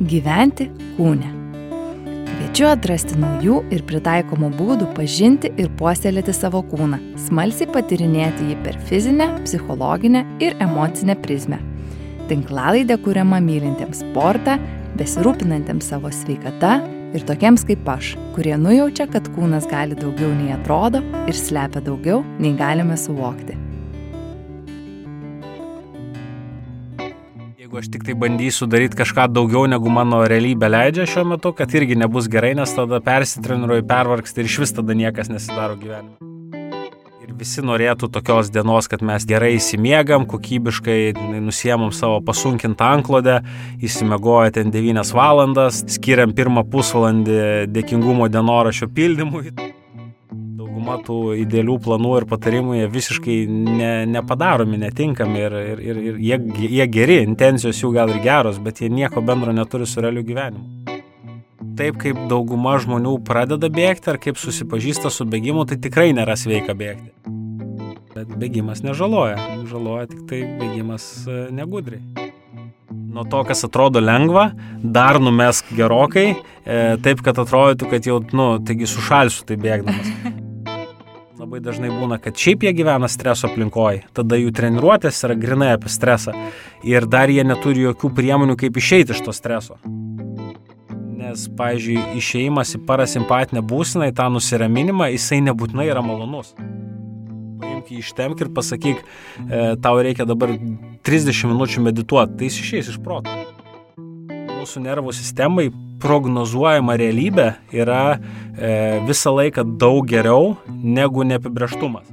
Gyventi 0.00 0.64
kūne. 0.96 1.28
Kviečiu 2.24 2.70
atrasti 2.70 3.18
naujų 3.20 3.58
ir 3.68 3.82
pritaikomų 3.84 4.48
būdų 4.56 4.86
pažinti 4.96 5.50
ir 5.60 5.68
puoselėti 5.76 6.32
savo 6.32 6.62
kūną, 6.70 6.96
smalsiai 7.26 7.68
patirinėti 7.68 8.48
jį 8.48 8.56
per 8.64 8.80
fizinę, 8.88 9.26
psichologinę 9.44 10.24
ir 10.40 10.56
emocinę 10.64 11.18
prizmę. 11.20 11.60
Tinklalaidė 12.32 12.96
kuriama 13.04 13.42
mylintiems 13.44 14.00
sportą, 14.00 14.56
besirūpinantiems 14.96 15.92
savo 15.92 16.08
sveikata 16.08 16.78
ir 17.12 17.28
tokiems 17.28 17.68
kaip 17.68 17.84
aš, 17.98 18.14
kurie 18.32 18.56
nujaučia, 18.56 19.04
kad 19.12 19.28
kūnas 19.36 19.68
gali 19.68 20.00
daugiau 20.00 20.32
nei 20.32 20.56
atrodo 20.56 21.04
ir 21.28 21.36
slepia 21.36 21.84
daugiau 21.84 22.24
nei 22.40 22.56
galime 22.56 22.96
suvokti. 22.96 23.59
Jeigu 27.80 27.88
aš 27.88 27.92
tik 27.96 28.02
tai 28.04 28.14
bandysiu 28.14 28.66
daryti 28.68 28.96
kažką 28.98 29.24
daugiau 29.32 29.62
negu 29.64 29.88
mano 29.88 30.18
realybė 30.28 30.68
leidžia 30.68 31.06
šiuo 31.08 31.22
metu, 31.30 31.54
kad 31.56 31.72
irgi 31.72 31.96
nebus 31.96 32.26
gerai, 32.28 32.50
nes 32.58 32.74
tada 32.76 32.98
persitreniruoju, 33.00 33.86
pervargsti 33.88 34.42
ir 34.42 34.50
iš 34.50 34.58
vis 34.60 34.74
tada 34.76 34.92
niekas 34.92 35.32
nesidaro 35.32 35.78
gyvenime. 35.80 36.20
Visi 37.40 37.64
norėtų 37.64 38.10
tokios 38.12 38.52
dienos, 38.52 38.84
kad 38.84 39.00
mes 39.00 39.24
gerai 39.24 39.54
įsimiegam, 39.56 40.28
kokybiškai 40.28 41.14
nusiemam 41.40 41.88
savo 41.96 42.20
pasunkintą 42.20 42.92
anklodę, 42.98 43.40
įsimegoja 43.80 44.58
ten 44.60 44.68
9 44.76 45.16
valandas, 45.16 45.80
skiriam 45.96 46.36
pirmą 46.36 46.68
pusvalandį 46.68 47.70
dėkingumo 47.72 48.28
dienorašio 48.28 48.92
pildymui. 48.92 49.54
Dauguma 50.80 50.96
tų 51.04 51.34
idealių 51.42 51.74
planų 51.84 52.12
ir 52.16 52.24
patarimų 52.30 52.76
jie 52.78 52.86
visiškai 52.88 53.34
ne, 53.50 53.90
nepadaromi, 54.08 54.78
netinkami 54.80 55.42
ir, 55.42 55.56
ir, 55.60 55.82
ir, 55.84 55.98
ir 56.08 56.20
jie, 56.24 56.38
jie 56.78 56.86
geri, 56.88 57.18
intencijos 57.26 57.82
jų 57.82 57.92
gal 57.98 58.14
ir 58.14 58.22
geros, 58.24 58.56
bet 58.64 58.80
jie 58.80 58.88
nieko 58.88 59.20
bendro 59.20 59.52
neturi 59.52 59.84
su 59.84 60.00
realiu 60.00 60.24
gyvenimu 60.24 60.96
taip 61.80 61.96
kaip 62.00 62.18
dauguma 62.28 62.74
žmonių 62.80 63.14
pradeda 63.24 63.70
bėgti 63.72 64.10
ar 64.12 64.18
kaip 64.20 64.36
susipažįsta 64.36 65.08
su 65.12 65.24
bėgimu, 65.24 65.64
tai 65.68 65.78
tikrai 65.80 66.10
nėra 66.16 66.34
sveika 66.36 66.74
bėgti. 66.76 67.12
Bet 68.12 68.34
bėgimas 68.40 68.82
nežaloja, 68.84 69.38
žaloja 69.70 70.10
tik 70.10 70.26
tai 70.28 70.42
bėgimas 70.60 71.06
e, 71.24 71.46
negudriai. 71.56 72.02
Nuo 72.90 73.24
to, 73.32 73.40
kas 73.48 73.64
atrodo 73.64 74.02
lengva, 74.02 74.50
dar 74.82 75.20
numesk 75.22 75.72
gerokai, 75.78 76.26
e, 76.34 76.82
taip, 77.00 77.24
kad 77.24 77.40
atrodytų, 77.40 77.88
kad 77.94 78.12
jau, 78.12 78.20
nu, 78.36 78.52
taigi 78.60 78.90
sušalsiu 78.90 79.48
tai 79.48 79.60
bėgdamas. 79.64 80.12
Labai 81.50 81.64
dažnai 81.66 81.88
būna, 81.90 82.14
kad 82.22 82.38
šiaip 82.38 82.62
jie 82.62 82.70
gyvena 82.78 83.08
streso 83.10 83.48
aplinkoje, 83.48 84.04
tada 84.14 84.36
jų 84.38 84.52
treniruotės 84.54 85.16
yra 85.26 85.34
grinai 85.34 85.72
apie 85.74 85.90
stresą 85.90 86.30
ir 86.86 87.08
dar 87.10 87.26
jie 87.26 87.42
neturi 87.42 87.82
jokių 87.88 88.10
priemonių, 88.14 88.54
kaip 88.60 88.78
išeiti 88.78 89.16
iš 89.16 89.24
to 89.26 89.34
streso. 89.34 89.80
Nes, 91.18 91.48
pavyzdžiui, 91.58 91.98
išėjimas 92.22 92.76
į 92.78 92.82
parasimpatinę 92.86 93.64
būseną, 93.66 94.12
į 94.12 94.14
tą 94.22 94.28
nusiraminimą, 94.30 95.10
jisai 95.10 95.40
nebūtinai 95.48 95.90
yra 95.90 96.06
malonus. 96.06 96.54
Paimk 97.58 97.90
jį 97.90 97.98
ištemk 98.04 98.46
ir 98.46 98.54
pasakyk, 98.54 99.02
e, 99.02 99.66
tau 99.82 99.98
reikia 99.98 100.30
dabar 100.30 100.54
30 100.54 101.50
minučių 101.50 101.82
medituoti, 101.90 102.38
tai 102.38 102.52
jis 102.52 102.62
išeis 102.62 102.94
iš 102.94 103.02
proto. 103.02 103.34
Mūsų 104.54 104.86
nervų 104.86 105.18
sistemai 105.18 105.72
prognozuojama 106.00 106.96
realybė 107.00 107.50
yra 107.76 108.02
e, 108.16 109.00
visą 109.08 109.34
laiką 109.36 109.64
daug 109.80 110.08
geriau 110.08 110.54
negu 110.68 111.26
neapibrieštumas. 111.28 112.08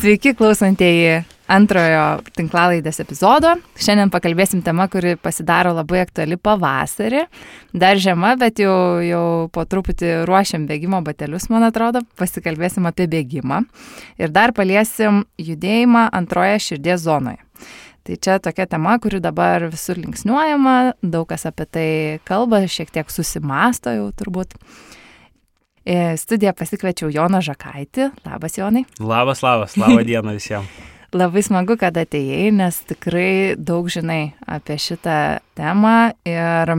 Sveiki 0.00 0.32
klausantieji 0.32 1.20
antrojo 1.50 2.04
tinklalaidės 2.36 3.00
epizodo. 3.02 3.56
Šiandien 3.80 4.12
pakalbėsim 4.12 4.62
tema, 4.64 4.86
kuri 4.90 5.16
pasidaro 5.20 5.72
labai 5.76 6.04
aktuali 6.04 6.38
pavasarį. 6.40 7.24
Dar 7.76 8.00
žiema, 8.00 8.36
bet 8.40 8.62
jau, 8.62 8.74
jau 9.04 9.24
po 9.54 9.66
truputį 9.68 10.22
ruošiam 10.30 10.66
bėgimo 10.70 11.02
batelius, 11.06 11.48
man 11.52 11.66
atrodo. 11.68 12.04
Pasikalbėsim 12.20 12.86
apie 12.90 13.08
bėgimą. 13.10 13.62
Ir 14.20 14.34
dar 14.34 14.54
paliesim 14.56 15.24
judėjimą 15.40 16.08
antroje 16.16 16.60
širdies 16.70 17.02
zonoje. 17.06 17.42
Tai 18.06 18.16
čia 18.16 18.38
tokia 18.40 18.64
tema, 18.66 18.96
kuri 18.98 19.20
dabar 19.20 19.66
visur 19.68 19.98
linksniuojama, 20.00 20.76
daug 21.04 21.28
kas 21.28 21.44
apie 21.50 21.66
tai 21.68 21.90
kalba, 22.26 22.62
šiek 22.64 22.88
tiek 22.94 23.12
susimasto 23.12 23.92
jau 23.92 24.08
turbūt. 24.16 24.56
Į 25.90 26.16
studiją 26.20 26.52
pasikviečiau 26.56 27.10
Joną 27.12 27.40
Žakaitį. 27.44 28.10
Labas, 28.24 28.56
Jonai. 28.56 28.84
Labas, 29.00 29.44
labas, 29.44 29.76
labą 29.80 30.04
dieną 30.06 30.36
visiems. 30.36 30.80
Labai 31.10 31.42
smagu, 31.42 31.74
kad 31.74 31.96
atėjai, 31.98 32.52
nes 32.54 32.76
tikrai 32.86 33.56
daug 33.58 33.88
žinai 33.90 34.36
apie 34.46 34.76
šitą 34.78 35.40
temą 35.58 36.12
ir 36.28 36.70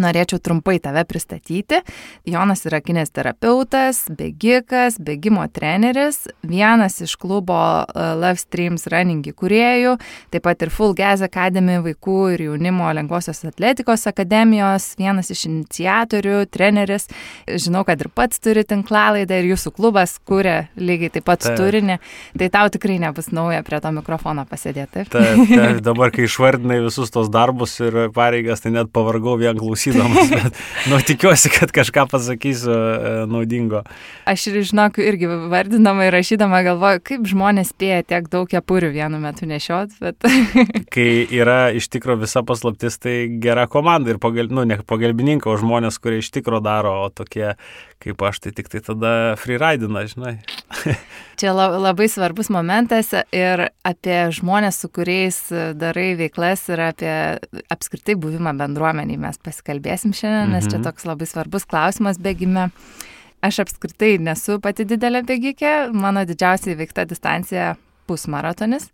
norėčiau 0.00 0.40
trumpai 0.42 0.78
tave 0.82 1.04
pristatyti. 1.08 1.80
Jonas 2.28 2.64
yra 2.68 2.80
kinesterapeutas, 2.84 4.04
bėgikas, 4.18 4.98
bėgimo 5.02 5.44
treneris, 5.52 6.26
vienas 6.46 7.00
iš 7.04 7.16
klubo 7.20 7.58
e, 7.58 8.06
Love 8.18 8.40
Streams 8.40 8.88
Running 8.92 9.26
įkūrėjų, 9.32 9.96
taip 10.32 10.46
pat 10.46 10.64
ir 10.64 10.72
Full 10.74 10.94
Gas 10.98 11.22
Academy 11.26 11.78
vaikų 11.84 12.18
ir 12.34 12.46
jaunimo 12.48 12.88
lengvosios 12.96 13.44
atletikos 13.48 14.06
akademijos, 14.10 14.92
vienas 15.00 15.32
iš 15.34 15.46
iniciatorių, 15.50 16.40
treneris. 16.52 17.08
Žinau, 17.48 17.84
kad 17.88 18.00
ir 18.02 18.10
pats 18.14 18.40
turi 18.42 18.64
tinklalaidą 18.68 19.40
ir 19.40 19.52
jūsų 19.52 19.74
klubas 19.76 20.16
kuria 20.28 20.68
lygiai 20.78 21.12
taip 21.14 21.26
pat 21.28 21.44
taip. 21.44 21.58
turinį, 21.58 21.98
tai 22.38 22.50
tau 22.52 22.70
tikrai 22.72 22.98
nebus 23.02 23.30
nauja 23.34 23.62
prie 23.66 23.80
to 23.82 23.92
mikrofono 23.96 24.44
pasėdėti. 24.48 25.06
Taip, 25.12 25.44
taip 25.50 25.82
dabar 25.88 26.12
kai 26.14 26.26
išvardinai 26.28 26.80
visus 26.84 27.12
tos 27.14 27.30
darbus 27.32 27.78
ir 27.82 28.08
pareigas, 28.14 28.62
tai 28.64 28.74
net 28.74 28.92
pavargau 28.94 29.36
vien 29.40 29.58
klausyti 29.58 29.87
klausydamas, 29.88 30.30
bet 30.36 30.58
nu, 30.90 31.00
tikiuosi, 31.00 31.50
kad 31.52 31.72
kažką 31.72 32.06
pasakysiu 32.10 32.72
e, 32.72 33.12
naudingo. 33.30 33.82
Aš 34.28 34.48
ir 34.50 34.60
žinok, 34.68 34.98
irgi 35.02 35.28
vardinama 35.50 36.08
ir 36.08 36.16
rašydama 36.16 36.62
galvoju, 36.66 37.02
kaip 37.04 37.26
žmonės 37.28 37.72
spėja 37.74 38.04
tiek 38.08 38.28
daug 38.32 38.48
kepurių 38.50 38.92
vienu 38.94 39.20
metu 39.22 39.48
nešiot, 39.48 39.98
bet... 40.02 40.28
Kai 40.94 41.08
yra 41.34 41.68
iš 41.76 41.90
tikro 41.92 42.18
visa 42.20 42.42
paslaptis, 42.46 42.98
tai 43.02 43.16
gera 43.42 43.68
komanda 43.70 44.14
ir 44.14 44.22
pagal, 44.22 44.50
nu, 44.52 44.66
ne 44.68 44.80
pagalbininkai, 44.88 45.52
o 45.52 45.60
žmonės, 45.60 46.00
kurie 46.02 46.22
iš 46.22 46.32
tikro 46.34 46.62
daro, 46.64 46.94
o 47.06 47.12
tokie 47.12 47.54
kaip 48.02 48.22
aš, 48.22 48.40
tai 48.44 48.52
tik 48.54 48.70
tai 48.70 48.80
tada 48.84 49.12
freeridina, 49.40 50.04
žinai. 50.08 50.36
Čia 51.40 51.52
labai 51.54 52.08
svarbus 52.10 52.50
momentas 52.54 53.10
ir 53.34 53.64
apie 53.86 54.18
žmonės, 54.34 54.78
su 54.82 54.90
kuriais 54.94 55.40
darai 55.78 56.12
veiklas 56.18 56.64
ir 56.70 56.82
apie 56.88 57.12
apskritai 57.70 58.16
buvimą 58.18 58.54
bendruomeniai 58.58 59.18
mes 59.20 59.38
pasikalbėsim 59.42 60.14
šiandien, 60.16 60.54
nes 60.56 60.66
čia 60.66 60.78
mhm. 60.78 60.86
toks 60.88 61.06
labai 61.08 61.28
svarbus 61.30 61.66
klausimas 61.68 62.18
bėgime. 62.22 62.68
Aš 63.44 63.60
apskritai 63.62 64.16
nesu 64.18 64.56
pati 64.58 64.82
didelė 64.88 65.22
bėgikė, 65.26 65.92
mano 65.94 66.24
didžiausia 66.26 66.72
įveikta 66.72 67.04
distancija 67.06 67.76
pusmaratonis. 68.08 68.88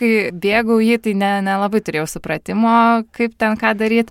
Kai 0.00 0.32
bėgau 0.32 0.80
jį, 0.82 0.98
tai 1.04 1.12
nelabai 1.18 1.78
ne 1.78 1.86
turėjau 1.86 2.08
supratimo, 2.16 3.04
kaip 3.14 3.36
ten 3.38 3.58
ką 3.60 3.74
daryti 3.78 4.10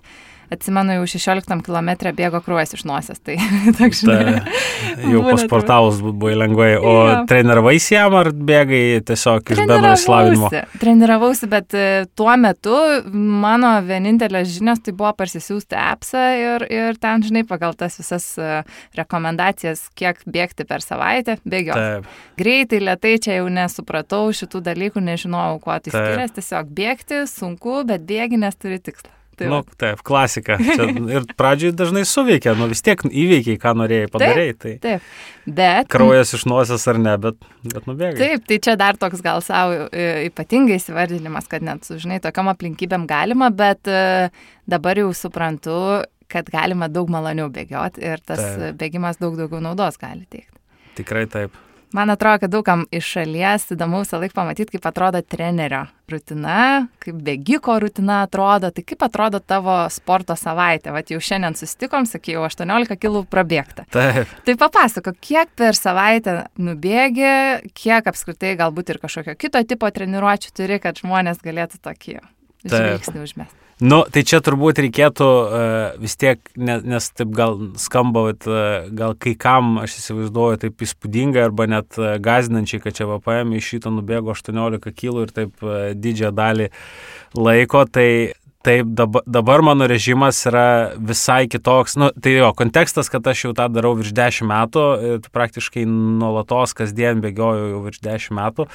atsimenu, 0.52 0.98
jau 0.98 1.06
16 1.14 1.62
km 1.64 1.90
bėgo 2.16 2.40
krūvas 2.44 2.74
iš 2.76 2.84
nosies. 2.88 3.20
Tai 3.24 3.36
toks, 3.78 4.02
žinai. 4.04 4.36
Ta, 4.36 4.64
jau 5.12 5.22
pasportavus 5.26 6.00
buvai 6.04 6.34
lengvai. 6.38 6.70
O 6.78 6.94
ja. 7.08 7.16
treniravausi 7.30 7.96
jam 7.96 8.16
ar 8.18 8.30
bėgai 8.34 8.82
tiesiog 9.08 9.54
iš 9.54 9.62
bendro 9.62 9.94
įsilavinimo? 9.94 10.50
Treniravausi, 10.82 11.48
bet 11.52 11.76
e, 11.78 11.86
tuo 12.18 12.32
metu 12.40 12.76
mano 13.14 13.74
vienintelės 13.86 14.50
žinios 14.54 14.82
tai 14.84 14.94
buvo 14.96 15.12
parsisiųsti 15.18 15.78
appsą 15.80 16.24
ir, 16.40 16.66
ir 16.72 17.00
ten, 17.00 17.24
žinai, 17.24 17.44
pagal 17.48 17.76
tas 17.78 17.98
visas 18.00 18.28
e, 18.38 18.60
rekomendacijas, 18.98 19.86
kiek 19.98 20.20
bėgti 20.28 20.66
per 20.68 20.84
savaitę, 20.84 21.38
bėgioti. 21.48 22.14
Greitai, 22.38 22.80
lietai 22.90 23.16
čia 23.22 23.40
jau 23.40 23.50
nesupratau 23.52 24.28
šitų 24.34 24.62
dalykų, 24.70 25.02
nežinojau, 25.04 25.60
kuo 25.64 25.76
tai 25.78 25.94
skiriasi. 25.94 26.38
Tiesiog 26.40 26.72
bėgti 26.74 27.24
sunku, 27.30 27.82
bet 27.88 28.06
bėgi, 28.08 28.40
nes 28.40 28.58
turi 28.58 28.80
tikslą. 28.82 29.12
Tai 29.38 29.50
nu, 29.50 29.60
taip, 29.80 30.02
klasika. 30.06 30.56
Čia 30.60 30.86
ir 31.16 31.26
pradžiai 31.38 31.74
dažnai 31.76 32.04
suveikia, 32.08 32.54
nu 32.58 32.68
vis 32.70 32.84
tiek 32.84 33.00
įveikiai, 33.08 33.58
ką 33.60 33.74
norėjai 33.80 34.10
padaryti. 34.12 34.60
Tai 34.62 34.74
taip, 34.84 35.10
bet. 35.60 35.90
Kraujas 35.92 36.34
iš 36.38 36.46
nosies 36.50 36.86
ar 36.90 37.00
ne, 37.02 37.16
bet, 37.20 37.38
bet 37.66 37.90
nubėgai. 37.90 38.16
Taip, 38.20 38.46
tai 38.50 38.60
čia 38.68 38.76
dar 38.80 38.98
toks 39.00 39.24
gal 39.24 39.42
savo 39.44 39.88
e, 39.90 40.08
ypatingai 40.28 40.78
įsivardinimas, 40.80 41.50
kad 41.50 41.66
net, 41.66 41.88
žinai, 41.88 42.20
tokiam 42.24 42.50
aplinkybėm 42.52 43.08
galima, 43.10 43.50
bet 43.54 43.90
e, 43.90 44.30
dabar 44.70 45.02
jau 45.02 45.10
suprantu, 45.16 45.78
kad 46.30 46.48
galima 46.52 46.88
daug 46.92 47.10
maloniau 47.12 47.50
bėgioti 47.52 48.02
ir 48.04 48.22
tas 48.24 48.40
taip. 48.40 48.80
bėgimas 48.80 49.20
daug 49.20 49.36
daugiau 49.38 49.62
naudos 49.64 50.00
gali 50.00 50.26
teikti. 50.26 50.50
Tikrai 50.98 51.26
taip. 51.30 51.63
Man 51.94 52.10
atrodo, 52.10 52.40
kad 52.42 52.50
daugam 52.50 52.80
iš 52.90 53.06
šalies 53.14 53.68
įdomu 53.70 54.00
visą 54.02 54.18
laiką 54.18 54.34
pamatyti, 54.34 54.72
kaip 54.74 54.88
atrodo 54.90 55.20
trenerio 55.22 55.84
rutina, 56.10 56.88
kaip 56.98 57.20
bėgiko 57.22 57.76
rutina 57.84 58.16
atrodo, 58.24 58.72
tai 58.74 58.82
kaip 58.82 59.04
atrodo 59.06 59.38
tavo 59.38 59.76
sporto 59.94 60.34
savaitė. 60.34 60.90
Vat 60.96 61.14
jau 61.14 61.22
šiandien 61.22 61.54
susitikom, 61.54 62.08
sakiau, 62.10 62.42
18 62.48 62.98
kg 62.98 63.22
prabėgta. 63.30 63.86
Taip. 63.94 64.34
Tai 64.42 64.58
papasako, 64.66 65.14
kiek 65.22 65.54
per 65.54 65.78
savaitę 65.78 66.40
nubėgi, 66.58 67.30
kiek 67.78 68.10
apskritai 68.10 68.56
galbūt 68.58 68.90
ir 68.90 69.04
kažkokio 69.04 69.38
kito 69.38 69.62
tipo 69.62 69.86
treniruočių 69.86 70.50
turi, 70.50 70.82
kad 70.82 70.98
žmonės 70.98 71.46
galėtų 71.46 71.78
tokį 71.78 72.18
žvilgsnį 72.66 73.22
užmesti. 73.22 73.63
Nu, 73.84 73.98
tai 74.08 74.22
čia 74.24 74.38
turbūt 74.40 74.78
reikėtų 74.80 75.26
uh, 75.28 75.96
vis 76.00 76.14
tiek, 76.16 76.38
nes, 76.56 76.84
nes 76.88 77.08
taip 77.18 77.34
gal 77.36 77.58
skamba, 77.80 78.22
bet, 78.30 78.46
uh, 78.48 78.86
gal 78.96 79.12
kai 79.20 79.34
kam, 79.36 79.74
aš 79.82 79.98
įsivaizduoju, 79.98 80.60
taip 80.62 80.84
įspūdingai 80.86 81.42
arba 81.44 81.66
net 81.68 81.98
uh, 82.00 82.14
gazinančiai, 82.22 82.80
kad 82.80 82.96
čia 82.96 83.08
VPM 83.10 83.52
iš 83.58 83.74
šito 83.74 83.92
nubėgo 83.92 84.32
18 84.32 84.80
kg 84.88 85.26
ir 85.26 85.34
taip 85.36 85.66
uh, 85.66 85.90
didžiąją 85.92 86.32
dalį 86.38 86.70
laiko, 87.36 87.84
tai 87.84 88.08
Taip, 88.64 88.86
dabar, 88.96 89.22
dabar 89.28 89.60
mano 89.60 89.84
režimas 89.84 90.38
yra 90.48 90.94
visai 90.96 91.44
kitoks. 91.52 91.98
Nu, 92.00 92.08
tai 92.16 92.32
jo, 92.38 92.48
kontekstas, 92.56 93.10
kad 93.12 93.26
aš 93.28 93.42
jau 93.44 93.50
tą 93.56 93.66
darau 93.68 93.92
virš 93.98 94.14
10 94.16 94.48
metų, 94.48 94.84
praktiškai 95.34 95.84
nuolatos 95.84 96.72
kasdien 96.78 97.20
bėgioju 97.20 97.66
jau 97.74 97.82
virš 97.84 98.00
10 98.06 98.32
metų, 98.38 98.66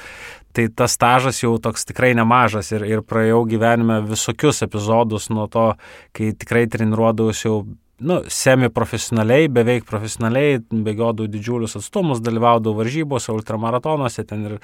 tai 0.54 0.68
tas 0.70 0.94
stažas 0.94 1.42
jau 1.42 1.56
toks 1.58 1.88
tikrai 1.90 2.12
nemažas 2.14 2.70
ir, 2.70 2.86
ir 2.86 3.02
praėjau 3.02 3.42
gyvenime 3.50 3.98
visokius 4.06 4.62
epizodus 4.62 5.26
nuo 5.34 5.48
to, 5.50 5.72
kai 6.14 6.30
tikrai 6.38 6.68
treniruodavausi 6.70 7.48
jau 7.48 7.58
nu, 8.00 8.20
semi-profesionaliai, 8.32 9.48
beveik 9.52 9.84
profesionaliai, 9.88 10.58
bėgiodavau 10.70 11.28
didžiulius 11.30 11.76
atstumus, 11.76 12.22
dalyvaudavau 12.24 12.80
varžybose, 12.80 13.28
ultramaratonuose, 13.34 14.24
ten 14.28 14.46
ir, 14.48 14.54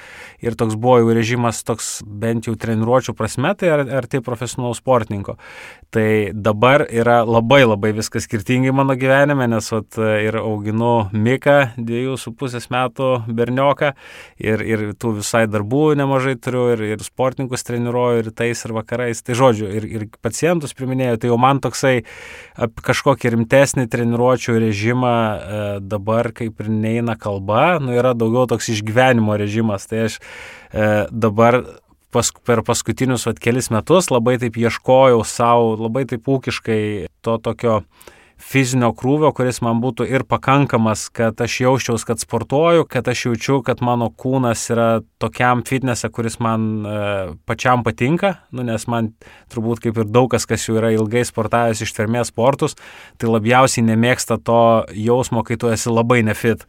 ir 0.45 0.57
toks 0.59 0.79
buvo 0.81 1.03
jau 1.03 1.17
režimas, 1.17 1.61
toks 1.67 1.91
bent 2.07 2.49
jau 2.49 2.57
treniruočio 2.57 3.13
prasme, 3.17 3.53
tai 3.59 3.73
ar, 3.75 3.85
ar 4.01 4.09
tai 4.09 4.23
profesionalaus 4.25 4.81
sportininko. 4.81 5.37
Tai 5.93 6.07
dabar 6.33 6.87
yra 6.89 7.19
labai 7.27 7.63
labai 7.67 7.93
viskas 7.97 8.25
skirtingai 8.27 8.73
mano 8.75 8.97
gyvenime, 8.99 9.49
nes 9.53 9.69
vat, 9.75 10.01
ir 10.25 10.41
auginu 10.41 10.95
Miką, 11.13 11.59
dviejų 11.77 12.17
su 12.21 12.33
pusės 12.37 12.71
metų 12.73 13.11
bernioką, 13.29 13.93
ir, 14.41 14.65
ir 14.65 14.87
tų 14.97 15.17
visai 15.21 15.45
darbų 15.51 15.85
nemažai 16.01 16.37
turiu, 16.41 16.71
ir, 16.73 16.87
ir 16.97 17.05
sportininkus 17.05 17.69
treniruoju 17.69 18.27
rytais 18.31 18.65
ir 18.65 18.75
vakarais. 18.77 19.23
Tai 19.27 19.37
žodžiu, 19.39 19.69
ir, 19.77 19.87
ir 19.87 20.09
pacientus 20.25 20.75
priminėjau, 20.77 21.21
tai 21.21 21.33
jau 21.33 21.39
man 21.41 21.61
toksai 21.65 21.95
kažkokia 22.57 23.26
tokį 23.27 23.35
rimtesnį 23.35 23.89
treniruočio 23.91 24.55
režimą 24.59 25.11
e, 25.11 25.81
dabar 25.81 26.33
kaip 26.33 26.61
ir 26.61 26.69
neina 26.71 27.17
kalba, 27.17 27.79
nu 27.81 27.95
yra 27.97 28.15
daugiau 28.15 28.47
toks 28.47 28.69
išgyvenimo 28.71 29.37
režimas. 29.37 29.87
Tai 29.87 30.07
aš 30.07 30.19
e, 30.73 31.07
dabar 31.11 31.65
pas, 32.11 32.31
per 32.45 32.63
paskutinius 32.63 33.27
vat, 33.27 33.39
kelis 33.39 33.71
metus 33.71 34.11
labai 34.11 34.39
taip 34.39 34.57
ieškojau 34.57 35.25
savo, 35.25 35.77
labai 35.77 36.07
taip 36.07 36.27
ūkiškai 36.27 37.09
to 37.23 37.39
tokio 37.39 37.83
fizinio 38.37 38.91
krūvio, 38.97 39.31
kuris 39.35 39.63
man 39.65 39.81
būtų 39.81 40.07
ir 40.11 40.25
pakankamas, 40.29 41.07
kad 41.15 41.41
aš 41.41 41.61
jausčiaus, 41.63 42.05
kad 42.07 42.21
sportuoju, 42.21 42.85
kad 42.89 43.09
aš 43.09 43.27
jaučiu, 43.31 43.61
kad 43.65 43.81
mano 43.85 44.11
kūnas 44.13 44.67
yra 44.73 44.89
tokiam 45.23 45.65
fitnese, 45.67 46.11
kuris 46.13 46.39
man 46.45 46.69
e, 46.85 46.99
pačiam 47.49 47.85
patinka, 47.87 48.37
nu, 48.53 48.67
nes 48.67 48.87
man 48.93 49.15
turbūt 49.53 49.87
kaip 49.87 50.03
ir 50.03 50.13
daug 50.13 50.29
kas, 50.33 50.47
kas 50.49 50.69
jau 50.69 50.77
yra 50.77 50.93
ilgai 50.95 51.25
sportavęs 51.27 51.81
ištvermės 51.87 52.33
sportus, 52.35 52.77
tai 53.17 53.33
labiausiai 53.33 53.87
nemėgsta 53.89 54.39
to 54.45 54.61
jausmo, 54.93 55.45
kai 55.47 55.57
tu 55.61 55.73
esi 55.73 55.93
labai 55.93 56.23
nefit 56.27 56.69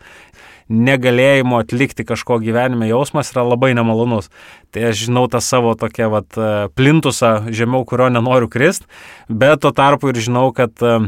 negalėjimo 0.67 1.61
atlikti 1.61 2.03
kažko 2.03 2.41
gyvenime 2.43 2.89
jausmas 2.89 3.29
yra 3.31 3.45
labai 3.47 3.69
nemalonus. 3.77 4.27
Tai 4.75 4.89
aš 4.89 5.05
žinau 5.05 5.23
tą 5.31 5.39
savo 5.43 5.71
tokią 5.79 6.09
vat, 6.11 6.27
e, 6.35 6.67
plintusą 6.75 7.51
žemiau, 7.51 7.85
kurio 7.87 8.09
nenoriu 8.11 8.51
krist, 8.51 8.87
bet 9.27 9.63
tuo 9.63 9.71
tarpu 9.75 10.11
ir 10.11 10.19
žinau, 10.19 10.49
kad 10.55 10.75
uh, 10.83 11.07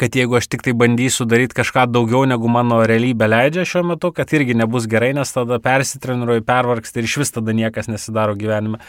kad 0.00 0.14
jeigu 0.16 0.36
aš 0.38 0.48
tik 0.52 0.62
tai 0.66 0.74
bandysiu 0.76 1.26
daryti 1.28 1.56
kažką 1.56 1.86
daugiau 1.92 2.24
negu 2.28 2.48
mano 2.52 2.82
realybė 2.86 3.28
leidžia 3.30 3.66
šiuo 3.68 3.82
metu, 3.92 4.12
kad 4.14 4.30
irgi 4.36 4.56
nebus 4.58 4.88
gerai, 4.90 5.12
nes 5.16 5.32
tada 5.34 5.58
persitreniruoju, 5.62 6.44
pervargsti 6.46 7.02
ir 7.02 7.08
iš 7.08 7.18
vis 7.22 7.34
tada 7.34 7.54
niekas 7.56 7.90
nesidaro 7.90 8.36
gyvenime. 8.38 8.80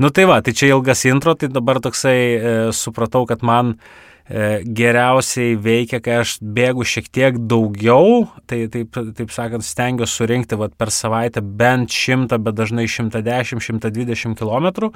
Nu 0.00 0.10
tai 0.14 0.26
va, 0.30 0.40
tai 0.44 0.54
čia 0.56 0.72
ilgas 0.74 1.04
intro, 1.08 1.34
tai 1.34 1.50
dabar 1.52 1.80
toksai 1.82 2.16
e, 2.20 2.54
supratau, 2.76 3.26
kad 3.28 3.42
man 3.46 3.74
e, 3.76 4.62
geriausiai 4.64 5.56
veikia, 5.60 6.00
kai 6.04 6.20
aš 6.22 6.36
bėgu 6.40 6.86
šiek 6.86 7.10
tiek 7.12 7.40
daugiau, 7.50 8.28
tai 8.48 8.62
taip, 8.72 8.94
taip 8.94 9.34
sakant, 9.34 9.66
stengiuosi 9.66 10.20
surinkti 10.22 10.58
vat, 10.60 10.76
per 10.78 10.92
savaitę 10.94 11.42
bent 11.42 11.92
100, 11.92 12.38
bet 12.40 12.56
dažnai 12.60 12.86
110-120 12.88 14.38
km, 14.40 14.90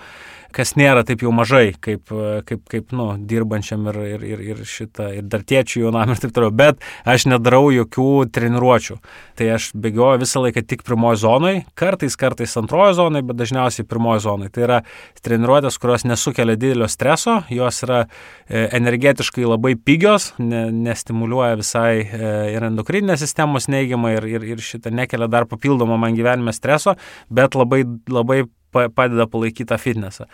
kas 0.55 0.75
nėra 0.81 1.05
taip 1.07 1.25
jau 1.25 1.33
mažai, 1.35 1.75
kaip, 1.85 2.13
kaip, 2.49 2.65
kaip 2.71 2.95
nu, 2.97 3.11
dirbančiam 3.31 3.89
ir, 3.93 4.01
ir, 4.15 4.27
ir, 4.35 4.45
ir, 4.55 4.63
šitą, 4.69 5.11
ir 5.19 5.29
dar 5.31 5.45
tėčių 5.45 5.87
jaunam 5.87 6.15
ir 6.15 6.23
taip 6.23 6.35
toliau, 6.37 6.55
bet 6.55 6.83
aš 7.05 7.29
nedarau 7.31 7.69
jokių 7.75 8.09
treniruočių. 8.35 8.99
Tai 9.39 9.51
aš 9.57 9.71
bėgioju 9.75 10.23
visą 10.23 10.45
laiką 10.47 10.65
tik 10.67 10.87
pirmoji 10.87 11.23
zonai, 11.25 11.55
kartais, 11.79 12.17
kartais 12.21 12.57
antroji 12.61 12.99
zonai, 13.01 13.25
bet 13.27 13.39
dažniausiai 13.41 13.89
pirmoji 13.89 14.25
zonai. 14.25 14.51
Tai 14.55 14.67
yra 14.69 14.81
treniruotės, 15.27 15.79
kurios 15.83 16.07
nesukelia 16.07 16.57
didelio 16.59 16.89
streso, 16.91 17.41
jos 17.53 17.83
yra 17.87 18.05
e, 18.05 18.69
energetiškai 18.79 18.95
energetiškai 18.95 19.45
labai 19.47 19.75
pigios, 19.77 20.33
ne, 20.39 20.71
nestimuliuoja 20.71 21.59
visai 21.59 22.03
e, 22.03 22.33
ir 22.55 22.65
endokrininės 22.69 23.23
sistemos 23.25 23.69
neigiamai 23.69 24.17
ir, 24.19 24.27
ir, 24.27 24.45
ir 24.55 24.63
šitą 24.63 24.93
nekelia 24.93 25.29
dar 25.29 25.47
papildomą 25.47 25.99
man 25.99 26.15
gyvenime 26.15 26.53
streso, 26.53 26.97
bet 27.31 27.55
labai, 27.55 27.85
labai 28.09 28.45
padeda 28.75 29.27
palaikyti 29.31 29.69
tą 29.71 29.79
fitnesą. 29.81 30.27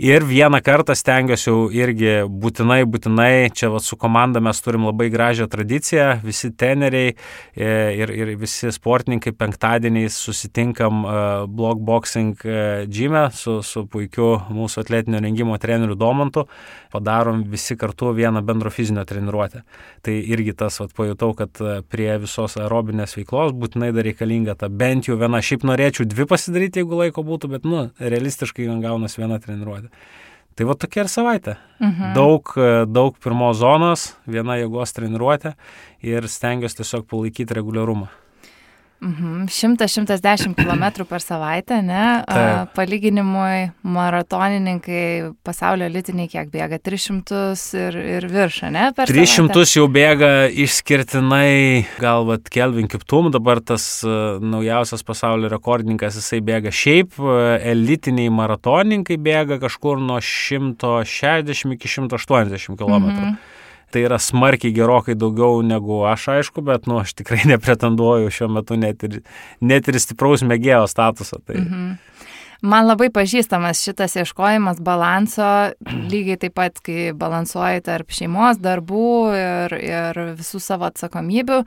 Ir 0.00 0.24
vieną 0.24 0.62
kartą 0.64 0.94
stengiuosi 0.96 1.50
jau 1.50 1.66
irgi 1.74 2.14
būtinai, 2.30 2.82
būtinai, 2.88 3.50
čia 3.56 3.70
vat, 3.74 3.84
su 3.84 3.98
komanda 4.00 4.40
mes 4.40 4.60
turim 4.64 4.86
labai 4.88 5.10
gražią 5.12 5.48
tradiciją, 5.50 6.08
visi 6.24 6.52
treneriai 6.56 7.12
e, 7.12 7.70
ir, 7.98 8.14
ir 8.14 8.34
visi 8.40 8.70
sportininkai 8.72 9.32
penktadieniais 9.36 10.16
susitinkam 10.16 11.04
uh, 11.04 11.14
blockboxing 11.50 12.38
džime 12.90 13.26
su, 13.34 13.58
su 13.66 13.84
puikiu 13.90 14.30
mūsų 14.52 14.84
atletinio 14.84 15.20
rengimo 15.22 15.56
treneriu 15.60 15.96
Domantu, 15.98 16.46
padarom 16.92 17.42
visi 17.50 17.76
kartu 17.80 18.12
vieną 18.16 18.42
bendro 18.46 18.70
fizinio 18.70 19.04
treniruotę. 19.04 19.62
Tai 20.04 20.14
irgi 20.32 20.54
tas, 20.56 20.80
vat, 20.80 20.92
pajutau, 20.96 21.32
kad 21.38 21.60
prie 21.90 22.10
visos 22.22 22.56
aerobinės 22.60 23.16
veiklos 23.18 23.54
būtinai 23.56 23.90
dar 23.96 24.06
reikalinga 24.06 24.56
ta 24.60 24.68
bent 24.68 25.08
jau 25.08 25.18
viena, 25.20 25.42
šiaip 25.44 25.66
norėčiau 25.68 26.08
dvi 26.08 26.26
pasidaryti, 26.30 26.82
jeigu 26.82 27.00
laiko 27.02 27.24
būtų, 27.26 27.50
bet, 27.54 27.68
nu, 27.68 27.79
nu, 27.80 27.90
realistiškai 28.12 28.68
gaunas 28.84 29.18
viena 29.18 29.40
treniruotė. 29.42 29.90
Tai 30.58 30.66
va 30.68 30.74
tokia 30.76 31.04
ir 31.04 31.08
savaitė. 31.08 31.56
Mhm. 31.80 32.14
Daug, 32.16 32.54
daug 32.90 33.18
pirmos 33.22 33.60
zonos, 33.62 34.10
viena 34.28 34.58
jėgos 34.60 34.92
treniruotė 34.96 35.54
ir 36.04 36.26
stengiuosi 36.28 36.82
tiesiog 36.82 37.06
palaikyti 37.08 37.56
reguliarumą. 37.56 38.10
Mhm. 39.00 39.46
100-110 39.48 40.54
km 40.54 41.04
per 41.08 41.22
savaitę, 41.24 41.80
ne? 41.82 42.22
Taip. 42.28 42.74
Palyginimui 42.76 43.70
maratonininkai 43.82 45.32
pasaulio 45.46 45.88
litiniai 45.88 46.28
kiek 46.28 46.50
bėga? 46.52 46.76
300 46.84 47.40
ir, 47.80 47.96
ir 47.96 48.26
virš, 48.28 48.58
ne? 48.68 48.90
300 48.92 49.48
savaitę. 49.48 49.64
jau 49.78 49.86
bėga 49.88 50.32
išskirtinai, 50.52 51.86
gal 52.02 52.28
vat 52.28 52.50
Kelvin 52.52 52.90
Kiptum, 52.92 53.30
dabar 53.32 53.62
tas 53.64 53.86
uh, 54.04 54.36
naujausias 54.36 55.04
pasaulio 55.06 55.48
rekordininkas, 55.48 56.20
jisai 56.20 56.42
bėga 56.44 56.68
šiaip, 56.68 57.16
uh, 57.24 57.56
elitiniai 57.72 58.28
maratonininkai 58.28 59.16
bėga 59.16 59.56
kažkur 59.64 59.96
nuo 59.96 60.20
160 60.20 61.72
iki 61.78 61.88
180 61.88 62.76
km. 62.76 63.08
Mhm. 63.08 63.40
Tai 63.90 64.04
yra 64.06 64.20
smarkiai 64.22 64.74
gerokai 64.74 65.16
daugiau 65.18 65.64
negu 65.66 66.04
aš, 66.06 66.28
aišku, 66.36 66.62
bet, 66.66 66.86
nu, 66.90 67.00
aš 67.02 67.16
tikrai 67.18 67.42
nepretenduoju 67.52 68.30
šiuo 68.34 68.50
metu 68.60 68.78
net 68.78 69.02
ir, 69.06 69.20
net 69.60 69.90
ir 69.90 69.98
stipraus 70.02 70.46
mėgėjo 70.46 70.86
statusą. 70.90 71.42
Tai... 71.44 71.58
Mhm. 71.64 71.90
Man 72.60 72.84
labai 72.84 73.08
pažįstamas 73.08 73.80
šitas 73.80 74.18
ieškojimas 74.20 74.82
balanso, 74.84 75.46
lygiai 76.12 76.36
taip 76.42 76.58
pat, 76.58 76.76
kai 76.84 77.14
balansuoji 77.16 77.80
tarp 77.86 78.12
šeimos, 78.12 78.60
darbų 78.60 79.12
ir, 79.32 79.74
ir 79.80 80.20
visų 80.36 80.60
savo 80.60 80.84
atsakomybių, 80.90 81.62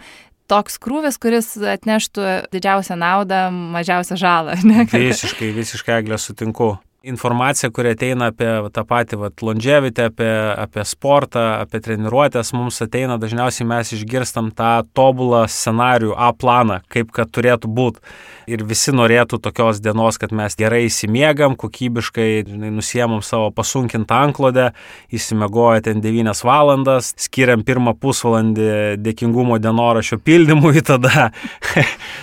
toks 0.54 0.78
krūvis, 0.84 1.18
kuris 1.18 1.50
atneštų 1.58 2.28
didžiausią 2.54 3.00
naudą, 3.02 3.48
mažiausią 3.74 4.20
žalą. 4.22 4.60
Ne? 4.70 4.86
Visiškai, 4.86 5.50
visiškai, 5.56 5.98
eglė, 6.04 6.22
sutinku. 6.22 6.76
Informacija, 7.04 7.70
kuri 7.70 7.92
ateina 7.98 8.30
apie 8.32 8.48
tą 8.72 8.86
patį 8.88 9.18
vat, 9.20 9.42
longevity, 9.44 10.06
apie, 10.08 10.30
apie 10.56 10.86
sportą, 10.88 11.42
apie 11.60 11.82
treniruotės, 11.84 12.54
mums 12.56 12.80
ateina 12.86 13.18
dažniausiai 13.20 13.68
mes 13.68 13.92
išgirstam 13.98 14.54
tą 14.56 14.86
tobulą 14.96 15.44
scenarių 15.52 16.14
A 16.16 16.30
planą, 16.32 16.80
kaip 16.88 17.12
kad 17.12 17.28
turėtų 17.36 17.68
būti. 17.68 18.00
Ir 18.48 18.64
visi 18.68 18.94
norėtų 18.96 19.42
tokios 19.44 19.82
dienos, 19.84 20.16
kad 20.20 20.32
mes 20.36 20.56
gerai 20.60 20.86
įsimiegam, 20.88 21.58
kokybiškai 21.60 22.46
žinai, 22.48 22.72
nusiemam 22.72 23.20
savo 23.24 23.52
pasunkintą 23.52 24.22
anklodę, 24.30 24.70
įsimiegoję 25.12 25.84
ten 25.90 26.00
9 26.04 26.44
valandas, 26.48 27.12
skiriam 27.20 27.68
pirmą 27.68 27.98
pusvalandį 28.00 28.70
dėkingumo 29.04 29.60
dienorašio 29.60 30.22
pildymui, 30.24 30.80
tada, 30.92 31.34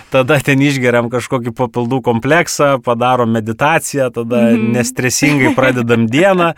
tada 0.09 0.41
ten 0.41 0.65
išgeriam 0.65 1.13
kažkokį 1.13 1.53
papildų 1.53 2.01
kompleksą, 2.09 2.73
padarom 2.81 3.29
meditaciją, 3.37 4.09
tada 4.09 4.41
mm 4.49 4.57
-hmm 4.57 4.70
nestresingai 4.71 5.53
pradedam 5.57 6.07
dieną 6.11 6.51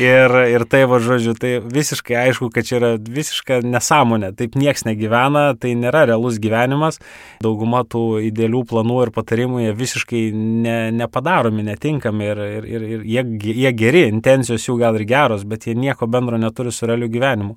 ir, 0.00 0.36
ir 0.52 0.64
tai, 0.70 0.84
va, 0.90 1.00
žodžiu, 1.02 1.34
tai 1.40 1.52
visiškai 1.60 2.18
aišku, 2.26 2.50
kad 2.54 2.68
čia 2.68 2.78
yra 2.80 2.90
visiška 3.00 3.60
nesąmonė. 3.66 4.32
Taip 4.38 4.56
nieks 4.58 4.86
negyvena, 4.88 5.48
tai 5.60 5.74
nėra 5.78 6.06
realus 6.10 6.40
gyvenimas. 6.42 7.00
Dauguma 7.44 7.82
tų 7.84 8.04
idealių 8.30 8.64
planų 8.70 9.02
ir 9.06 9.14
patarimų 9.16 9.66
jie 9.66 9.74
visiškai 9.76 10.24
ne, 10.36 10.78
nepadaromi, 10.96 11.66
netinkami 11.66 12.30
ir, 12.32 12.42
ir, 12.60 12.70
ir, 12.70 12.88
ir 12.96 13.06
jie, 13.16 13.26
jie 13.64 13.74
geri, 13.76 14.06
intencijos 14.12 14.66
jų 14.68 14.78
gal 14.82 14.98
ir 15.00 15.06
geros, 15.08 15.46
bet 15.48 15.68
jie 15.68 15.76
nieko 15.78 16.08
bendro 16.10 16.40
neturi 16.40 16.74
su 16.74 16.88
realiu 16.88 17.10
gyvenimu 17.12 17.56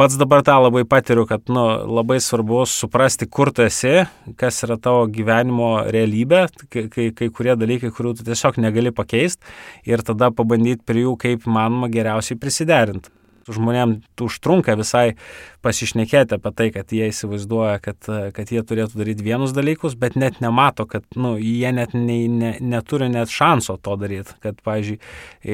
pats 0.00 0.16
dabar 0.16 0.40
tą 0.40 0.54
labai 0.64 0.86
patiriu, 0.88 1.26
kad 1.28 1.50
nu, 1.52 1.60
labai 1.98 2.16
svarbu 2.24 2.62
suprasti, 2.64 3.26
kur 3.28 3.50
tu 3.52 3.66
esi, 3.66 4.06
kas 4.40 4.62
yra 4.64 4.78
tavo 4.80 5.02
gyvenimo 5.12 5.68
realybė, 5.92 6.46
kai, 6.72 6.86
kai, 6.88 7.10
kai 7.18 7.28
kurie 7.28 7.52
dalykai, 7.60 7.90
kurių 7.92 8.14
tu 8.16 8.24
tiesiog 8.24 8.56
negali 8.64 8.94
pakeisti 8.96 9.44
ir 9.90 10.00
tada 10.06 10.30
pabandyti 10.32 10.86
prie 10.88 11.04
jų 11.04 11.18
kaip 11.20 11.44
manoma 11.44 11.92
geriausiai 11.92 12.40
prisiderinti. 12.40 13.12
Žmonėm 13.50 13.98
užtrunka 14.24 14.76
visai 14.78 15.18
pasišnekėti 15.64 16.36
apie 16.38 16.52
tai, 16.56 16.70
kad 16.72 16.92
jie 16.96 17.08
įsivaizduoja, 17.10 17.76
kad, 17.84 18.10
kad 18.36 18.52
jie 18.52 18.64
turėtų 18.64 19.00
daryti 19.00 19.26
vienus 19.26 19.52
dalykus, 19.56 19.96
bet 20.00 20.16
net 20.16 20.40
nemato, 20.44 20.86
kad 20.88 21.04
nu, 21.12 21.34
jie 21.36 21.72
net 21.76 21.96
ne, 21.96 22.22
ne, 22.28 22.56
neturi 22.60 23.10
net 23.12 23.32
šanso 23.32 23.76
to 23.76 24.00
daryti. 24.00 24.36
Kad, 24.44 24.60
pavyzdžiui, 24.64 25.00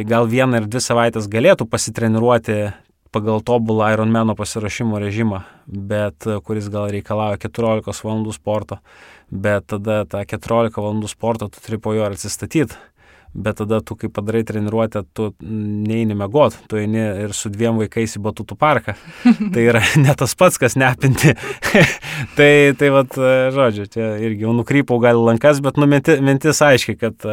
gal 0.07 0.31
vieną 0.31 0.63
ir 0.63 0.71
dvi 0.71 0.83
savaitės 0.87 1.31
galėtų 1.33 1.67
pasitreniruoti 1.73 2.61
pagal 3.17 3.41
tobulą 3.41 3.89
Ironmano 3.95 4.35
pasirašymo 4.37 4.99
režimą, 5.01 5.41
bet 5.67 6.27
e, 6.29 6.37
kuris 6.45 6.69
gal 6.73 6.91
reikalauja 6.93 7.41
14 7.47 8.05
valandų 8.05 8.35
sporto, 8.37 8.77
bet 9.31 9.71
tada 9.73 10.03
tą 10.05 10.21
14 10.29 10.77
valandų 10.77 11.09
sportą 11.09 11.49
tu 11.49 11.63
turi 11.65 11.81
po 11.81 11.95
jo 11.97 12.05
atsistatyti 12.05 12.77
bet 13.37 13.59
tada 13.61 13.81
tu, 13.85 13.97
kai 14.01 14.09
padarai 14.13 14.43
treniruotę, 14.47 15.03
tu 15.17 15.29
neini 15.43 16.17
mėgot, 16.17 16.57
tu 16.71 16.79
eini 16.81 17.03
ir 17.27 17.35
su 17.37 17.51
dviem 17.53 17.81
vaikais 17.83 18.17
į 18.19 18.23
batutų 18.25 18.57
parką. 18.61 18.97
tai 19.55 19.67
yra 19.67 19.83
ne 20.01 20.15
tas 20.19 20.35
pats, 20.39 20.59
kas 20.61 20.79
nepinti. 20.81 21.35
tai, 22.39 22.51
tai 22.79 22.93
vad, 22.95 23.19
žodžiu, 23.57 23.89
čia 23.93 24.13
irgi 24.25 24.47
jau 24.47 24.55
nukrypau 24.57 25.01
gal 25.03 25.21
lankas, 25.29 25.61
bet 25.65 25.81
nu, 25.81 25.89
minti, 25.91 26.17
mintis 26.25 26.63
aiškiai, 26.65 26.99
kad, 27.01 27.29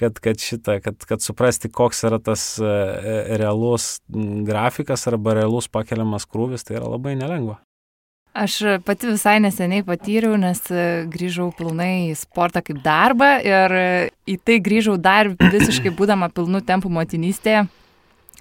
kad, 0.00 0.22
kad 0.22 0.46
šitą, 0.46 0.78
kad, 0.84 1.02
kad 1.08 1.24
suprasti, 1.24 1.72
koks 1.72 2.06
yra 2.08 2.22
tas 2.22 2.46
e, 2.62 2.78
realus 3.42 3.96
grafikas 4.08 5.08
arba 5.10 5.36
realus 5.42 5.70
pakeliamas 5.72 6.28
krūvis, 6.30 6.66
tai 6.66 6.78
yra 6.78 6.94
labai 6.94 7.18
nelengva. 7.18 7.58
Aš 8.32 8.54
pati 8.86 9.10
visai 9.10 9.36
neseniai 9.44 9.84
patyriau, 9.84 10.38
nes 10.40 10.62
e, 10.72 11.04
grįžau 11.12 11.50
pilnai 11.52 12.08
į 12.08 12.14
sportą 12.16 12.62
kaip 12.64 12.78
darbą 12.80 13.34
ir 13.44 13.74
e, 13.76 13.88
į 14.24 14.38
tai 14.40 14.56
grįžau 14.64 14.94
dar 14.96 15.28
visiškai 15.36 15.92
būdama 15.98 16.30
pilnu 16.32 16.62
tempų 16.64 16.88
motinystėje. 16.96 17.66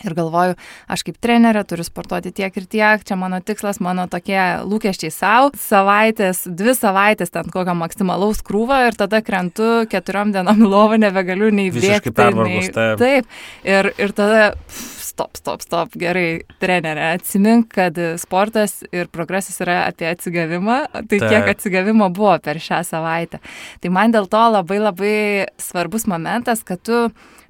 Ir 0.06 0.16
galvoju, 0.18 0.56
aš 0.92 1.04
kaip 1.08 1.20
trenerė 1.22 1.64
turiu 1.68 1.86
sportuoti 1.86 2.34
tiek 2.36 2.56
ir 2.58 2.68
tiek, 2.70 3.04
čia 3.08 3.18
mano 3.20 3.42
tikslas, 3.46 3.82
mano 3.84 4.08
tokie 4.12 4.40
lūkesčiai 4.68 5.14
savo. 5.14 5.52
Savaitės, 5.62 6.44
dvi 6.48 6.76
savaitės 6.78 7.34
ten 7.34 7.52
kokio 7.54 7.76
maksimalaus 7.78 8.42
krūvo 8.46 8.78
ir 8.88 8.98
tada 8.98 9.22
krentu 9.26 9.86
keturiom 9.92 10.34
dienom 10.36 10.66
lovą, 10.74 11.02
nebegaliu 11.02 11.52
nei 11.54 11.70
bėgti. 11.74 12.16
Nei... 12.42 12.64
Taip. 12.72 12.98
taip. 13.02 13.38
Ir, 13.68 13.92
ir 14.02 14.16
tada 14.18 14.52
pff, 14.56 15.02
stop, 15.12 15.38
stop, 15.38 15.62
stop, 15.64 15.96
gerai, 16.00 16.42
trenerė, 16.62 17.12
atsimink, 17.18 17.70
kad 17.76 17.98
sportas 18.22 18.80
ir 18.96 19.10
progresas 19.12 19.60
yra 19.64 19.84
apie 19.90 20.08
atsigavimą, 20.10 20.80
tai 21.12 21.20
Ta. 21.20 21.30
kiek 21.30 21.52
atsigavimo 21.56 22.10
buvo 22.14 22.38
per 22.44 22.62
šią 22.64 22.82
savaitę. 22.88 23.42
Tai 23.84 23.94
man 23.94 24.16
dėl 24.16 24.30
to 24.32 24.44
labai 24.56 24.80
labai 24.82 25.18
svarbus 25.62 26.08
momentas, 26.10 26.64
kad 26.68 26.82
tu 26.82 27.04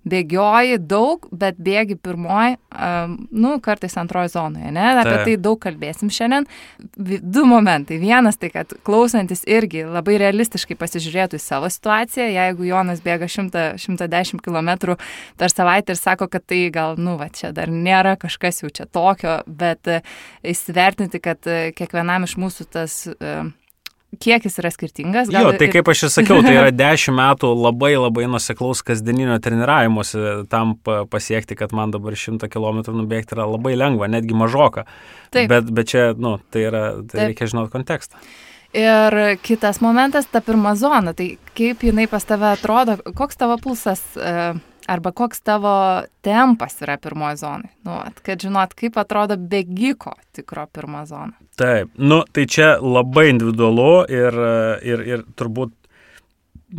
bėgioji 0.07 0.79
daug, 0.89 1.27
bet 1.31 1.59
bėgi 1.61 1.95
pirmoji, 2.01 2.57
um, 2.73 3.13
nu, 3.29 3.53
kartais 3.63 3.93
antroji 4.01 4.31
zonoje, 4.33 4.71
ne? 4.73 4.87
Apie 5.01 5.13
tai. 5.13 5.23
tai 5.27 5.35
daug 5.37 5.59
kalbėsim 5.61 6.09
šiandien. 6.13 6.47
Du 7.21 7.45
momentai. 7.49 7.99
Vienas 8.01 8.39
tai, 8.41 8.49
kad 8.53 8.73
klausantis 8.87 9.45
irgi 9.49 9.83
labai 9.85 10.17
realistiškai 10.21 10.77
pasižiūrėtų 10.79 11.37
į 11.37 11.43
savo 11.43 11.69
situaciją. 11.71 12.31
Jeigu 12.33 12.67
Jonas 12.71 13.03
bėga 13.05 13.29
100, 13.29 13.67
110 13.81 14.41
km 14.41 14.97
per 15.37 15.53
savaitę 15.53 15.93
ir 15.93 16.01
sako, 16.01 16.29
kad 16.31 16.47
tai 16.49 16.63
gal, 16.73 16.97
nu, 16.97 17.17
va, 17.21 17.29
čia 17.29 17.53
dar 17.55 17.69
nėra 17.69 18.17
kažkas 18.21 18.63
jau 18.63 18.73
čia 18.73 18.89
tokio, 18.89 19.41
bet 19.45 19.85
įsivertinti, 20.41 21.21
kad 21.21 21.45
kiekvienam 21.77 22.25
iš 22.25 22.39
mūsų 22.41 22.69
tas 22.73 23.03
uh, 23.13 23.51
kiekis 24.19 24.59
yra 24.59 24.71
skirtingas. 24.73 25.31
Gal... 25.31 25.47
Jo, 25.47 25.55
tai 25.59 25.69
kaip 25.71 25.87
aš 25.91 26.05
ir 26.07 26.13
sakiau, 26.13 26.41
tai 26.43 26.55
yra 26.57 26.71
10 26.83 27.15
metų 27.15 27.51
labai 27.55 27.93
labai 27.95 28.27
nuseklaus 28.31 28.83
kasdieninio 28.85 29.37
treniravimuose 29.43 30.43
tam 30.51 30.75
pasiekti, 30.83 31.57
kad 31.59 31.75
man 31.77 31.93
dabar 31.95 32.17
100 32.19 32.49
km 32.51 32.83
nubėgti 32.97 33.37
yra 33.37 33.47
labai 33.49 33.75
lengva, 33.79 34.09
netgi 34.11 34.37
mažoka. 34.37 34.85
Taip. 35.31 35.47
Bet, 35.51 35.69
bet 35.71 35.91
čia, 35.93 36.09
nu, 36.17 36.37
tai, 36.51 36.65
yra, 36.67 36.85
tai 37.05 37.17
Taip. 37.17 37.27
reikia 37.31 37.51
žinoti 37.53 37.73
kontekstą. 37.73 38.19
Ir 38.71 39.17
kitas 39.43 39.81
momentas, 39.83 40.29
ta 40.31 40.39
pirma 40.43 40.77
zona, 40.79 41.11
tai 41.15 41.33
kaip 41.57 41.83
jinai 41.83 42.07
pas 42.07 42.23
tave 42.23 42.53
atrodo, 42.53 42.95
koks 43.15 43.39
tavo 43.39 43.57
pulsas. 43.59 44.03
Uh, 44.15 44.59
arba 44.91 45.11
koks 45.15 45.41
tavo 45.47 45.73
tempas 46.25 46.77
yra 46.83 46.97
pirmoji 47.01 47.39
zonai. 47.41 47.71
Nu, 47.87 47.99
kad 48.25 48.43
žinot, 48.43 48.75
kaip 48.77 48.97
atrodo 48.99 49.37
bėgiko 49.39 50.15
tikro 50.35 50.67
pirma 50.73 51.05
zona. 51.09 51.33
Taip, 51.59 51.91
nu, 51.97 52.21
tai 52.33 52.47
čia 52.49 52.73
labai 52.81 53.29
individualu 53.31 53.91
ir, 54.11 54.41
ir, 54.87 55.05
ir 55.13 55.23
turbūt 55.39 55.75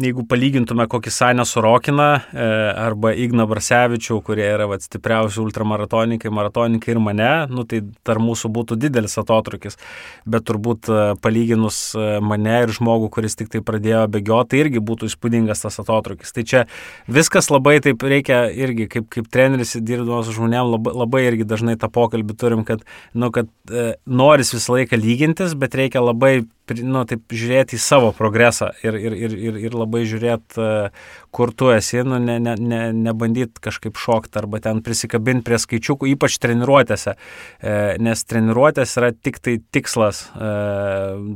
jeigu 0.00 0.24
palygintume 0.28 0.86
kokį 0.90 1.10
Sanę 1.12 1.44
Sorokiną 1.48 2.06
e, 2.16 2.46
arba 2.80 3.12
Igną 3.18 3.44
Barsevičių, 3.50 4.18
kurie 4.24 4.44
yra 4.46 4.66
vat, 4.70 4.84
stipriausi 4.86 5.40
ultramaratonininkai, 5.42 6.32
maratonininkai 6.32 6.94
ir 6.94 7.00
mane, 7.02 7.30
nu, 7.52 7.64
tai 7.68 7.82
tarp 8.06 8.24
mūsų 8.24 8.50
būtų 8.56 8.78
didelis 8.80 9.18
atotrukis. 9.20 9.76
Bet 10.24 10.46
turbūt 10.48 10.88
e, 10.88 11.00
palyginus 11.22 11.80
e, 11.96 12.06
mane 12.24 12.62
ir 12.64 12.72
žmogų, 12.72 13.10
kuris 13.12 13.36
tik 13.38 13.52
tai 13.52 13.62
pradėjo 13.64 14.06
bėgioti, 14.14 14.52
tai 14.52 14.62
irgi 14.64 14.82
būtų 14.84 15.10
įspūdingas 15.10 15.64
tas 15.66 15.78
atotrukis. 15.82 16.32
Tai 16.32 16.46
čia 16.48 16.64
viskas 17.10 17.50
labai 17.52 17.78
taip 17.84 18.02
reikia 18.02 18.46
irgi, 18.48 18.88
kaip, 18.96 19.10
kaip 19.12 19.28
treneris 19.32 19.76
dirbdamas 19.76 20.30
su 20.30 20.38
žmonėm, 20.38 20.72
labai, 20.76 20.96
labai 21.04 21.24
irgi 21.28 21.48
dažnai 21.48 21.76
tą 21.80 21.92
pokalbį 21.92 22.38
turim, 22.40 22.64
kad, 22.68 22.86
nu, 23.12 23.32
kad 23.34 23.50
e, 23.68 23.92
noris 24.06 24.54
visą 24.56 24.78
laiką 24.78 25.00
lygintis, 25.00 25.56
bet 25.58 25.76
reikia 25.76 26.00
labai 26.04 26.38
nu, 26.80 27.02
taip, 27.08 27.24
žiūrėti 27.34 27.76
į 27.76 27.82
savo 27.82 28.12
progresą 28.16 28.70
ir, 28.84 28.96
ir, 28.96 29.16
ir, 29.26 29.34
ir, 29.48 29.58
ir 29.66 29.76
labai 29.82 30.04
žiūrėti, 30.08 30.58
e, 30.58 30.90
kur 31.34 31.52
tu 31.56 31.70
esi, 31.72 32.02
nu, 32.06 32.18
ne, 32.22 32.38
ne, 32.42 32.54
ne, 32.58 32.82
nebandyti 32.96 33.62
kažkaip 33.64 33.98
šokti 34.00 34.40
arba 34.40 34.60
ten 34.64 34.82
prisikabinti 34.84 35.46
prie 35.46 35.60
skaičiukų, 35.62 36.10
ypač 36.14 36.38
treniruotėse, 36.42 37.14
e, 37.14 37.76
nes 38.02 38.24
treniruotės 38.28 38.96
yra 39.00 39.12
tik 39.12 39.40
tai 39.42 39.58
tikslas, 39.74 40.24
e, 40.32 40.52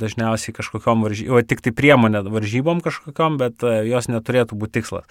dažniausiai 0.03 0.57
kažkokiam 0.57 1.05
varžybom, 1.07 1.43
tik 1.49 1.65
tai 1.67 1.75
priemonė 1.77 2.25
varžybom 2.31 2.83
kažkokiam, 2.85 3.39
bet 3.41 3.65
jos 3.87 4.11
neturėtų 4.13 4.59
būti 4.59 4.81
tikslas. 4.81 5.07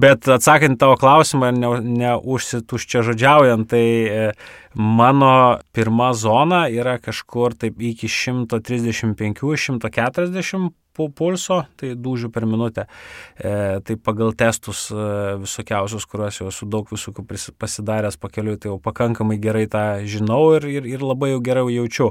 Bet 0.00 0.28
atsakant 0.30 0.78
tavo 0.78 0.94
klausimą, 1.00 1.50
neužsituščia 1.52 3.00
ne 3.00 3.06
žodžiaujant, 3.10 3.70
tai 3.72 3.84
Mano 4.74 5.58
pirma 5.72 6.12
zona 6.14 6.68
yra 6.70 6.98
kažkur 7.02 7.54
taip 7.58 7.80
iki 7.82 8.06
135-140 8.06 10.70
pulso, 11.16 11.62
tai 11.80 11.94
dūžių 11.96 12.30
per 12.34 12.46
minutę. 12.48 12.86
E, 13.38 13.80
tai 13.86 13.96
pagal 13.96 14.34
testus 14.38 14.88
e, 14.92 15.08
visokiausius, 15.40 16.06
kuriuos 16.10 16.40
jau 16.42 16.48
esu 16.52 16.68
daug 16.70 16.88
visokių 16.92 17.24
pasidaręs 17.58 18.20
pakeliui, 18.20 18.58
tai 18.60 18.72
jau 18.72 18.78
pakankamai 18.82 19.40
gerai 19.42 19.66
tą 19.70 19.84
žinau 20.04 20.42
ir, 20.58 20.68
ir, 20.68 20.88
ir 20.96 21.04
labai 21.04 21.34
jau 21.34 21.44
gerai 21.44 21.66
jaučiu. 21.74 22.10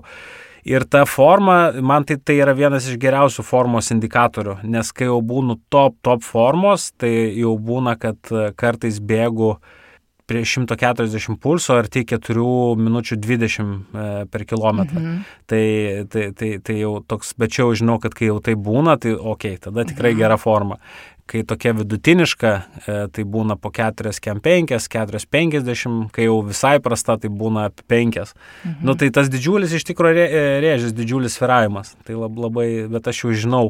Ir 0.67 0.83
ta 0.91 1.05
forma, 1.07 1.71
man 1.79 2.03
tai, 2.03 2.17
tai 2.19 2.35
yra 2.41 2.51
vienas 2.57 2.89
iš 2.89 2.97
geriausių 2.99 3.45
formos 3.47 3.93
indikatorių, 3.95 4.57
nes 4.67 4.89
kai 4.91 5.07
jau 5.07 5.21
būnu 5.23 5.55
top, 5.71 5.95
top 6.03 6.25
formos, 6.25 6.89
tai 6.99 7.13
jau 7.39 7.53
būna, 7.55 7.95
kad 8.01 8.33
kartais 8.59 8.99
bėgu 8.99 9.53
uh, 9.53 9.77
prie 10.29 10.45
140 10.45 11.39
pulso 11.41 11.77
ir 11.81 11.89
tai 11.89 12.05
4 12.07 12.47
minučių 12.77 13.17
20 13.17 13.61
e, 13.65 14.07
per 14.29 14.45
kilometrą. 14.49 15.01
Mhm. 15.01 15.21
Tai, 15.49 15.63
tai, 16.13 16.25
tai, 16.37 16.51
tai 16.61 16.79
jau 16.79 16.99
toks, 17.01 17.33
bet 17.39 17.55
čia 17.55 17.65
jau 17.65 17.77
žinau, 17.81 17.97
kad 18.03 18.13
kai 18.17 18.29
jau 18.29 18.37
tai 18.43 18.53
būna, 18.53 18.99
tai 19.01 19.15
ok, 19.17 19.55
tada 19.65 19.87
tikrai 19.89 20.13
mhm. 20.13 20.21
gera 20.25 20.41
forma. 20.41 20.81
kai 21.29 21.43
tokia 21.45 21.75
vidutiniška, 21.77 22.51
e, 22.89 22.93
tai 23.13 23.23
būna 23.29 23.53
po 23.61 23.69
4 23.69 24.15
kem 24.17 24.39
5, 24.41 24.71
4 24.89 25.19
50, 25.29 26.07
kai 26.15 26.25
jau 26.25 26.39
visai 26.41 26.79
prasta, 26.81 27.19
tai 27.21 27.29
būna 27.29 27.67
apie 27.69 27.85
5. 27.85 28.33
Mhm. 28.65 28.79
Nu, 28.81 28.95
tai 28.97 29.11
tas 29.13 29.29
didžiulis 29.29 29.75
iš 29.77 29.85
tikrųjų 29.91 30.25
rėžis, 30.65 30.95
didžiulis 30.97 31.37
sviravimas. 31.37 31.93
Tai 32.07 32.17
labai, 32.17 32.87
bet 32.89 33.11
aš 33.13 33.25
jau 33.25 33.35
žinau, 33.45 33.63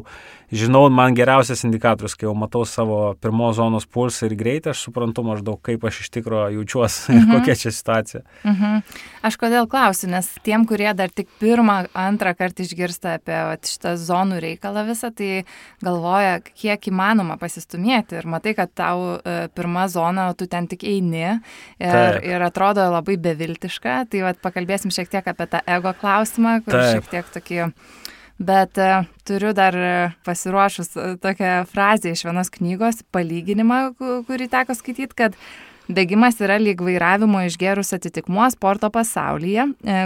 žinau, 0.52 0.82
man 0.90 1.14
geriausias 1.14 1.62
indikatorius, 1.66 2.16
kai 2.18 2.26
jau 2.26 2.34
matau 2.38 2.64
savo 2.66 2.98
pirmos 3.22 3.56
zonos 3.58 3.86
pulsą 3.86 4.26
ir 4.28 4.34
greitį, 4.38 4.72
aš 4.72 4.84
suprantu 4.88 5.24
maždaug, 5.26 5.60
kaip 5.62 5.84
aš 5.86 6.02
iš 6.04 6.10
tikrųjų 6.16 6.58
jaučiuosi 6.58 7.10
ir 7.14 7.22
mhm. 7.22 7.32
kokia 7.36 7.56
čia 7.60 7.72
situacija. 7.74 8.22
Mhm. 8.42 8.80
Aš 9.26 9.36
kodėl 9.40 9.68
klausiu, 9.70 10.10
nes 10.10 10.28
tiem, 10.46 10.64
kurie 10.68 10.88
dar 10.96 11.12
tik 11.12 11.28
pirmą, 11.42 11.82
antrą 11.94 12.34
kartą 12.38 12.64
išgirsta 12.64 13.16
apie 13.18 13.36
vat, 13.50 13.68
šitą 13.68 13.94
zonų 14.00 14.40
reikalą 14.42 14.84
visą, 14.88 15.12
tai 15.14 15.44
galvoja, 15.84 16.38
kiek 16.40 16.90
įmanoma 16.90 17.36
pasistumėti 17.40 18.20
ir 18.20 18.28
matai, 18.30 18.56
kad 18.58 18.72
tau 18.74 19.16
e, 19.18 19.36
pirma 19.54 19.86
zona, 19.92 20.30
o 20.30 20.36
tu 20.38 20.48
ten 20.50 20.66
tik 20.70 20.86
eini 20.88 21.26
ir, 21.26 21.40
Taip. 21.78 22.24
ir 22.26 22.42
atrodo 22.46 22.86
labai 22.90 23.18
beviltiška. 23.20 24.00
Tai 24.10 24.24
vat, 24.26 24.40
pakalbėsim 24.42 24.92
šiek 24.94 25.10
tiek 25.12 25.26
apie 25.30 25.46
tą 25.50 25.60
ego 25.68 25.92
klausimą, 26.00 26.58
kur 26.64 26.78
Taip. 26.78 26.90
šiek 26.96 27.10
tiek 27.12 27.34
tokį 27.36 27.60
Bet 28.40 28.78
uh, 28.80 29.08
turiu 29.28 29.52
dar 29.56 29.76
uh, 29.76 30.12
pasiruošus 30.24 30.94
uh, 30.96 31.16
tokią 31.20 31.64
frazę 31.68 32.14
iš 32.14 32.24
vienos 32.24 32.48
knygos, 32.54 33.02
palyginimą, 33.12 33.82
kurį 34.28 34.48
teko 34.52 34.76
skaityti, 34.78 35.16
kad 35.18 35.36
Bėgimas 35.90 36.36
yra 36.38 36.54
lyg 36.60 36.78
vairavimo 36.84 37.40
išgerus 37.48 37.90
atitikmuo 37.96 38.44
sporto 38.52 38.92
pasaulyje, 38.94 39.64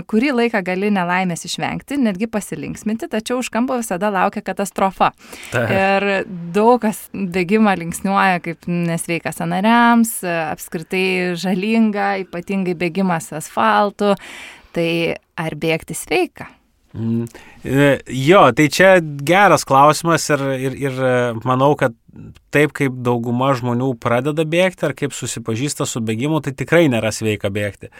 kurį 0.08 0.30
laiką 0.38 0.62
gali 0.64 0.88
nelaimės 0.94 1.44
išvengti, 1.44 1.98
netgi 2.00 2.28
pasilinksminti, 2.32 3.10
tačiau 3.12 3.42
už 3.42 3.50
kampo 3.52 3.76
visada 3.82 4.08
laukia 4.14 4.40
katastrofa. 4.46 5.10
Ta. 5.52 5.66
Ir 5.68 6.08
daug 6.56 6.80
kas 6.86 7.04
bėgimą 7.12 7.76
linksniuoja 7.82 8.40
kaip 8.46 8.64
nesveikas 8.70 9.42
sanariams, 9.42 10.16
apskritai 10.24 11.34
žalinga, 11.36 12.14
ypatingai 12.24 12.78
bėgimas 12.80 13.34
asfaltu. 13.36 14.14
Tai 14.74 14.90
ar 15.38 15.54
bėgti 15.60 15.94
sveika? 15.94 16.48
Mm. 16.94 17.26
E, 17.64 17.98
jo, 18.06 18.40
tai 18.54 18.68
čia 18.70 19.00
geras 19.02 19.64
klausimas 19.66 20.28
ir, 20.30 20.42
ir, 20.54 20.74
ir 20.78 21.00
e, 21.02 21.14
manau, 21.42 21.72
kad 21.78 21.96
taip 22.54 22.70
kaip 22.76 23.00
dauguma 23.02 23.48
žmonių 23.58 23.88
pradeda 23.98 24.44
bėgti 24.46 24.86
ar 24.86 24.94
kaip 24.94 25.16
susipažįsta 25.16 25.88
su 25.90 25.98
bėgimu, 26.06 26.38
tai 26.44 26.52
tikrai 26.54 26.84
nėra 26.92 27.10
sveika 27.10 27.50
bėgti. 27.50 27.90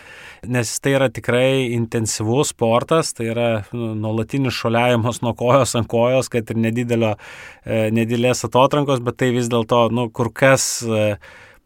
Nes 0.47 0.71
tai 0.79 0.95
yra 0.95 1.09
tikrai 1.11 1.75
intensyvus 1.75 2.53
sportas, 2.55 3.11
tai 3.19 3.33
yra 3.33 3.49
nu, 3.75 3.91
nuolatinis 3.99 4.55
šoliavimas 4.55 5.25
nuo 5.27 5.35
kojos 5.43 5.75
ant 5.81 5.91
kojos, 5.91 6.31
kad 6.31 6.55
ir 6.55 6.63
nedidelio, 6.69 7.17
e, 7.67 7.89
nedidelės 7.91 8.47
atotrankos, 8.47 9.03
bet 9.03 9.19
tai 9.25 9.35
vis 9.35 9.51
dėlto 9.51 9.89
nu, 9.91 10.07
kur 10.15 10.31
kas 10.31 10.85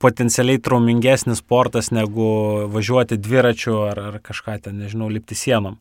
potencialiai 0.01 0.63
traumingesnis 0.65 1.43
sportas 1.43 1.93
negu 1.93 2.31
važiuoti 2.73 3.21
dviračiu 3.21 3.83
ar, 3.91 4.07
ar 4.15 4.21
kažką 4.25 4.63
ten, 4.65 4.81
nežinau, 4.81 5.13
lipti 5.13 5.37
sienom 5.37 5.77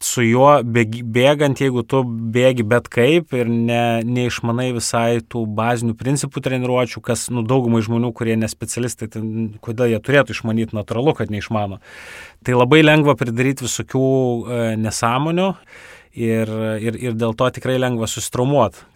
su 0.00 0.24
juo 0.24 0.48
bėgant, 0.64 1.60
jeigu 1.60 1.82
tu 1.84 2.00
bėgi 2.04 2.64
bet 2.66 2.88
kaip 2.92 3.34
ir 3.36 3.50
ne, 3.52 4.00
neišmanai 4.06 4.70
visai 4.72 5.20
tų 5.20 5.44
bazinių 5.58 5.94
principų 6.00 6.40
treniruočių, 6.46 7.02
kas, 7.04 7.26
nu, 7.34 7.44
daugumai 7.46 7.82
žmonių, 7.84 8.12
kurie 8.16 8.38
nespecialistai, 8.40 9.10
tai 9.12 9.22
kodėl 9.64 9.92
jie 9.92 10.00
turėtų 10.00 10.36
išmanyti, 10.36 10.76
natūralu, 10.76 11.14
kad 11.18 11.32
neišmano. 11.32 11.82
Tai 12.46 12.56
labai 12.56 12.80
lengva 12.80 13.16
pridaryti 13.20 13.66
visokių 13.68 14.04
e, 14.08 14.60
nesąmonių 14.80 15.50
ir, 16.16 16.54
ir, 16.80 17.00
ir 17.10 17.18
dėl 17.20 17.36
to 17.36 17.52
tikrai 17.60 17.76
lengva 17.82 18.08
susitraumuoti 18.08 18.88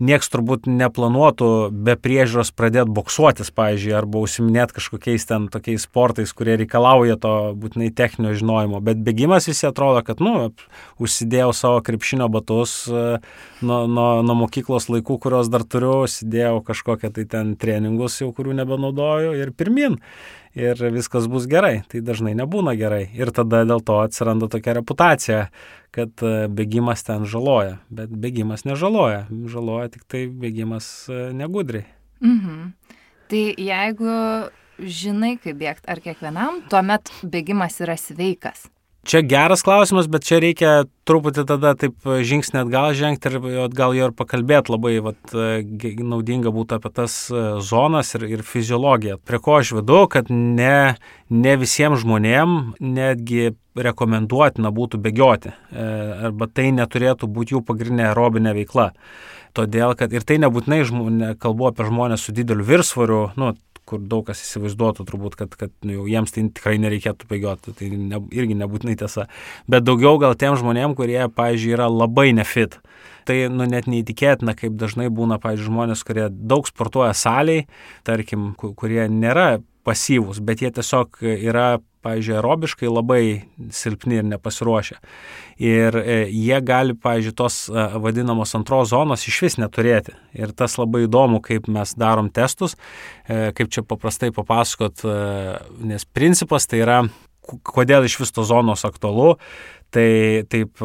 nieks 0.00 0.30
turbūt 0.32 0.66
neplanuotų 0.70 1.50
be 1.70 1.94
priežiūros 2.00 2.50
pradėti 2.56 2.92
boksuotis, 2.96 3.52
pavyzdžiui, 3.54 3.92
arba 3.98 4.22
užsiminėti 4.24 4.78
kažkokiais 4.78 5.28
ten 5.28 5.46
tokiais 5.52 5.84
sportais, 5.84 6.32
kurie 6.36 6.56
reikalauja 6.60 7.18
to 7.20 7.34
būtinai 7.60 7.90
techninio 7.94 8.32
žinojimo. 8.38 8.80
Bet 8.84 9.02
bėgimas 9.04 9.48
visi 9.50 9.68
atrodo, 9.68 10.02
kad, 10.06 10.24
nu, 10.24 10.50
užsidėjau 11.02 11.52
savo 11.56 11.84
krepšinio 11.84 12.30
batus 12.32 12.82
e, 12.88 13.06
nuo, 13.60 13.84
nuo, 13.84 14.10
nuo 14.26 14.38
mokyklos 14.46 14.88
laikų, 14.92 15.20
kuriuos 15.22 15.52
dar 15.52 15.68
turiu, 15.68 16.00
užsidėjau 16.08 16.60
kažkokią 16.66 17.12
tai 17.16 17.28
ten 17.30 17.54
treningus, 17.60 18.20
jau 18.24 18.32
kurių 18.36 18.56
nebenaudoju 18.62 19.36
ir 19.38 19.52
pirmin 19.56 20.00
ir 20.54 20.80
viskas 20.90 21.28
bus 21.30 21.46
gerai. 21.46 21.82
Tai 21.88 22.02
dažnai 22.04 22.34
nebūna 22.38 22.74
gerai. 22.78 23.04
Ir 23.14 23.30
tada 23.34 23.62
dėl 23.68 23.82
to 23.84 24.00
atsiranda 24.02 24.48
tokia 24.50 24.74
reputacija, 24.80 25.42
kad 25.94 26.10
e, 26.22 26.48
bėgimas 26.50 27.04
ten 27.06 27.26
žaloja. 27.28 27.78
Bet 27.90 28.10
bėgimas 28.10 28.66
nežaloja. 28.66 29.26
Žaloja 29.30 29.89
tik 29.92 30.06
tai 30.10 30.26
bėgimas 30.28 30.88
e, 31.10 31.20
negudriai. 31.36 31.86
Mhm. 32.20 32.72
Tai 33.30 33.44
jeigu 33.62 34.14
žinai, 34.80 35.36
kaip 35.42 35.58
bėgti, 35.60 35.86
ar 35.92 36.00
kiekvienam, 36.02 36.62
tuomet 36.72 37.12
bėgimas 37.22 37.78
yra 37.84 37.96
sveikas. 38.00 38.66
Čia 39.00 39.22
geras 39.24 39.62
klausimas, 39.64 40.10
bet 40.12 40.26
čia 40.28 40.36
reikia 40.44 40.70
truputį 41.08 41.46
tada 41.48 41.72
taip 41.78 42.04
žingsnį 42.04 42.60
atgal 42.60 42.90
žengti 42.98 43.30
ir 43.30 43.62
atgal 43.64 43.94
jo 43.96 44.10
ir 44.10 44.12
pakalbėti 44.16 44.74
labai 44.74 44.92
vat, 45.00 45.32
naudinga 45.32 46.52
būtų 46.52 46.76
apie 46.76 46.92
tas 46.98 47.14
e, 47.32 47.44
zonas 47.64 48.12
ir, 48.18 48.26
ir 48.28 48.44
fiziologiją. 48.44 49.16
Prie 49.24 49.40
ko 49.40 49.56
aš 49.62 49.72
vedu, 49.78 50.02
kad 50.12 50.28
ne, 50.28 50.98
ne 51.32 51.56
visiems 51.56 52.04
žmonėm 52.04 52.76
netgi 52.76 53.54
rekomenduotina 53.80 54.68
būtų 54.76 55.00
bėgioti, 55.00 55.54
e, 55.72 55.88
arba 56.28 56.50
tai 56.52 56.68
neturėtų 56.76 57.30
būti 57.32 57.56
jų 57.56 57.64
pagrindinė 57.64 58.10
aerobinė 58.10 58.52
veikla. 58.60 58.90
Todėl, 59.56 59.96
kad 59.98 60.12
ir 60.12 60.28
tai 60.28 60.36
nebūtinai 60.44 60.84
žmonė, 60.86 61.32
kalbu 61.40 61.72
apie 61.72 61.88
žmonės 61.88 62.28
su 62.28 62.36
dideliu 62.36 62.68
virsvariu, 62.68 63.22
nu, 63.40 63.54
kur 63.90 64.02
daug 64.02 64.24
kas 64.28 64.42
įsivaizduotų 64.44 65.06
turbūt, 65.08 65.36
kad, 65.40 65.56
kad 65.58 65.72
nu, 65.84 65.98
jau 65.98 66.06
jiems 66.10 66.34
tai 66.34 66.46
tikrai 66.54 66.76
nereikėtų 66.82 67.28
bėgioti, 67.30 67.74
tai 67.78 67.90
ne, 67.96 68.22
irgi 68.34 68.56
nebūtinai 68.60 68.96
tiesa. 69.00 69.26
Bet 69.70 69.86
daugiau 69.88 70.20
gal 70.22 70.36
tiem 70.38 70.58
žmonėm, 70.60 70.94
kurie, 70.98 71.20
pavyzdžiui, 71.34 71.74
yra 71.76 71.90
labai 71.90 72.30
nefit. 72.36 72.78
Tai 73.28 73.36
nu, 73.52 73.66
net 73.68 73.90
neįtikėtina, 73.90 74.54
kaip 74.58 74.78
dažnai 74.80 75.10
būna, 75.12 75.40
pavyzdžiui, 75.42 75.68
žmonės, 75.68 76.04
kurie 76.06 76.30
daug 76.30 76.68
sportuoja 76.70 77.12
saliai, 77.18 77.66
tarkim, 78.06 78.52
kurie 78.56 79.04
nėra 79.12 79.60
pasyvūs, 79.86 80.40
bet 80.44 80.62
jie 80.64 80.70
tiesiog 80.76 81.20
yra 81.24 81.68
pavyzdžiui, 82.04 82.36
aerobiškai 82.38 82.90
labai 82.90 83.22
silpni 83.74 84.20
ir 84.20 84.26
nepasiruošę. 84.30 84.98
Ir 85.60 85.96
e, 86.00 86.18
jie 86.32 86.60
gali, 86.64 86.96
pavyzdžiui, 86.96 87.36
tos 87.36 87.62
e, 87.68 87.86
vadinamos 88.00 88.54
antros 88.56 88.92
zonos 88.94 89.26
iš 89.28 89.40
vis 89.46 89.58
neturėti. 89.60 90.16
Ir 90.36 90.54
tas 90.56 90.78
labai 90.80 91.04
įdomu, 91.06 91.42
kaip 91.44 91.68
mes 91.72 91.92
darom 92.00 92.30
testus, 92.32 92.76
e, 93.28 93.50
kaip 93.56 93.72
čia 93.72 93.84
paprastai 93.86 94.32
papasakot, 94.36 95.04
nes 95.84 96.06
principas 96.16 96.68
tai 96.70 96.84
yra, 96.84 97.00
kodėl 97.66 98.06
iš 98.06 98.20
vis 98.22 98.34
tos 98.36 98.50
zonos 98.52 98.86
aktualu, 98.88 99.36
Tai 99.90 100.44
taip 100.46 100.78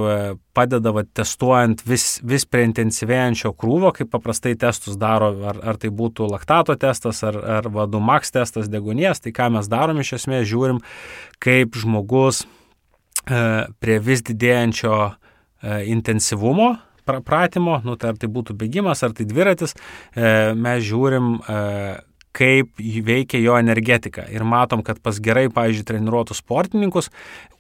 padeda 0.58 0.90
va, 0.90 1.04
testuojant 1.06 1.84
vis, 1.86 2.18
vis 2.26 2.46
prie 2.50 2.64
intensyvėjančio 2.66 3.52
krūvio, 3.54 3.92
kaip 3.94 4.10
paprastai 4.10 4.56
testus 4.58 4.98
daro, 4.98 5.30
ar, 5.46 5.60
ar 5.62 5.78
tai 5.78 5.92
būtų 5.94 6.26
laktato 6.32 6.74
testas, 6.82 7.22
ar, 7.28 7.38
ar 7.60 7.70
vadų 7.70 8.02
max 8.02 8.34
testas 8.34 8.66
degonies, 8.72 9.22
tai 9.22 9.36
ką 9.36 9.52
mes 9.54 9.70
darom 9.70 10.02
iš 10.02 10.16
esmės, 10.18 10.48
žiūrim, 10.50 10.82
kaip 11.44 11.78
žmogus 11.78 12.42
e, 12.42 13.44
prie 13.78 14.00
vis 14.02 14.26
didėjančio 14.26 14.98
e, 15.06 15.14
intensyvumo 15.94 16.74
pratimo, 17.06 17.78
nu, 17.86 17.94
tai 18.02 18.16
ar 18.16 18.18
tai 18.18 18.32
būtų 18.34 18.58
bėgimas, 18.58 19.06
ar 19.06 19.14
tai 19.14 19.28
dviratis, 19.30 19.78
e, 20.18 20.56
mes 20.58 20.82
žiūrim, 20.82 21.36
e, 21.38 21.60
kaip 22.36 22.84
veikia 23.06 23.42
jo 23.44 23.56
energetika. 23.60 24.26
Ir 24.32 24.46
matom, 24.48 24.84
kad 24.86 25.00
pas 25.04 25.20
gerai, 25.24 25.48
pavyzdžiui, 25.54 25.88
treniruotus 25.88 26.44
sportininkus, 26.44 27.12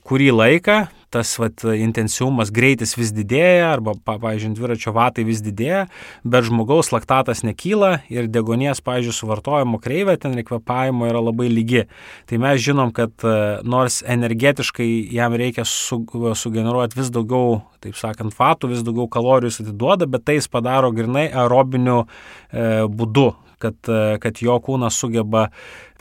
kurį 0.06 0.32
laiką 0.36 0.86
tas 1.16 1.32
vat, 1.40 1.64
intensyvumas, 1.80 2.52
greitis 2.52 2.96
vis 2.98 3.14
didėja, 3.16 3.70
arba, 3.72 3.94
pavyzdžiui, 4.04 4.52
dviračio 4.58 4.92
vatai 4.96 5.24
vis 5.28 5.40
didėja, 5.44 5.86
bet 6.28 6.48
žmogaus 6.50 6.92
laktatas 6.92 7.44
nekyla 7.48 8.02
ir 8.12 8.28
degonies, 8.32 8.82
pavyzdžiui, 8.84 9.16
suvartojimo 9.16 9.80
kreivė 9.84 10.18
ten 10.20 10.36
rekvepavimo 10.36 11.08
yra 11.08 11.22
labai 11.24 11.48
lygi. 11.54 11.86
Tai 12.28 12.42
mes 12.44 12.60
žinom, 12.66 12.92
kad 12.96 13.16
e, 13.24 13.38
nors 13.64 14.02
energetiškai 14.04 14.90
jam 15.16 15.38
reikia 15.40 15.64
su, 15.70 16.02
sugeneruoti 16.36 17.00
vis 17.00 17.14
daugiau, 17.16 17.62
taip 17.86 17.96
sakant, 18.00 18.36
fatų, 18.36 18.74
vis 18.74 18.84
daugiau 18.84 19.08
kalorijų 19.12 19.56
atiduoda, 19.64 20.10
bet 20.12 20.28
tai 20.28 20.40
jis 20.42 20.52
padaro 20.52 20.92
grinai 20.96 21.30
aerobiniu 21.32 22.04
e, 22.04 22.84
būdu 22.92 23.32
kad, 23.60 23.78
e, 23.88 24.18
kad 24.22 24.42
jo 24.42 24.58
kūnas 24.64 24.98
sugeba 25.00 25.48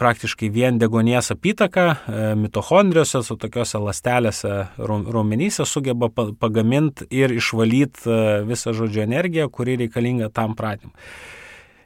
praktiškai 0.00 0.48
vien 0.50 0.78
degonies 0.78 1.30
apytaka, 1.34 1.86
e, 1.94 2.24
mitochondrijose, 2.38 3.22
su 3.26 3.36
tokiuose 3.40 3.80
lastelėse, 3.82 4.56
raumenyse 4.78 5.66
sugeba 5.68 6.10
pagaminti 6.10 7.06
ir 7.14 7.34
išvalyti 7.34 8.08
e, 8.10 8.20
visą 8.48 8.74
žodžio 8.76 9.04
energiją, 9.06 9.48
kuri 9.52 9.78
reikalinga 9.84 10.32
tam 10.34 10.56
pratimui. 10.58 10.94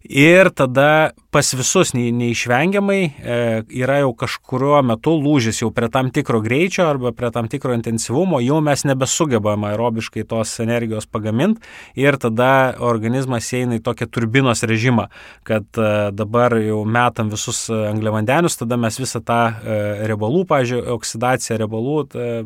Ir 0.08 0.48
tada 0.56 1.12
pas 1.28 1.44
visus 1.52 1.90
nei, 1.92 2.08
neišvengiamai 2.16 3.00
e, 3.04 3.34
yra 3.76 3.98
jau 4.00 4.14
kažkurio 4.16 4.78
metu 4.88 5.12
lūžis 5.20 5.60
jau 5.60 5.68
prie 5.76 5.90
tam 5.92 6.08
tikro 6.08 6.40
greičio 6.40 6.86
arba 6.88 7.12
prie 7.12 7.28
tam 7.34 7.50
tikro 7.52 7.74
intensyvumo, 7.76 8.40
jau 8.40 8.62
mes 8.64 8.86
nebesugebame 8.88 9.68
aerobiškai 9.68 10.24
tos 10.30 10.54
energijos 10.64 11.04
pagaminti 11.04 11.60
ir 12.00 12.16
tada 12.16 12.72
organizmas 12.80 13.50
eina 13.52 13.76
į 13.76 13.82
tokią 13.84 14.08
turbinos 14.08 14.64
režimą, 14.64 15.10
kad 15.44 15.68
e, 15.76 15.90
dabar 16.16 16.56
jau 16.56 16.80
metam 16.88 17.28
visus 17.28 17.66
angliavandenius, 17.68 18.56
tada 18.62 18.80
mes 18.80 18.96
visą 18.96 19.20
tą 19.20 19.42
e, 19.52 19.78
riebalų, 20.08 20.46
pažiūrėjau, 20.48 20.96
oksidaciją 20.96 21.60
riebalų, 21.60 21.98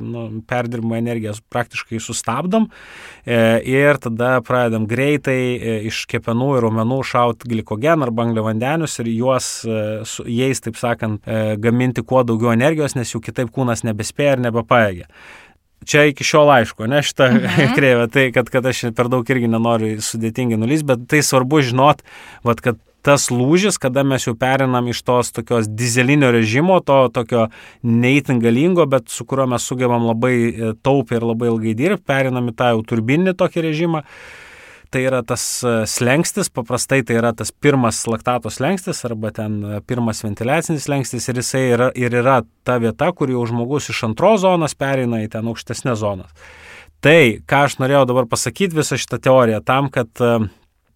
nu, 0.02 0.26
perdirbimo 0.50 0.98
energiją 0.98 1.36
praktiškai 1.52 2.02
sustabdom 2.02 2.66
ir 3.22 3.98
tada 4.02 4.34
pradedam 4.42 4.88
greitai 4.90 5.86
iš 5.86 6.02
kepenų 6.10 6.56
ir 6.56 6.66
raumenų 6.66 6.98
šauti 7.06 7.51
glikogeną 7.52 8.08
arba 8.08 8.26
angliavandenius 8.26 8.98
ir 9.02 9.12
juos, 9.12 9.48
e, 9.64 9.78
su 10.08 10.26
jais, 10.28 10.60
taip 10.64 10.78
sakant, 10.80 11.22
e, 11.26 11.56
gaminti 11.62 12.04
kuo 12.04 12.24
daugiau 12.26 12.52
energijos, 12.54 12.96
nes 12.98 13.12
jų 13.14 13.22
kitaip 13.28 13.52
kūnas 13.54 13.84
nebespėja 13.86 14.36
ir 14.36 14.46
nebepaėgia. 14.48 15.08
Čia 15.88 16.06
iki 16.12 16.22
šiol 16.26 16.52
aišku, 16.60 16.86
ne 16.90 17.02
šitą 17.02 17.32
mhm. 17.34 17.74
kreivę, 17.76 18.06
tai 18.12 18.30
kad, 18.34 18.50
kad 18.52 18.66
aš 18.70 18.88
per 18.96 19.10
daug 19.12 19.28
irgi 19.34 19.50
nenoriu 19.50 19.96
sudėtingai 20.02 20.60
nulysti, 20.60 20.88
bet 20.92 21.06
tai 21.10 21.22
svarbu 21.26 21.62
žinot, 21.66 22.04
vat, 22.46 22.62
kad 22.64 22.80
tas 23.02 23.26
lūžis, 23.34 23.80
kada 23.82 24.04
mes 24.06 24.28
jau 24.28 24.36
perinam 24.38 24.86
iš 24.92 25.00
tos 25.02 25.32
tokios 25.34 25.66
dizelinio 25.66 26.30
režimo, 26.30 26.76
to 26.86 27.08
tokio 27.10 27.48
neįtin 27.82 28.38
galingo, 28.42 28.86
bet 28.86 29.10
su 29.10 29.26
kuriuo 29.26 29.48
mes 29.56 29.66
sugebam 29.66 30.06
labai 30.06 30.36
e, 30.38 30.70
taupiai 30.86 31.18
ir 31.18 31.26
labai 31.26 31.50
ilgai 31.50 31.74
dirbti, 31.80 32.06
perinam 32.06 32.52
į 32.52 32.54
tą 32.60 32.70
jau 32.76 32.86
turbinį 32.92 33.34
tokį 33.42 33.66
režimą. 33.66 34.04
Uh, 34.06 34.41
tai 34.92 35.02
yra 35.08 35.22
tas 35.24 35.42
e, 35.64 35.72
slengstis, 35.88 36.50
paprastai 36.52 37.00
tai 37.06 37.16
yra 37.18 37.32
tas 37.36 37.52
pirmas 37.52 38.02
laktato 38.10 38.50
slengstis 38.52 39.02
arba 39.08 39.32
ten 39.34 39.58
e, 39.64 39.80
pirmas 39.88 40.20
ventiliacinis 40.24 40.86
slengstis 40.86 41.28
ir 41.30 41.40
jisai 41.40 41.62
yra, 41.72 41.88
ir 41.98 42.14
yra 42.20 42.42
ta 42.66 42.76
vieta, 42.82 43.08
kur 43.16 43.32
jau 43.32 43.46
žmogus 43.48 43.88
iš 43.92 44.04
antros 44.10 44.42
zonos 44.44 44.76
pereina 44.78 45.22
į 45.24 45.30
ten 45.32 45.48
aukštesnės 45.48 46.02
zonas. 46.02 46.32
Tai, 47.02 47.42
ką 47.48 47.64
aš 47.66 47.78
norėjau 47.82 48.04
dabar 48.12 48.28
pasakyti 48.30 48.78
visą 48.78 48.98
šitą 49.00 49.18
teoriją, 49.24 49.62
tam, 49.66 49.88
kad 49.94 50.12
e, 50.20 50.34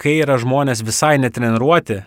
kai 0.01 0.19
yra 0.21 0.37
žmonės 0.43 0.85
visai 0.87 1.17
netreniruoti, 1.23 2.03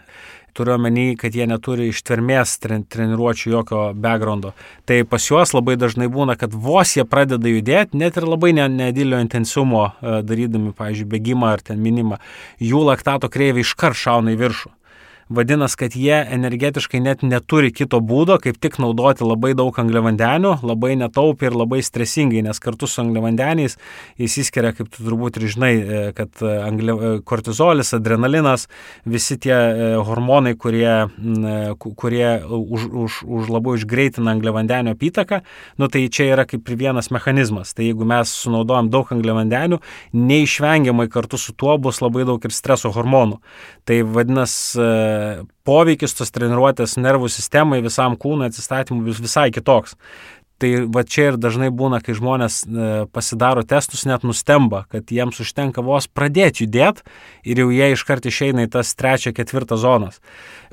turiu 0.59 0.75
omeny, 0.75 1.13
kad 1.19 1.35
jie 1.35 1.47
neturi 1.49 1.89
ištvermės 1.93 2.57
treniruočių 2.63 3.53
jokio 3.53 3.83
backgroundo. 3.95 4.53
Tai 4.89 5.01
pas 5.09 5.27
juos 5.29 5.55
labai 5.55 5.77
dažnai 5.79 6.09
būna, 6.11 6.35
kad 6.39 6.53
vos 6.53 6.97
jie 6.97 7.05
pradeda 7.07 7.51
judėti, 7.51 7.99
net 7.99 8.19
ir 8.19 8.27
labai 8.27 8.51
nedėlio 8.57 9.21
intensyvumo 9.23 9.85
e, 9.87 10.17
darydami, 10.27 10.73
pavyzdžiui, 10.75 11.07
bėgimą 11.15 11.53
ar 11.55 11.63
ten 11.71 11.79
minimą, 11.83 12.19
jų 12.59 12.83
laktato 12.91 13.31
kreivė 13.31 13.63
iškart 13.63 13.97
šauna 13.99 14.35
į 14.35 14.43
viršų. 14.43 14.73
Vadinasi, 15.29 15.77
kad 15.77 15.93
jie 15.93 16.15
energetiškai 16.33 16.99
net 17.05 17.21
neturi 17.21 17.69
kito 17.69 17.99
būdo, 18.01 18.39
kaip 18.41 18.55
tik 18.57 18.79
naudoti 18.81 19.21
labai 19.21 19.51
daug 19.53 19.75
angliavandenių, 19.77 20.55
labai 20.65 20.95
netaupiai 20.97 21.51
ir 21.51 21.57
labai 21.59 21.83
stresingai, 21.85 22.41
nes 22.47 22.57
kartu 22.57 22.87
su 22.89 23.03
angliavandeniais 23.03 23.77
įsiskiria, 24.17 24.71
kaip 24.73 24.89
tu 24.89 25.05
turbūt 25.05 25.37
ir 25.37 25.45
žinai, 25.53 25.69
e, 25.77 25.99
kad 26.17 26.41
e, 26.41 26.53
angli... 26.65 26.95
E, 26.95 27.11
kortizolis, 27.29 27.93
adrenalinas, 27.93 28.65
visi 29.05 29.37
tie 29.37 29.53
hormonai, 30.07 30.55
kurie, 30.57 30.95
kurie 31.85 32.31
už, 32.49 32.87
už, 33.03 33.19
už 33.29 33.53
labai 33.53 33.75
užgreitina 33.77 34.33
angliavandenio 34.33 34.95
apytaką, 34.97 35.43
nu 35.77 35.91
tai 35.93 36.07
čia 36.09 36.31
yra 36.31 36.47
kaip 36.49 36.65
ir 36.73 36.81
vienas 36.81 37.11
mechanizmas. 37.13 37.75
Tai 37.77 37.85
jeigu 37.85 38.07
mes 38.09 38.33
sunaudojam 38.47 38.89
daug 38.89 39.13
angliavandenių, 39.13 39.77
neišvengiamai 40.17 41.05
kartu 41.13 41.37
su 41.37 41.53
tuo 41.53 41.77
bus 41.77 42.01
labai 42.01 42.25
daug 42.25 42.41
ir 42.41 42.55
streso 42.55 42.89
hormonų. 42.97 43.37
Tai 43.85 44.01
vadinasi, 44.17 44.89
poveikis 45.67 46.15
tos 46.17 46.33
treniruotės 46.35 46.97
nervų 46.99 47.29
sistemai, 47.31 47.81
visam 47.85 48.17
kūnui 48.19 48.49
atsistatymui 48.49 49.07
vis, 49.09 49.21
visai 49.23 49.49
kitoks. 49.55 49.95
Tai 50.59 50.69
va 50.91 51.05
čia 51.07 51.29
ir 51.29 51.37
dažnai 51.39 51.69
būna, 51.71 52.01
kai 52.03 52.17
žmonės 52.17 52.55
e, 52.67 52.87
pasidaro 53.15 53.61
testus, 53.63 54.03
net 54.03 54.25
nustemba, 54.27 54.81
kad 54.91 55.07
jiems 55.07 55.39
užtenka 55.39 55.79
vos 55.85 56.09
pradėti 56.11 56.65
judėti 56.65 57.05
ir 57.47 57.61
jau 57.63 57.69
jie 57.71 57.87
iškart 57.93 58.27
išeina 58.27 58.65
į 58.67 58.71
tas 58.73 58.91
trečią, 58.99 59.31
ketvirtą 59.37 59.77
zonas. 59.79 60.19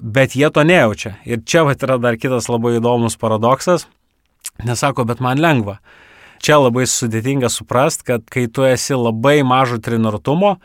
Bet 0.03 0.35
jie 0.35 0.51
to 0.51 0.67
nejaučia. 0.67 1.15
Ir 1.23 1.45
čia 1.47 1.63
va 1.69 1.77
yra 1.79 2.01
dar 2.03 2.19
kitas 2.19 2.51
labai 2.51 2.81
įdomus 2.81 3.15
paradoksas. 3.21 3.87
Nesako, 4.67 5.07
bet 5.07 5.23
man 5.23 5.39
lengva. 5.39 5.79
Čia 6.43 6.59
labai 6.65 6.89
sudėtinga 6.91 7.47
suprast, 7.53 8.03
kad 8.03 8.27
kai 8.27 8.49
tu 8.51 8.67
esi 8.67 8.99
labai 8.99 9.39
mažo 9.47 9.79
treniruotumo, 9.79 10.57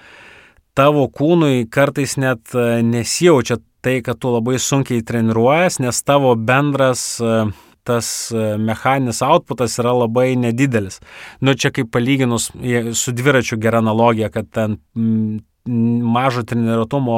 tavo 0.74 1.06
kūnui 1.14 1.68
kartais 1.70 2.18
net 2.18 2.56
e, 2.58 2.82
nesijaučia 2.82 3.62
tai, 3.82 4.00
kad 4.06 4.20
tu 4.22 4.32
labai 4.34 4.60
sunkiai 4.62 5.04
treniruojas, 5.06 5.80
nes 5.82 6.02
tavo 6.06 6.34
bendras 6.36 7.04
e, 7.20 7.36
tas 7.88 8.08
e, 8.32 8.56
mechaninis 8.62 9.22
outputas 9.26 9.78
yra 9.82 9.94
labai 10.04 10.36
nedidelis. 10.40 11.02
Nu, 11.42 11.56
čia 11.58 11.74
kaip 11.74 11.92
palyginus 11.94 12.52
su 12.98 13.14
dviračiu 13.16 13.58
gera 13.62 13.82
analogija, 13.82 14.30
kad 14.34 14.50
ten 14.54 14.78
mažo 15.66 16.42
treniruotumo 16.44 17.18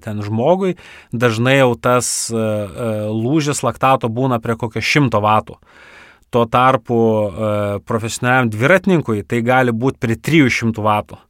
ten 0.00 0.22
žmogui 0.24 0.78
dažnai 1.12 1.58
jau 1.58 1.74
tas 1.76 2.08
lūžis 2.32 3.60
laktato 3.66 4.08
būna 4.08 4.40
prie 4.40 4.56
kokio 4.56 4.80
100 4.80 5.20
vatų. 5.20 5.58
Tuo 6.32 6.46
tarpu 6.50 6.96
profesionaliam 7.86 8.48
dviratininkui 8.50 9.22
tai 9.28 9.42
gali 9.44 9.76
būti 9.76 10.00
prie 10.00 10.16
300 10.16 10.86
vatų. 10.88 11.20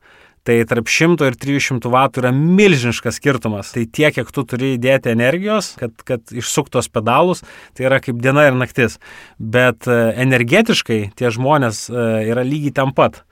Tai 0.46 0.56
tarp 0.70 0.86
100 0.86 1.26
ir 1.26 1.36
300 1.42 1.90
vatų 1.90 2.22
yra 2.22 2.30
milžiniškas 2.30 3.18
skirtumas. 3.18 3.72
Tai 3.74 3.82
tiek, 3.90 4.14
kiek 4.14 4.30
tu 4.30 4.44
turi 4.46 4.76
įdėti 4.76 5.10
energijos, 5.10 5.72
kad, 5.80 5.94
kad 6.06 6.30
išsuktos 6.30 6.86
pedalus, 6.94 7.42
tai 7.74 7.88
yra 7.88 7.98
kaip 8.04 8.20
diena 8.22 8.46
ir 8.46 8.54
naktis. 8.54 9.00
Bet 9.42 9.88
e, 9.90 9.96
energetiškai 10.22 11.00
tie 11.18 11.32
žmonės 11.34 11.88
e, 11.90 12.06
yra 12.30 12.46
lygiai 12.46 12.76
tam 12.78 12.94
pat 12.94 13.24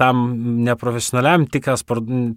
tam 0.00 0.22
neprofesionaliam 0.64 1.44
tik, 1.50 1.68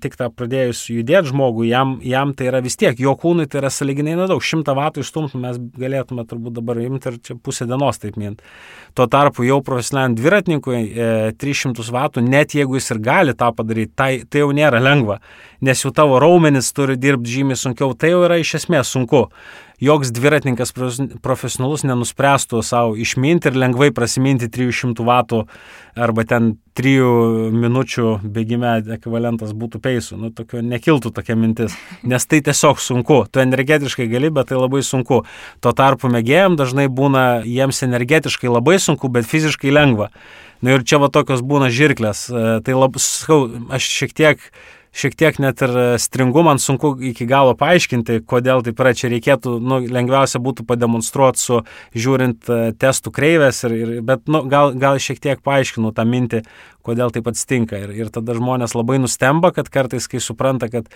tik 0.04 0.17
tą 0.19 0.28
pradėjus 0.36 0.84
judėti 0.91 1.32
žmogui, 1.32 1.69
jam, 1.71 1.95
jam 2.04 2.34
tai 2.36 2.49
yra 2.52 2.60
vis 2.63 2.76
tiek, 2.80 2.99
jo 2.99 3.15
kūnui 3.19 3.47
tai 3.47 3.62
yra 3.62 3.71
saliginai 3.73 4.17
nedaug, 4.19 4.43
šimtą 4.43 4.76
vatų 4.78 5.06
išstumtų 5.06 5.41
mes 5.41 5.60
galėtume 5.80 6.26
turbūt 6.28 6.58
dabar 6.60 6.82
imti 6.84 7.12
ir 7.12 7.19
čia 7.23 7.38
pusę 7.39 7.67
dienos 7.69 8.02
taip 8.04 8.19
mint. 8.19 8.43
Tuo 8.97 9.08
tarpu 9.12 9.47
jau 9.47 9.62
profesionaliam 9.65 10.17
dviratininkui 10.19 10.80
e, 10.84 11.10
300 11.39 11.88
vatų, 11.95 12.26
net 12.28 12.58
jeigu 12.58 12.78
jis 12.80 12.91
ir 12.93 13.04
gali 13.04 13.38
tą 13.38 13.54
padaryti, 13.56 13.93
tai, 13.95 14.12
tai 14.28 14.43
jau 14.43 14.52
nėra 14.56 14.84
lengva, 14.84 15.21
nes 15.63 15.86
jau 15.86 15.93
tavo 15.95 16.19
raumenis 16.21 16.73
turi 16.76 16.99
dirbti 16.99 17.39
žymiai 17.39 17.60
sunkiau, 17.60 17.95
tai 17.95 18.13
jau 18.13 18.26
yra 18.28 18.41
iš 18.43 18.58
esmės 18.60 18.91
sunku 18.91 19.30
joks 19.83 20.11
dviratininkas 20.15 20.73
profesionalus 21.23 21.83
nenuspręstų 21.87 22.61
savo 22.63 22.97
išminti 22.99 23.51
ir 23.51 23.57
lengvai 23.59 23.91
prasiminti 23.95 24.49
300 24.51 25.03
vatų 25.07 25.43
arba 25.99 26.25
ten 26.27 26.53
3 26.77 27.53
minučių 27.53 28.07
bėgime 28.33 28.71
ekvivalentas 28.95 29.53
būtų 29.57 29.81
peisų. 29.83 30.17
Nu, 30.17 30.31
tokio 30.33 30.63
nekiltų 30.65 31.11
tokia 31.13 31.35
mintis, 31.37 31.75
nes 32.01 32.25
tai 32.25 32.41
tiesiog 32.45 32.81
sunku. 32.81 33.19
Tu 33.29 33.43
energetiškai 33.43 34.07
gali, 34.09 34.31
bet 34.33 34.49
tai 34.49 34.57
labai 34.57 34.81
sunku. 34.85 35.21
Tuo 35.61 35.73
tarpu 35.77 36.09
mėgėjim 36.13 36.57
dažnai 36.57 36.87
būna 36.89 37.43
jiems 37.45 37.83
energetiškai 37.85 38.49
labai 38.49 38.79
sunku, 38.81 39.11
bet 39.13 39.29
fiziškai 39.29 39.73
lengva. 39.73 40.09
Na 40.63 40.71
nu, 40.71 40.77
ir 40.79 40.87
čia 40.87 40.97
va 41.03 41.11
tokios 41.11 41.43
būna 41.43 41.67
žirklės. 41.75 42.29
E, 42.31 42.43
tai 42.63 42.73
labai, 42.77 43.01
aš 43.75 43.89
šiek 43.99 44.15
tiek 44.15 44.45
šiek 44.93 45.15
tiek 45.17 45.39
net 45.41 45.62
ir 45.65 45.73
stringu, 46.01 46.43
man 46.45 46.62
sunku 46.62 46.93
iki 47.10 47.25
galo 47.29 47.56
paaiškinti, 47.58 48.21
kodėl 48.29 48.63
taip 48.65 48.79
yra. 48.79 48.93
Čia 48.93 49.10
reikėtų, 49.13 49.56
nu, 49.63 49.79
lengviausia 49.89 50.41
būtų 50.43 50.67
pademonstruoti 50.69 51.41
su 51.41 51.60
žiūrint 51.97 52.49
e, 52.49 52.60
testų 52.79 53.13
kreivės, 53.15 53.63
ir, 53.65 53.75
ir, 53.75 53.93
bet 54.06 54.29
nu, 54.29 54.43
gal, 54.49 54.75
gal 54.77 55.01
šiek 55.01 55.21
tiek 55.23 55.41
paaiškinu 55.43 55.93
tą 55.97 56.06
mintį, 56.08 56.43
kodėl 56.86 57.13
taip 57.15 57.29
atsitinka. 57.32 57.82
Ir, 57.88 57.95
ir 58.06 58.13
tada 58.13 58.38
žmonės 58.38 58.77
labai 58.77 58.99
nustemba, 59.01 59.53
kad 59.56 59.71
kartais, 59.73 60.08
kai 60.12 60.21
supranta, 60.21 60.69
kad 60.71 60.89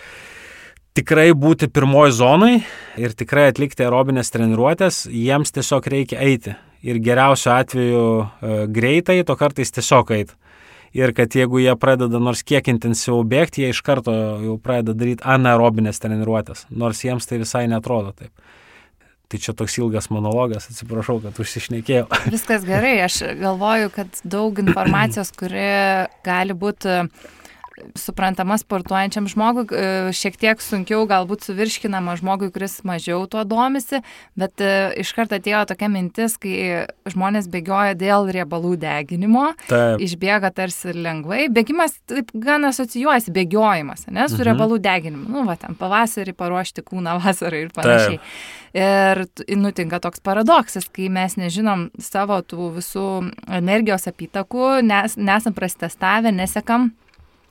tikrai 0.98 1.32
būti 1.38 1.70
pirmoji 1.74 2.18
zonai 2.20 2.54
ir 3.02 3.18
tikrai 3.18 3.50
atlikti 3.52 3.86
aerobinės 3.86 4.34
treniruotės, 4.34 5.06
jiems 5.10 5.54
tiesiog 5.58 5.90
reikia 5.94 6.22
eiti. 6.22 6.58
Ir 6.86 7.02
geriausiu 7.02 7.56
atveju 7.56 8.04
e, 8.22 8.58
greitai, 8.70 9.24
to 9.26 9.34
kartais 9.40 9.74
tiesiog 9.74 10.14
eiti 10.14 10.38
ir 10.98 11.14
kad 11.18 11.36
jeigu 11.36 11.62
jie 11.62 11.74
pradeda 11.80 12.20
nors 12.22 12.44
kiek 12.48 12.68
intensyviau 12.72 13.24
bėgti, 13.28 13.64
jie 13.64 13.74
iš 13.74 13.82
karto 13.86 14.14
jau 14.44 14.58
pradeda 14.62 14.98
daryti 14.98 15.26
anaerobinės 15.26 16.02
treniruotės, 16.04 16.66
nors 16.70 17.04
jiems 17.06 17.30
tai 17.30 17.42
visai 17.44 17.68
netrodo 17.72 18.14
taip. 18.18 18.34
Tai 19.28 19.40
čia 19.44 19.52
toks 19.60 19.74
ilgas 19.76 20.06
monologas, 20.08 20.70
atsiprašau, 20.72 21.18
kad 21.26 21.36
užsišnekėjau. 21.44 22.06
Viskas 22.36 22.64
gerai, 22.68 22.94
aš 23.04 23.20
galvoju, 23.42 23.92
kad 23.96 24.22
daug 24.24 24.62
informacijos, 24.64 25.34
kuri 25.36 25.66
gali 26.24 26.56
būti 26.56 27.02
suprantama 27.96 28.58
sportuojančiam 28.58 29.28
žmogui, 29.30 29.66
e, 29.72 30.14
šiek 30.16 30.38
tiek 30.40 30.62
sunkiau 30.64 31.06
galbūt 31.10 31.46
suvirškinama 31.48 32.18
žmogui, 32.20 32.50
kuris 32.54 32.80
mažiau 32.88 33.26
tuo 33.30 33.44
domisi, 33.48 34.02
bet 34.40 34.62
e, 34.64 34.72
iš 35.04 35.14
karto 35.18 35.38
atėjo 35.38 35.64
tokia 35.72 35.90
mintis, 35.92 36.38
kai 36.42 36.86
žmonės 37.10 37.50
bėgioja 37.54 37.98
dėl 38.00 38.30
riebalų 38.34 38.76
deginimo, 38.82 39.52
taip. 39.70 40.02
išbėga 40.04 40.52
tarsi 40.58 40.96
lengvai. 40.96 41.48
Bėgimas 41.54 41.98
taip 42.10 42.34
gan 42.34 42.68
asocijuojasi, 42.72 43.34
bėgiojimas, 43.36 44.08
ne, 44.10 44.28
su 44.30 44.40
mhm. 44.40 44.46
riebalų 44.52 44.82
deginimu. 44.84 45.28
Nu, 45.38 45.46
va, 45.48 45.58
ten 45.60 45.78
pavasarį 45.78 46.36
paruošti 46.38 46.86
kūną 46.88 47.18
vasarai 47.24 47.66
ir 47.68 47.74
panašiai. 47.76 48.22
Taip. 48.22 48.56
Ir 48.78 49.24
nutinka 49.58 49.98
toks 50.04 50.20
paradoksas, 50.22 50.86
kai 50.94 51.08
mes 51.10 51.34
nežinom 51.40 51.88
savo 52.04 52.38
tų 52.46 52.68
visų 52.76 53.08
energijos 53.58 54.06
apytakų, 54.12 54.68
nes, 54.86 55.16
nesam 55.18 55.56
prasitestavę, 55.58 56.34
nesekam 56.36 56.92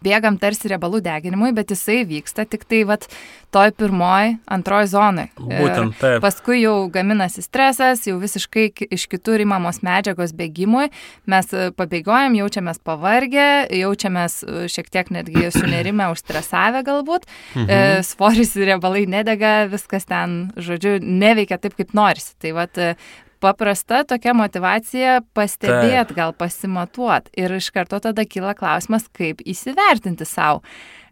bėgam 0.05 0.37
tarsi 0.41 0.71
riebalų 0.71 1.01
deginimui, 1.05 1.53
bet 1.57 1.73
jisai 1.73 2.03
vyksta 2.09 2.47
tik 2.49 2.67
tai 2.69 2.83
vat, 2.89 3.07
toj 3.55 3.73
pirmoj, 3.79 4.35
antroj 4.53 4.89
zonai. 4.91 5.27
Būtent 5.39 5.97
taip. 6.01 6.19
Paskui 6.25 6.61
jau 6.61 6.75
gaminasi 6.93 7.45
stresas, 7.45 8.05
jau 8.09 8.19
visiškai 8.21 8.69
iš 8.93 9.07
kitur 9.13 9.41
įmamos 9.43 9.81
medžiagos 9.87 10.35
bėgimui, 10.37 10.91
mes 11.31 11.53
e, 11.55 11.71
pabėgiojam, 11.77 12.37
jaučiamės 12.41 12.83
pavargę, 12.85 13.49
jaučiamės 13.73 14.39
e, 14.45 14.67
šiek 14.73 14.91
tiek 14.93 15.13
netgi 15.15 15.49
sunerime, 15.57 16.11
užstresavę 16.13 16.85
galbūt, 16.87 17.29
mhm. 17.55 17.67
E, 17.67 18.03
svoris 18.07 18.57
ir 18.59 18.73
riebalai 18.73 19.07
nedega, 19.11 19.55
viskas 19.73 20.09
ten, 20.09 20.51
žodžiu, 20.57 20.99
neveikia 21.01 21.61
taip, 21.63 21.79
kaip 21.79 21.97
norisi. 21.97 22.35
Tai 22.43 22.53
vat 22.59 22.79
paprasta 23.41 24.03
tokia 24.09 24.35
motivacija 24.37 25.21
pastebėt, 25.37 26.13
gal 26.17 26.35
pasimatuot. 26.37 27.31
Ir 27.39 27.57
iš 27.59 27.71
karto 27.75 28.01
tada 28.03 28.27
kyla 28.29 28.55
klausimas, 28.59 29.09
kaip 29.17 29.43
įsivertinti 29.47 30.29
savo 30.29 30.65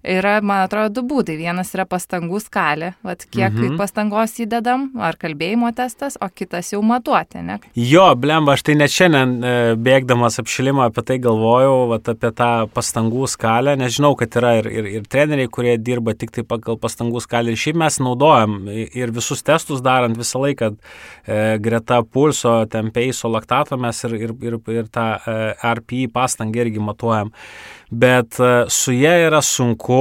yra, 0.05 0.39
man 0.45 0.65
atrodo, 0.67 1.01
du 1.01 1.05
būdai. 1.09 1.37
Vienas 1.41 1.73
yra 1.75 1.87
pastangų 1.89 2.39
skalė, 2.43 2.93
vat, 3.05 3.25
kiek 3.25 3.53
mhm. 3.53 3.77
pastangos 3.81 4.37
įdedam, 4.43 4.91
ar 5.03 5.19
kalbėjimo 5.21 5.71
testas, 5.77 6.19
o 6.21 6.29
kitas 6.29 6.73
jau 6.75 6.83
matuoti, 6.85 7.43
ne? 7.45 7.59
Jo, 7.79 8.07
blemba, 8.21 8.55
aš 8.55 8.65
tai 8.69 8.77
net 8.79 8.93
šiandien 8.95 9.35
e, 9.39 9.55
bėgdamas 9.81 10.39
apšilimą 10.43 10.89
apie 10.89 11.05
tai 11.09 11.19
galvojau, 11.25 11.77
vat, 11.95 12.11
apie 12.13 12.31
tą 12.37 12.51
pastangų 12.75 13.29
skalę, 13.33 13.77
nes 13.81 13.97
žinau, 13.97 14.15
kad 14.21 14.37
yra 14.41 14.55
ir, 14.61 14.71
ir, 14.71 14.91
ir 14.99 15.07
treneriai, 15.11 15.51
kurie 15.53 15.77
dirba 15.81 16.17
tik 16.19 16.35
tai 16.35 16.47
pagal 16.49 16.79
pastangų 16.81 17.25
skalę. 17.25 17.55
Ir 17.55 17.61
šiaip 17.61 17.81
mes 17.85 18.01
naudojam 18.03 18.61
ir 18.71 19.15
visus 19.15 19.45
testus 19.47 19.83
darant 19.85 20.19
visą 20.21 20.43
laiką 20.45 20.75
e, 20.75 21.41
greta 21.65 22.03
pulso, 22.05 22.61
tempeiso, 22.71 23.33
laktato 23.33 23.81
mes 23.81 24.05
ir, 24.07 24.19
ir, 24.29 24.37
ir, 24.45 24.61
ir 24.79 24.93
tą 24.93 25.09
e, 25.17 25.39
RPI 25.75 26.11
pastangą 26.15 26.65
irgi 26.67 26.83
matuojam 26.85 27.33
bet 27.95 28.41
e, 28.41 28.65
su 28.69 28.93
jie 28.93 29.13
yra 29.27 29.41
sunku, 29.43 29.94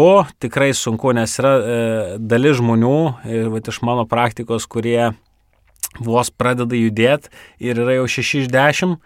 tikrai 0.44 0.72
sunku, 0.78 1.14
nes 1.16 1.38
yra 1.42 1.54
e, 1.54 1.78
dalis 2.20 2.60
žmonių, 2.60 2.98
ir 3.30 3.52
va, 3.54 3.62
iš 3.62 3.80
mano 3.86 4.06
praktikos, 4.10 4.68
kurie 4.70 5.14
vos 6.02 6.32
pradeda 6.34 6.78
judėti 6.78 7.30
ir 7.62 7.82
yra 7.84 8.00
jau 8.00 8.10
6 8.10 8.44
iš 8.44 8.52
10 8.54 8.98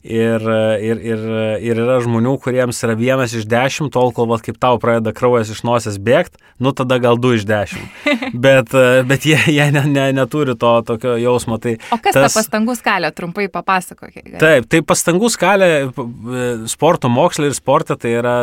Ir, 0.00 0.40
ir, 0.80 1.00
ir, 1.04 1.24
ir 1.60 1.78
yra 1.82 1.98
žmonių, 2.00 2.38
kuriems 2.40 2.78
yra 2.86 2.94
vienas 2.96 3.34
iš 3.36 3.44
dešimt, 3.44 3.92
tol 3.92 4.14
kol, 4.16 4.30
vat, 4.30 4.40
kaip 4.46 4.56
tau 4.56 4.78
pradeda 4.80 5.12
kraujas 5.12 5.50
iš 5.52 5.60
nosies 5.68 5.98
bėgti, 6.00 6.40
nu 6.56 6.72
tada 6.72 6.96
gal 7.02 7.20
du 7.20 7.34
iš 7.36 7.44
dešimt. 7.44 7.98
Bet, 8.40 8.70
bet 9.08 9.24
jie, 9.26 9.36
jie 9.50 9.64
ne, 9.74 9.80
ne, 9.90 10.04
neturi 10.14 10.54
to 10.58 10.68
tokio 10.86 11.16
jausmo. 11.18 11.56
Tai 11.60 11.72
o 11.92 11.96
kas 12.00 12.14
tas, 12.14 12.32
ta 12.32 12.38
pastangų 12.38 12.76
skalė, 12.78 13.10
trumpai 13.16 13.48
papasakokit. 13.52 14.36
Taip, 14.40 14.68
tai 14.70 14.80
pastangų 14.86 15.28
skalė 15.32 15.68
sporto 16.70 17.10
moksle 17.10 17.50
ir 17.50 17.56
sporte 17.56 17.96
tai 18.00 18.12
yra 18.20 18.34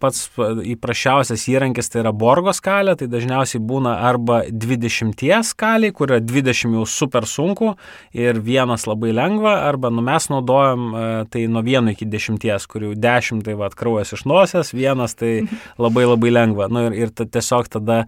pats 0.00 0.24
įprasčiausias 0.38 1.44
įrankis, 1.52 1.90
tai 1.92 2.02
yra 2.02 2.14
borgo 2.16 2.54
skalė, 2.56 2.96
tai 2.98 3.10
dažniausiai 3.12 3.60
būna 3.68 3.98
arba 4.08 4.40
20 4.48 5.44
skaliai, 5.46 5.92
kur 5.94 6.14
yra 6.14 6.22
20 6.24 6.78
jau 6.78 6.86
super 6.88 7.28
sunku 7.28 7.74
ir 8.16 8.40
vienas 8.44 8.88
labai 8.88 9.12
lengva, 9.16 9.58
arba 9.68 9.92
nu, 9.92 10.04
mes 10.08 10.30
naudojam 10.32 10.87
E, 10.96 11.06
tai 11.32 11.46
nuo 11.50 11.62
1 11.64 11.92
iki 11.94 12.08
10, 12.08 12.68
kurių 12.70 12.94
10 12.98 13.44
tai 13.46 13.56
va 13.58 13.70
kraujas 13.74 14.14
iš 14.16 14.26
nosies, 14.28 14.74
vienas 14.76 15.16
tai 15.18 15.42
labai 15.84 16.06
labai 16.08 16.34
lengva. 16.34 16.68
Nu, 16.72 16.88
ir, 16.88 17.08
ir 17.08 17.14
tiesiog 17.18 17.70
tada 17.72 18.04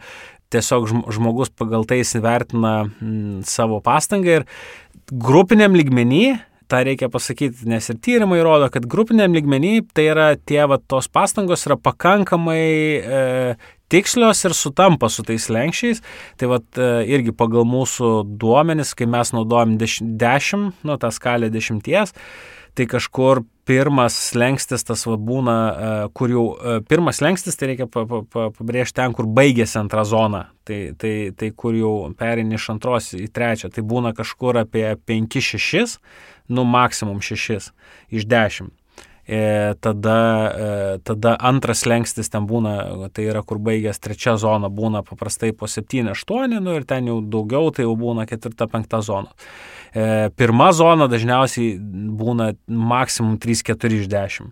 tiesiog 0.51 0.89
žmogus 1.15 1.53
pagal 1.55 1.87
tai 1.87 2.01
įsivertina 2.03 2.75
m, 2.89 3.43
savo 3.47 3.79
pastangą 3.85 4.41
ir 4.41 4.47
grupiniam 5.11 5.77
lygmenį 5.79 6.25
tą 6.71 6.85
reikia 6.87 7.11
pasakyti, 7.11 7.67
nes 7.71 7.91
ir 7.91 7.99
tyrimai 8.03 8.41
rodo, 8.47 8.69
kad 8.73 8.87
grupiniam 8.91 9.35
lygmenį 9.35 9.75
tai 9.95 10.07
yra 10.13 10.29
tie, 10.39 10.63
va, 10.71 10.79
tos 10.79 11.11
pastangos 11.11 11.67
yra 11.67 11.77
pakankamai 11.81 12.63
e, 12.63 13.23
tikslios 13.91 14.45
ir 14.47 14.55
sutampa 14.55 15.11
su 15.11 15.25
tais 15.27 15.49
lenkščiais. 15.51 16.03
Tai 16.39 16.53
va, 16.53 16.61
e, 16.61 16.89
irgi 17.17 17.35
pagal 17.37 17.67
mūsų 17.69 18.13
duomenis, 18.41 18.95
kai 18.99 19.11
mes 19.11 19.35
naudojam 19.35 19.77
10, 19.81 20.71
nu, 20.87 20.99
tą 21.03 21.11
skalę 21.15 21.51
10, 21.51 21.83
tai 22.75 22.87
kažkur 22.91 23.43
pirmas 23.71 24.17
lengstis 24.35 24.85
tas 24.87 25.05
va, 25.07 25.17
būna, 25.31 25.55
e, 25.55 25.91
kur 26.17 26.33
jau 26.33 26.45
e, 26.55 26.79
pirmas 26.91 27.21
lengstis, 27.23 27.59
tai 27.59 27.71
reikia 27.73 27.87
pa, 27.91 28.03
pa, 28.09 28.23
pa, 28.27 28.49
pabrėžti 28.57 28.99
ten, 28.99 29.15
kur 29.15 29.29
baigėsi 29.31 29.79
antra 29.81 30.05
zona, 30.09 30.47
tai, 30.67 30.81
tai, 30.99 31.15
tai 31.37 31.53
kur 31.55 31.77
jau 31.79 31.95
perini 32.19 32.59
iš 32.59 32.71
antros 32.75 33.13
į 33.19 33.29
trečią, 33.35 33.71
tai 33.75 33.87
būna 33.87 34.15
kažkur 34.17 34.63
apie 34.65 34.89
5-6, 35.07 36.01
nu 36.51 36.67
maksimum 36.67 37.23
6 37.23 37.71
iš 38.11 38.27
10. 38.27 38.75
E, 39.29 39.75
tada, 39.81 40.19
e, 40.57 40.99
tada 41.07 41.37
antras 41.39 41.85
lengstis 41.87 42.33
ten 42.33 42.47
būna, 42.51 43.09
tai 43.15 43.29
yra 43.31 43.43
kur 43.47 43.61
baigęs 43.63 44.01
trečia 44.03 44.35
zona, 44.41 44.71
būna 44.73 45.05
paprastai 45.07 45.53
po 45.55 45.69
7-8, 45.71 46.57
nu 46.59 46.75
ir 46.79 46.87
ten 46.89 47.11
jau 47.11 47.21
daugiau, 47.21 47.69
tai 47.75 47.85
jau 47.87 47.95
būna 48.01 48.27
ketvirta, 48.27 48.67
penkta 48.71 49.03
zona. 49.07 49.31
E, 49.95 50.31
pirma 50.35 50.71
zona 50.75 51.07
dažniausiai 51.11 51.77
būna 52.19 52.55
maksimum 52.67 53.37
3-4 53.39 54.01
iš 54.01 54.09
10. 54.11 54.51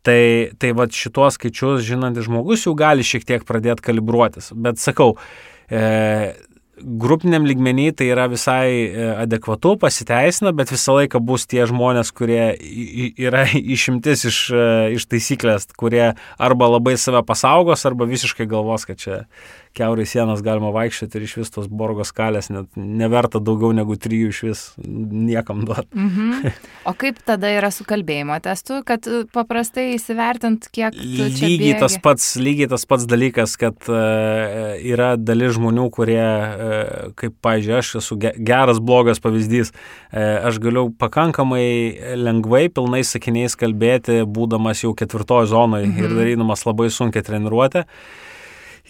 Tai, 0.00 0.20
tai 0.56 0.70
va 0.72 0.86
šituos 0.88 1.36
skaičius 1.36 1.84
žinantis 1.84 2.24
žmogus 2.24 2.64
jau 2.64 2.72
gali 2.76 3.04
šiek 3.04 3.26
tiek 3.28 3.44
pradėti 3.44 3.84
kalibruotis. 3.84 4.48
Bet 4.56 4.80
sakau, 4.80 5.14
e, 5.68 6.32
grupiniam 6.80 7.46
lygmenį 7.48 7.90
tai 7.98 8.10
yra 8.12 8.26
visai 8.30 8.68
e, 8.70 9.06
adekvatu, 9.24 9.76
pasiteisina, 9.80 10.52
bet 10.56 10.72
visą 10.72 10.96
laiką 10.98 11.20
bus 11.24 11.46
tie 11.50 11.64
žmonės, 11.68 12.12
kurie 12.16 12.52
yra 13.20 13.46
išimtis 13.76 14.26
iš, 14.30 14.42
e, 14.54 14.66
iš 14.98 15.08
taisyklės, 15.10 15.68
kurie 15.80 16.12
arba 16.38 16.70
labai 16.74 16.96
save 17.00 17.22
pasaugos, 17.26 17.86
arba 17.88 18.08
visiškai 18.10 18.48
galvos, 18.50 18.86
kad 18.88 19.00
čia 19.00 19.22
keurai 19.76 20.04
sienas 20.08 20.42
galima 20.42 20.72
vaikščioti 20.74 21.18
ir 21.18 21.26
iš 21.28 21.36
vis 21.38 21.52
tos 21.54 21.68
borgo 21.70 22.02
skalės 22.06 22.48
net 22.50 22.74
neverta 22.74 23.38
daugiau 23.38 23.70
negu 23.76 23.94
trijų 23.94 24.32
iš 24.32 24.40
vis 24.48 24.62
niekam 24.80 25.64
duoti. 25.68 25.90
Mhm. 25.94 26.50
O 26.88 26.94
kaip 26.96 27.18
tada 27.26 27.50
yra 27.52 27.68
su 27.74 27.84
kalbėjimo 27.86 28.38
testu, 28.42 28.80
kad 28.86 29.04
e, 29.06 29.22
paprastai 29.30 29.90
įsivertint, 29.94 30.66
kiek... 30.72 30.96
Lygiai 30.96 31.76
tas, 31.78 31.98
pats, 32.02 32.32
lygiai 32.40 32.70
tas 32.72 32.86
pats 32.88 33.04
dalykas, 33.10 33.54
kad 33.60 33.76
uh, 33.92 34.78
yra 34.80 35.12
dalis 35.20 35.54
žmonių, 35.58 35.86
kurie, 35.94 36.18
uh, 36.24 36.69
kaip, 37.20 37.36
pažiūrėjau, 37.44 37.82
aš 37.82 37.92
esu 38.02 38.18
geras, 38.20 38.80
blogas 38.82 39.22
pavyzdys, 39.22 39.72
uh, 39.74 40.48
aš 40.50 40.60
galiu 40.62 40.88
pakankamai 41.00 42.16
lengvai, 42.20 42.66
pilnai 42.72 43.02
sakiniais 43.06 43.56
kalbėti, 43.60 44.22
būdamas 44.24 44.84
jau 44.84 44.94
ketvirtojo 44.96 45.50
zonoje 45.50 45.90
mhm. 45.90 46.02
ir 46.02 46.18
darydamas 46.18 46.66
labai 46.68 46.90
sunkia 46.94 47.24
treniruotė. 47.26 47.86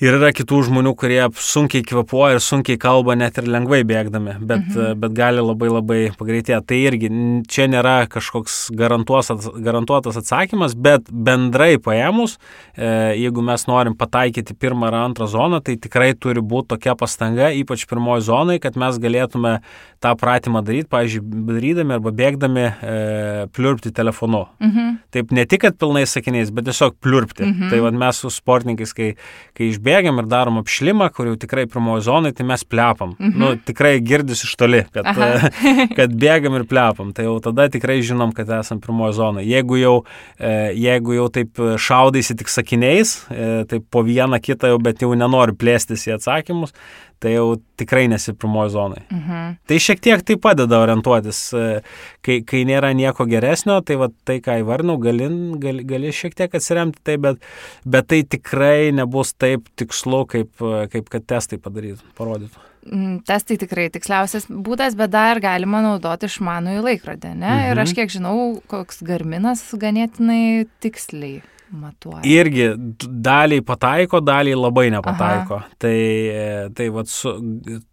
Ir 0.00 0.16
yra 0.16 0.30
kitų 0.32 0.62
žmonių, 0.64 0.94
kurie 0.96 1.20
sunkiai 1.36 1.84
kvepuoja 1.84 2.38
ir 2.38 2.40
sunkiai 2.40 2.78
kalba 2.80 3.12
net 3.20 3.36
ir 3.36 3.48
lengvai 3.52 3.82
bėgdami, 3.84 4.38
bet, 4.40 4.62
mhm. 4.70 4.94
bet 5.02 5.12
gali 5.16 5.42
labai 5.44 5.68
labai 5.68 5.98
pagreitėti. 6.16 6.60
Tai 6.70 6.78
irgi 6.88 7.10
čia 7.52 7.66
nėra 7.68 8.06
kažkoks 8.08 8.70
garantuotas 8.72 10.16
atsakymas, 10.16 10.72
bet 10.72 11.10
bendrai 11.12 11.74
paėmus, 11.84 12.38
e, 12.72 12.88
jeigu 13.20 13.44
mes 13.44 13.66
norim 13.68 13.96
pataikyti 14.00 14.56
pirmą 14.56 14.88
ar 14.88 14.96
antrą 15.02 15.28
zoną, 15.28 15.60
tai 15.66 15.76
tikrai 15.76 16.14
turi 16.16 16.40
būti 16.40 16.72
tokia 16.72 16.96
pastanga, 16.96 17.50
ypač 17.60 17.84
pirmoji 17.90 18.24
zonai, 18.30 18.56
kad 18.64 18.80
mes 18.80 18.96
galėtume 19.04 19.58
tą 20.00 20.14
pratimą 20.16 20.64
daryti, 20.64 20.88
pavyzdžiui, 20.96 21.44
darydami 21.50 21.96
arba 21.98 22.14
bėgdami 22.22 22.64
e, 22.64 22.96
pliurpti 23.52 23.92
telefonu. 23.92 24.46
Mhm. 24.64 24.96
Taip 25.12 25.36
ne 25.36 25.44
tik, 25.44 25.66
kad 25.66 25.76
pilnai 25.76 26.06
sakiniais, 26.08 26.48
bet 26.56 26.70
tiesiog 26.70 26.96
pliurpti. 27.04 27.44
Mhm. 27.44 27.68
Tai 27.68 27.84
vad 27.84 28.00
mes 28.06 28.24
su 28.24 28.32
sportininkais, 28.32 28.96
kai, 28.96 29.12
kai 29.52 29.68
išbėgame, 29.68 29.89
bėgiam 29.90 30.22
ir 30.22 30.28
darom 30.30 30.60
apšilimą, 30.62 31.10
kur 31.14 31.30
jau 31.30 31.36
tikrai 31.40 31.66
pirmoji 31.70 32.06
zonai, 32.06 32.32
tai 32.36 32.46
mes 32.48 32.64
plepam. 32.64 33.16
Mhm. 33.18 33.36
Nu, 33.40 33.52
tikrai 33.70 33.96
girdis 34.04 34.44
iš 34.46 34.54
toli, 34.60 34.84
kad, 34.94 35.10
kad 35.98 36.14
bėgam 36.22 36.56
ir 36.60 36.66
plepam. 36.70 37.12
Tai 37.16 37.26
jau 37.26 37.36
tada 37.44 37.68
tikrai 37.72 38.00
žinom, 38.06 38.34
kad 38.36 38.50
esam 38.60 38.80
pirmoji 38.82 39.18
zonai. 39.18 39.46
Jeigu 39.48 39.80
jau, 39.80 39.94
e, 40.38 40.54
jeigu 40.78 41.18
jau 41.18 41.28
taip 41.34 41.60
šaudaisi 41.80 42.38
tik 42.40 42.50
sakiniais, 42.52 43.16
tai 43.70 43.82
po 43.90 44.04
vieną 44.06 44.40
kitą 44.42 44.74
jau, 44.74 44.80
bet 44.82 45.02
jau 45.04 45.12
nenori 45.18 45.56
plėstis 45.58 46.06
į 46.08 46.16
atsakymus, 46.18 46.74
tai 47.20 47.34
jau 47.34 47.58
tikrai 47.80 48.06
nesi 48.08 48.32
pirmoji 48.32 48.72
zonai. 48.74 49.02
Mhm. 49.10 49.58
Tai 49.68 49.78
šiek 49.86 50.00
tiek 50.00 50.24
tai 50.24 50.36
padeda 50.40 50.80
orientuotis, 50.80 51.40
e, 51.52 51.66
kai, 52.24 52.40
kai 52.46 52.64
nėra 52.68 52.94
nieko 52.96 53.26
geresnio, 53.28 53.80
tai 53.84 53.98
va 54.00 54.08
tai, 54.24 54.40
ką 54.44 54.60
įvarnau, 54.62 54.96
gali, 55.02 55.28
gali, 55.60 55.84
gali 55.84 56.14
šiek 56.16 56.34
tiek 56.38 56.56
atsiremti 56.56 57.02
tai, 57.04 57.18
bet, 57.20 57.44
bet 57.84 58.08
tai 58.08 58.22
tikrai 58.24 58.90
nebus 58.96 59.34
taip 59.36 59.68
tikslu, 59.76 60.24
kaip, 60.32 60.50
kaip 60.92 61.12
kad 61.12 61.28
testai 61.28 61.60
padarytų, 61.60 62.12
parodytų. 62.18 62.66
Mm, 62.80 63.18
Testai 63.28 63.58
tikrai 63.60 63.90
tiksliausias 63.92 64.46
būdas, 64.48 64.94
bet 64.96 65.12
dar 65.12 65.36
galima 65.44 65.82
naudoti 65.84 66.30
išmanų 66.30 66.78
į 66.78 66.84
laikrodį, 66.86 67.34
ne? 67.36 67.52
Mhm. 67.52 67.64
Ir 67.68 67.82
aš 67.84 67.92
kiek 67.98 68.12
žinau, 68.12 68.36
koks 68.72 69.02
garminas 69.04 69.66
ganėtinai 69.76 70.66
tiksliai 70.80 71.42
matuoja. 71.70 72.22
Irgi 72.26 72.70
daliai 73.06 73.62
pataiko, 73.66 74.20
daliai 74.24 74.58
labai 74.58 74.88
nepataiko. 74.94 75.60
Aha. 75.60 75.78
Tai, 75.80 75.96
tai 76.76 76.88
vat 76.94 77.10
su 77.10 77.32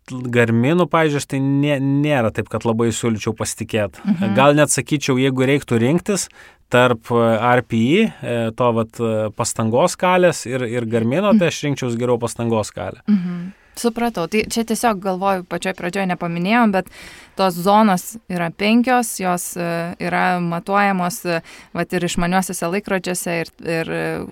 garminu, 0.07 0.87
pažiūrėjau, 0.91 1.29
tai 1.33 1.39
nė, 1.43 1.77
nėra 1.83 2.31
taip, 2.35 2.49
kad 2.51 2.67
labai 2.67 2.89
siūlyčiau 2.95 3.35
pasitikėti. 3.37 4.03
Mhm. 4.03 4.35
Gal 4.37 4.57
net 4.57 4.73
sakyčiau, 4.73 5.19
jeigu 5.21 5.47
reiktų 5.49 5.81
rinktis 5.83 6.27
tarp 6.73 7.11
e, 7.11 7.21
RPI, 7.61 8.01
e, 8.03 8.35
to 8.57 8.71
vat 8.75 8.99
e, 8.99 9.13
pastangos 9.37 9.95
skalės 9.95 10.43
ir, 10.49 10.65
ir 10.67 10.87
garmino, 10.89 11.31
tai 11.39 11.51
aš 11.51 11.61
rinkčiau 11.67 11.93
geriau 11.99 12.19
pastangos 12.21 12.73
skalę. 12.73 13.03
Mhm. 13.07 13.47
Supratau, 13.77 14.25
tai 14.31 14.43
čia 14.49 14.63
tiesiog 14.65 14.99
galvoju, 15.03 15.43
pačioj 15.49 15.75
pradžioje 15.77 16.07
nepaminėjom, 16.09 16.71
bet 16.73 16.87
tos 17.37 17.53
zonos 17.61 18.15
yra 18.33 18.47
penkios, 18.49 19.11
jos 19.21 19.51
e, 19.61 19.67
yra 20.01 20.39
matuojamos 20.41 21.19
e, 21.29 21.41
vat, 21.77 21.93
ir 21.93 22.07
išmaniuosiuose 22.09 22.71
laikrodžiuose, 22.73 23.35
ir, 23.43 23.51
ir 23.69 23.91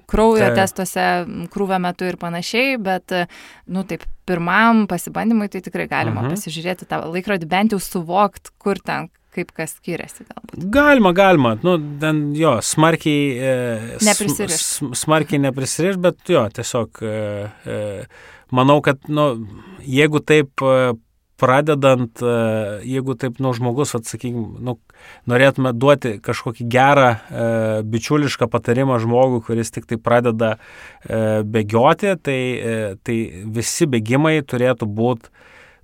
kraujo 0.09 0.41
Taip. 0.47 0.57
testuose, 0.57 1.05
krūvio 1.53 1.77
metu 1.83 2.07
ir 2.09 2.17
panašiai, 2.17 2.79
bet, 2.81 3.11
e, 3.13 3.27
nu 3.69 3.83
taip, 3.85 4.07
pirmam 4.25 4.87
pasibandymui 4.89 5.51
tai 5.53 5.61
tikrai 5.61 5.85
galima 5.91 6.23
Mhm. 6.25 6.33
pasižiūrėti 6.33 6.89
tą 6.89 7.03
laikrodį, 7.05 7.45
bent 7.47 7.71
jau 7.77 7.79
suvokt, 7.79 8.49
kur 8.57 8.81
ten, 8.81 9.11
kaip 9.35 9.51
kas 9.53 9.75
skiriasi 9.77 10.23
galbūt. 10.25 10.69
Galima, 10.71 11.11
galima. 11.13 11.57
Nu, 11.61 11.77
ten 11.99 12.33
jo, 12.33 12.55
smarkiai. 12.63 13.37
E, 13.37 13.97
Neprisirišt. 14.01 14.63
sm- 14.79 14.93
Smarkiai 14.95 15.41
neprisiriš, 15.43 15.97
bet 16.01 16.17
jo, 16.31 16.41
tiesiog 16.49 17.01
e, 17.03 17.51
e, 17.67 18.05
manau, 18.55 18.79
kad, 18.85 19.01
nu, 19.11 19.25
jeigu 19.85 20.21
taip 20.23 20.63
e, 20.63 20.93
pradedant, 21.41 22.21
e, 22.23 22.35
jeigu 22.87 23.15
taip, 23.19 23.39
nu, 23.43 23.51
žmogus, 23.57 23.91
atsakykime, 23.97 24.61
nu, 24.63 24.77
norėtume 25.29 25.73
duoti 25.75 26.13
kažkokį 26.23 26.67
gerą, 26.71 27.09
e, 27.11 27.47
bičiulišką 27.91 28.47
patarimą 28.53 28.97
žmogui, 29.03 29.41
kuris 29.45 29.73
tik 29.75 29.85
tai 29.89 29.97
pradeda 29.99 30.53
e, 30.55 31.43
bėgioti, 31.43 32.15
tai, 32.23 32.39
e, 32.55 32.77
tai 33.03 33.17
visi 33.57 33.87
bėgimai 33.91 34.37
turėtų 34.47 34.87
būti 34.87 35.33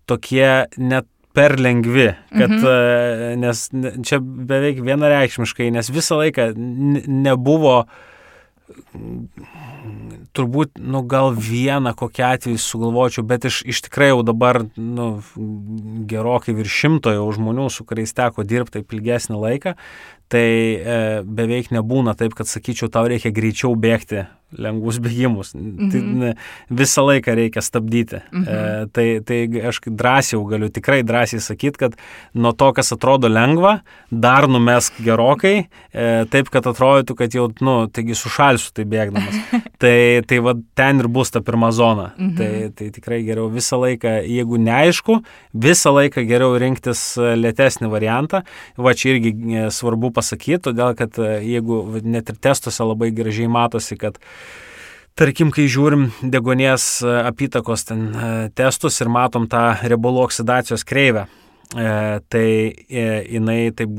tokie 0.10 0.47
net 0.79 1.07
per 1.36 1.53
lengvi, 1.60 2.10
kad, 2.31 2.51
Mhm. 2.51 2.63
mhm. 2.63 3.39
nes 3.39 3.60
ne- 3.71 3.91
čia 4.03 4.17
beveik 4.19 4.81
vienareikšmiškai, 4.84 5.69
nes 5.71 5.88
visą 5.95 6.17
laiką 6.19 6.49
nebuvo 7.07 7.86
turbūt, 10.38 10.79
nu, 10.79 11.01
gal 11.10 11.31
vieną 11.36 11.93
kokį 11.97 12.25
atvejį 12.27 12.62
sugalvočiau, 12.62 13.25
bet 13.27 13.47
iš, 13.49 13.62
iš 13.67 13.84
tikrai 13.88 14.12
jau 14.12 14.21
dabar, 14.27 14.63
nu, 14.77 15.10
gerokai 16.12 16.55
virš 16.57 16.79
šimto 16.84 17.13
jau 17.15 17.27
žmonių, 17.36 17.69
su 17.73 17.86
kuriais 17.88 18.15
teko 18.17 18.45
dirbti 18.47 18.79
taip 18.79 18.95
ilgesnį 18.95 19.41
laiką, 19.41 19.75
tai 20.32 20.48
e, 20.80 21.00
beveik 21.28 21.74
nebūna 21.76 22.15
taip, 22.20 22.36
kad 22.38 22.50
sakyčiau, 22.50 22.91
tau 22.91 23.10
reikia 23.12 23.34
greičiau 23.36 23.76
bėgti 23.80 24.26
lengvus 24.52 25.00
bėgimus. 25.04 25.54
Mhm. 25.56 25.89
Tai, 25.91 26.02
ne, 26.22 26.32
visą 26.82 27.06
laiką 27.08 27.36
reikia 27.38 27.63
stabdyti. 27.63 28.22
Mhm. 28.32 28.48
E, 28.48 28.88
tai, 28.96 29.06
tai 29.28 29.39
aš 29.72 29.82
drąsiai 29.88 30.38
jau 30.38 30.44
galiu 30.50 30.72
tikrai 30.74 31.02
drąsiai 31.08 31.44
sakyti, 31.44 31.80
kad 31.86 31.98
nuo 32.34 32.54
to, 32.58 32.72
kas 32.76 32.91
atrodo 32.96 33.32
lengva, 33.32 33.78
dar 34.12 34.50
numesk 34.52 35.00
gerokai, 35.04 35.56
e, 35.91 36.10
taip, 36.32 36.52
kad 36.54 36.67
atrodytų, 36.72 37.17
kad 37.20 37.38
jau, 37.38 37.50
nu, 37.63 37.78
taigi 37.91 38.17
sušalsiu 38.17 38.76
tai 38.76 38.88
bėgdamas. 38.91 39.39
tai 39.82 40.22
tai 40.28 40.39
va 40.46 40.54
ten 40.78 41.02
ir 41.02 41.10
bus 41.12 41.34
ta 41.34 41.41
pirma 41.41 41.72
zona. 41.74 42.12
Mhm. 42.17 42.36
Tai, 42.38 42.72
tai 42.78 42.89
tikrai 42.94 43.22
geriau 43.26 43.50
visą 43.52 43.80
laiką, 43.82 44.22
jeigu 44.30 44.60
neaišku, 44.62 45.20
visą 45.67 45.94
laiką 45.98 46.26
geriau 46.30 46.58
rinktis 46.62 47.04
e, 47.17 47.34
lėtesnį 47.39 47.91
variantą. 47.91 48.44
Va 48.78 48.96
čia 48.98 49.15
irgi 49.15 49.34
e, 49.34 49.67
svarbu 49.74 50.13
pasakyti, 50.15 50.62
todėl 50.70 50.96
kad 50.98 51.17
e, 51.20 51.39
jeigu 51.56 52.02
net 52.04 52.30
ir 52.30 52.41
testuose 52.41 52.86
labai 52.86 53.12
gražiai 53.15 53.50
matosi, 53.52 53.98
kad 54.00 54.22
Tarkim, 55.20 55.50
kai 55.52 55.65
žiūrim 55.67 56.06
degonės 56.24 57.02
apytakos 57.04 57.84
ten 57.89 58.06
testus 58.56 58.96
ir 59.04 59.10
matom 59.12 59.44
tą 59.52 59.74
riebalų 59.84 60.22
oksidacijos 60.24 60.86
kreivę, 60.88 61.26
tai 61.71 62.47
e, 62.89 63.03
jinai 63.31 63.71
taip 63.71 63.91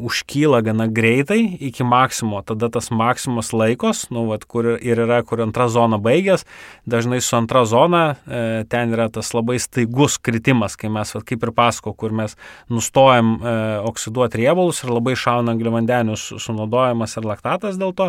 užkyla 0.00 0.62
gana 0.64 0.86
greitai 0.88 1.40
iki 1.60 1.84
maksimo. 1.84 2.40
Tada 2.46 2.70
tas 2.72 2.88
maksimus 2.90 3.52
laikos, 3.52 4.06
nu, 4.14 4.24
vat, 4.30 4.46
kur 4.48 4.78
ir 4.80 5.02
yra, 5.04 5.20
kur 5.26 5.42
antra 5.44 5.68
zona 5.68 5.98
baigės, 6.00 6.46
dažnai 6.88 7.20
su 7.20 7.36
antra 7.36 7.66
zona 7.68 8.02
e, 8.24 8.64
ten 8.72 8.96
yra 8.96 9.10
tas 9.12 9.34
labai 9.36 9.58
staigus 9.60 10.16
kritimas, 10.16 10.78
kai 10.80 10.88
mes, 10.92 11.12
vat, 11.12 11.26
kaip 11.28 11.44
ir 11.44 11.52
pasako, 11.56 11.92
kur 11.92 12.16
mes 12.16 12.38
nustojam 12.72 13.34
e, 13.36 13.56
oksiduoti 13.92 14.40
riebalus 14.40 14.80
ir 14.84 14.94
labai 14.96 15.12
šauna 15.18 15.52
angliavandenių 15.52 16.16
su- 16.16 16.40
sunaudojimas 16.40 17.18
ir 17.20 17.28
laktatas 17.28 17.76
dėl 17.80 17.92
to. 17.92 18.08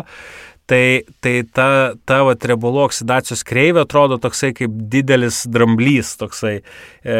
Tai, 0.64 1.04
tai 1.20 1.42
ta, 1.52 1.92
ta 2.08 2.22
vat, 2.24 2.44
riebalų 2.48 2.86
oksidacijos 2.86 3.42
kreivė 3.44 3.82
atrodo 3.82 4.16
toksai 4.16 4.54
kaip 4.56 4.72
didelis 4.88 5.42
dramblys, 5.52 6.14
toksai, 6.16 6.54
e, 7.04 7.16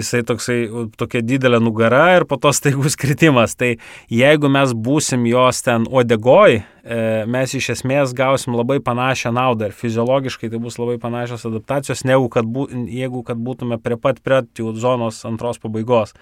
jisai 0.00 0.24
toksai, 0.26 0.56
tokia 0.98 1.22
didelė 1.22 1.60
nugara 1.62 2.08
ir 2.16 2.26
po 2.26 2.40
to 2.42 2.50
staigus 2.50 2.98
kritimas. 2.98 3.54
Tai 3.54 3.76
jeigu 4.10 4.50
mes 4.50 4.74
būsim 4.74 5.28
jos 5.30 5.62
ten 5.62 5.86
odegoj, 5.86 6.58
mes 7.30 7.52
iš 7.54 7.68
esmės 7.76 8.10
gausim 8.18 8.56
labai 8.58 8.80
panašią 8.82 9.30
naudą 9.36 9.68
ir 9.68 9.76
fiziologiškai 9.76 10.50
tai 10.50 10.58
bus 10.62 10.80
labai 10.80 10.96
panašios 10.98 11.46
adaptacijos, 11.46 12.02
negu 12.08 12.26
kad, 12.32 12.48
bū, 12.48 12.66
jeigu 12.90 13.22
kad 13.26 13.38
būtume 13.38 13.78
prie 13.78 13.98
pat 14.00 14.18
jau 14.58 14.72
zonos 14.74 15.22
antros 15.28 15.62
pabaigos. 15.62 16.16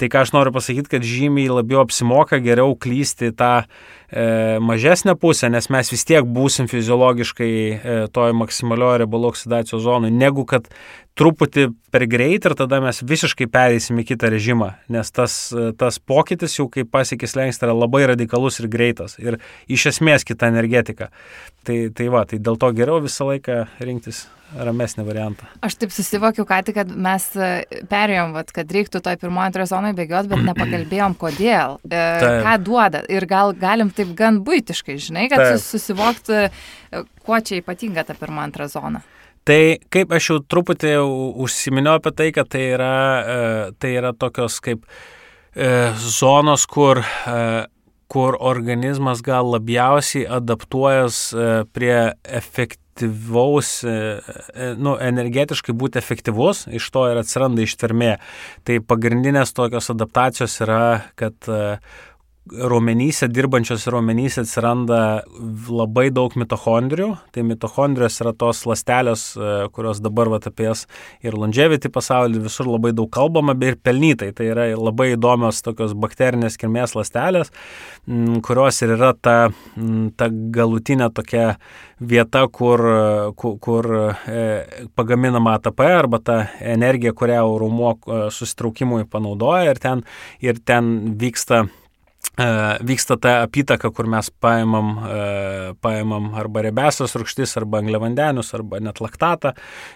Tai 0.00 0.08
ką 0.08 0.22
aš 0.24 0.32
noriu 0.32 0.54
pasakyti, 0.54 0.88
kad 0.94 1.04
žymiai 1.04 1.50
labiau 1.52 1.82
apsimoka 1.84 2.38
geriau 2.40 2.72
klysti 2.80 3.34
tą 3.36 3.50
e, 3.60 4.56
mažesnę 4.64 5.12
pusę, 5.20 5.50
nes 5.52 5.68
mes 5.68 5.92
vis 5.92 6.06
tiek 6.08 6.24
būsim 6.24 6.70
fiziologiškai 6.72 7.52
e, 7.52 7.98
toj 8.14 8.32
maksimalioje 8.40 9.02
riebalų 9.04 9.34
oksidacijos 9.34 9.84
zonoje, 9.84 10.16
negu 10.16 10.46
kad 10.48 10.72
truputį 11.20 11.68
per 11.92 12.06
greit 12.08 12.46
ir 12.48 12.56
tada 12.56 12.80
mes 12.80 13.02
visiškai 13.04 13.48
pereisim 13.52 14.00
į 14.00 14.06
kitą 14.12 14.30
režimą, 14.32 14.72
nes 14.92 15.12
tas, 15.12 15.36
tas 15.80 16.00
pokytis 16.00 16.56
jau 16.56 16.68
kaip 16.72 16.90
pasiekis 16.92 17.36
lengst 17.36 17.64
yra 17.66 17.76
labai 17.76 18.06
radikalus 18.14 18.60
ir 18.62 18.70
greitas 18.72 19.18
ir 19.20 19.38
iš 19.68 19.90
esmės 19.92 20.24
kita 20.24 20.48
energetika. 20.48 21.10
Tai, 21.66 21.76
tai 21.92 22.08
va, 22.08 22.24
tai 22.24 22.40
dėl 22.40 22.56
to 22.56 22.70
geriau 22.72 23.02
visą 23.04 23.28
laiką 23.28 23.64
rinktis 23.84 24.24
ramesnį 24.56 25.04
variantą. 25.06 25.46
Aš 25.62 25.76
taip 25.78 25.92
susivokiu, 25.94 26.44
ką 26.48 26.58
tik, 26.66 26.78
kad 26.80 26.90
mes 26.90 27.26
e, 27.38 27.50
perėjom, 27.90 28.32
vat, 28.34 28.50
kad 28.54 28.72
reiktų 28.74 29.02
toj 29.04 29.18
pirmojo 29.20 29.46
antrojo 29.46 29.68
zonoje 29.70 29.96
bėgioti, 30.00 30.30
bet 30.32 30.42
nepakalbėjom, 30.48 31.14
kodėl, 31.20 31.76
e, 31.84 31.92
Taip. 31.92 32.40
ką 32.46 32.56
duoda. 32.66 33.04
Ir 33.12 33.28
gal 33.30 33.54
galim 33.60 33.92
taip 33.94 34.10
gan 34.18 34.40
būtiškai, 34.46 34.98
žinai, 34.98 35.28
kad 35.30 35.44
Taip. 35.44 35.60
sus- 35.60 35.70
susivokti, 35.76 36.42
e, 36.50 37.04
kuo 37.22 37.38
čia 37.38 37.60
ypatinga 37.62 38.06
ta 38.08 38.18
pirma 38.18 38.42
antra 38.48 38.66
zona. 38.66 39.04
Tai 39.48 39.60
kaip 39.92 40.12
aš 40.12 40.28
jau 40.30 40.38
truputį 40.52 40.96
užsiminiau 41.40 41.96
apie 41.98 42.12
tai, 42.16 42.28
kad 42.36 42.50
tai 42.52 42.66
yra, 42.74 42.96
e, 43.20 43.38
tai 43.80 43.94
yra 43.96 44.12
tokios 44.12 44.58
kaip 44.64 44.84
e, 44.84 45.70
zonos, 45.96 46.66
kur, 46.68 47.00
e, 47.00 47.38
kur 48.10 48.36
organizmas 48.36 49.22
gal 49.24 49.48
labiausiai 49.54 50.26
adaptuojas 50.40 51.22
prie 51.72 51.96
efektyvaus, 52.26 53.70
nu, 54.76 54.96
energetiškai 55.08 55.72
būti 55.78 56.02
efektyvus, 56.02 56.66
iš 56.74 56.90
to 56.92 57.06
ir 57.08 57.22
atsiranda 57.22 57.64
ištvermė. 57.64 58.16
Tai 58.66 58.80
pagrindinės 58.90 59.54
tokios 59.56 59.88
adaptacijos 59.94 60.58
yra, 60.66 60.82
kad 61.14 61.48
raumenyse, 62.52 63.28
dirbančios 63.28 63.86
raumenyse 63.90 64.42
atsiranda 64.44 65.00
labai 65.70 66.08
daug 66.14 66.34
mitochondrijų. 66.38 67.10
Tai 67.34 67.44
mitochondrijos 67.46 68.20
yra 68.24 68.32
tos 68.36 68.62
lastelės, 68.68 69.24
e, 69.36 69.68
kurios 69.74 70.02
dabar 70.02 70.30
vat, 70.32 70.48
apie 70.50 70.66
jas 70.68 70.86
ir 71.22 71.36
longevity 71.38 71.90
pasaulyje 71.92 72.42
visur 72.44 72.70
labai 72.70 72.92
daug 72.96 73.10
kalbama, 73.12 73.54
bei 73.54 73.74
ir 73.74 73.78
pelnytai. 73.82 74.32
Tai 74.36 74.48
yra 74.52 74.68
labai 74.74 75.12
įdomios 75.14 75.62
tokios 75.66 75.94
bakterinės 75.94 76.58
kilmės 76.60 76.96
lastelės, 76.98 77.52
kurios 78.46 78.82
ir 78.82 78.96
yra 78.96 79.12
ta, 79.14 79.36
ta 80.16 80.30
galutinė 80.30 81.10
tokia 81.14 81.56
vieta, 82.00 82.46
kur, 82.48 82.80
kur, 83.36 83.58
kur 83.60 83.90
e, 84.26 84.46
pagaminama 84.96 85.58
ATP 85.58 85.84
arba 85.84 86.20
ta 86.24 86.38
energija, 86.60 87.12
kurią 87.16 87.42
raumuo 87.60 87.92
e, 87.98 88.22
susitraukimui 88.32 89.04
panaudoja 89.10 89.74
ir 89.74 89.82
ten, 89.82 90.04
ir 90.40 90.62
ten 90.64 91.14
vyksta 91.20 91.66
vyksta 92.86 93.16
ta 93.20 93.32
apytaka, 93.44 93.90
kur 93.92 94.08
mes 94.08 94.30
paimam, 94.40 94.92
paimam 95.82 96.30
arba 96.38 96.62
rebesios 96.64 97.16
rūgštis, 97.18 97.56
arba 97.60 97.80
angliavandenius, 97.82 98.54
arba 98.56 98.80
net 98.80 99.02
laktatą 99.02 99.52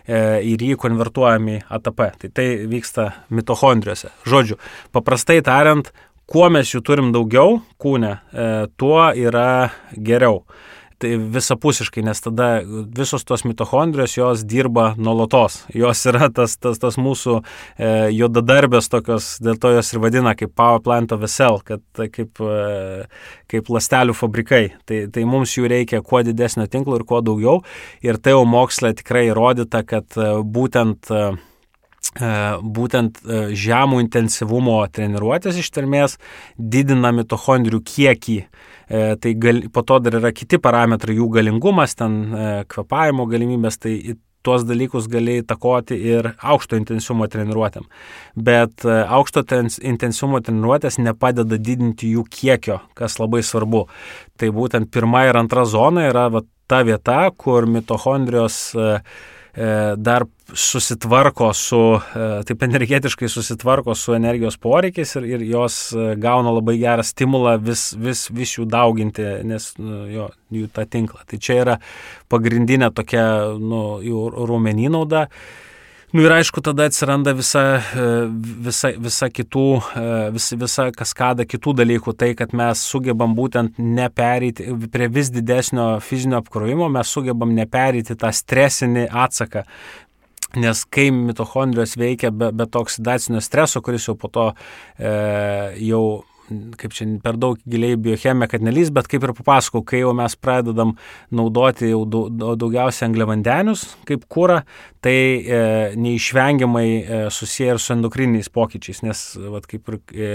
ir 0.07 0.65
jį 0.69 0.77
konvertuojam 0.81 1.49
į 1.55 1.61
ATP. 1.79 2.03
Tai 2.21 2.33
tai 2.37 2.49
vyksta 2.71 3.11
mitochondrijose. 3.35 4.13
Žodžiu, 4.29 4.59
paprastai 4.93 5.41
tariant, 5.47 5.89
kuo 6.29 6.51
mes 6.53 6.69
jų 6.75 6.83
turim 6.85 7.13
daugiau 7.15 7.61
kūne, 7.81 8.19
tuo 8.81 9.01
yra 9.13 9.71
geriau 9.97 10.43
tai 10.99 11.15
visapusiškai, 11.19 12.03
nes 12.07 12.21
tada 12.25 12.49
visos 12.97 13.25
tos 13.27 13.45
mitochondrijos 13.45 14.17
jos 14.17 14.45
dirba 14.49 14.93
nuolatos. 14.97 15.63
Jos 15.75 16.05
yra 16.11 16.29
tas, 16.35 16.57
tas, 16.61 16.81
tas 16.83 16.99
mūsų 17.01 17.39
e, 17.41 17.93
juodadarbės 18.15 18.91
tokios, 18.93 19.35
dėl 19.45 19.59
to 19.61 19.75
jos 19.77 19.93
ir 19.93 20.03
vadina 20.05 20.35
kaip 20.39 20.55
power 20.57 20.83
plant 20.85 21.15
of 21.15 21.25
a 21.25 21.31
cell, 21.31 21.61
kad 21.65 21.83
kaip, 22.15 22.41
e, 22.41 23.07
kaip 23.51 23.73
lastelių 23.73 24.17
fabrikai. 24.19 24.65
Tai, 24.89 25.01
tai 25.15 25.25
mums 25.29 25.57
jų 25.57 25.71
reikia 25.73 26.03
kuo 26.05 26.23
didesnio 26.27 26.69
tinklo 26.71 27.01
ir 27.01 27.07
kuo 27.09 27.23
daugiau. 27.25 27.63
Ir 28.05 28.21
tai 28.21 28.37
jau 28.37 28.45
moksle 28.49 28.95
tikrai 28.99 29.29
įrodyta, 29.33 29.85
kad 29.89 30.19
e, 30.19 30.31
būtent 30.45 31.11
e, 31.11 31.25
e, 32.21 32.37
būtent 32.79 33.25
žemų 33.65 34.05
intensyvumo 34.07 34.79
treniruotės 34.95 35.59
ištvermės 35.65 36.21
didina 36.59 37.15
mitochondrijų 37.17 37.85
kiekį 37.95 38.39
E, 38.45 38.74
tai 38.89 39.35
gal, 39.41 39.65
po 39.73 39.83
to 39.87 39.99
dar 40.05 40.19
yra 40.21 40.33
kiti 40.35 40.61
parametrai, 40.63 41.17
jų 41.19 41.31
galingumas, 41.39 41.97
ten 41.99 42.21
e, 42.31 42.47
kvepavimo 42.71 43.27
galimybės, 43.31 43.81
tai 43.81 43.97
tuos 44.45 44.67
dalykus 44.69 45.07
gali 45.09 45.39
įtakoti 45.41 45.97
ir 46.05 46.31
aukšto 46.37 46.77
intensyvumo 46.77 47.29
treniruotėm. 47.33 47.87
Bet 48.37 48.85
e, 48.85 48.99
aukšto 49.19 49.45
intensyvumo 49.89 50.43
treniruotės 50.45 51.01
nepadeda 51.01 51.57
didinti 51.57 52.13
jų 52.13 52.27
kiekio, 52.29 52.81
kas 52.99 53.17
labai 53.23 53.45
svarbu. 53.47 53.87
Tai 54.41 54.51
būtent 54.57 54.93
pirma 54.93 55.25
ir 55.31 55.41
antra 55.41 55.65
zona 55.65 56.11
yra 56.11 56.29
va, 56.33 56.45
ta 56.69 56.83
vieta, 56.85 57.29
kur 57.37 57.69
mitochondrijos 57.69 58.75
E, 59.55 59.95
dar 59.97 60.27
susitvarko 60.53 61.53
su, 61.57 61.81
e, 61.97 62.29
taip 62.45 62.63
energetiškai 62.63 63.29
susitvarko 63.29 63.95
su 63.95 64.15
energijos 64.15 64.57
poreikiais 64.61 65.17
ir, 65.17 65.25
ir 65.25 65.45
jos 65.49 65.79
e, 65.93 66.15
gauna 66.21 66.53
labai 66.55 66.77
gerą 66.83 67.05
stimulą 67.07 67.57
vis, 67.65 67.93
vis, 67.97 68.27
vis 68.31 68.57
jų 68.59 68.69
dauginti, 68.71 69.25
nes 69.49 69.73
nu, 69.81 70.05
jo, 70.13 70.31
jų 70.53 70.71
tą 70.75 70.87
tinklą. 70.91 71.25
Tai 71.31 71.41
čia 71.41 71.61
yra 71.63 71.77
pagrindinė 72.33 72.93
tokia 72.95 73.27
nu, 73.61 73.85
jų 74.05 74.27
raumenį 74.35 74.91
nauda. 74.93 75.29
Nu 76.15 76.23
ir 76.23 76.31
aišku, 76.31 76.63
tada 76.63 76.85
atsiranda 76.87 77.33
visa, 77.35 77.63
e, 77.75 78.03
visa, 78.63 78.93
visa, 79.03 79.27
kitų, 79.35 79.65
e, 79.99 80.03
vis, 80.37 80.45
visa 80.61 80.85
kaskada 80.95 81.43
kitų 81.43 81.73
dalykų. 81.81 82.15
Tai, 82.15 82.29
kad 82.39 82.55
mes 82.55 82.85
sugebam 82.87 83.35
būtent 83.35 83.81
neperėti 83.83 84.69
prie 84.95 85.09
vis 85.11 85.33
didesnio 85.35 85.89
fizinio 85.99 86.39
apkrovimo, 86.39 86.87
mes 86.87 87.11
sugebam 87.11 87.51
neperėti 87.59 88.15
tą 88.15 88.31
stresinį 88.31 89.09
atsaką. 89.11 89.65
Nes 90.61 90.85
kai 90.87 91.09
mitochondrijos 91.15 91.97
veikia 91.99 92.31
be, 92.31 92.53
be 92.55 92.67
to 92.67 92.85
oksidacinio 92.85 93.43
streso, 93.43 93.83
kuris 93.83 94.07
jau 94.09 94.15
po 94.19 94.31
to 94.31 94.51
e, 94.99 95.11
jau 95.89 96.05
kaip 96.79 96.93
čia 96.95 97.07
per 97.25 97.39
daug 97.41 97.61
giliai 97.69 97.97
biochemija, 98.01 98.49
kad 98.53 98.65
nelys, 98.65 98.91
bet 98.95 99.09
kaip 99.11 99.25
ir 99.25 99.33
papasakau, 99.37 99.83
kai 99.87 100.03
jau 100.03 100.13
mes 100.17 100.37
pradedam 100.37 100.95
naudoti 101.35 101.89
jau 101.91 102.03
daugiausia 102.05 103.09
angliavandenius 103.09 103.87
kaip 104.09 104.27
kūrą, 104.33 104.61
tai 105.05 105.15
e, 105.15 105.61
neišvengiamai 106.01 106.87
e, 106.87 107.21
susiję 107.35 107.75
ir 107.75 107.83
su 107.83 107.95
endokriniais 107.97 108.51
pokyčiais, 108.53 109.03
nes 109.07 109.25
vat, 109.55 109.69
kaip 109.71 109.93
ir 109.93 110.01
e, 110.13 110.33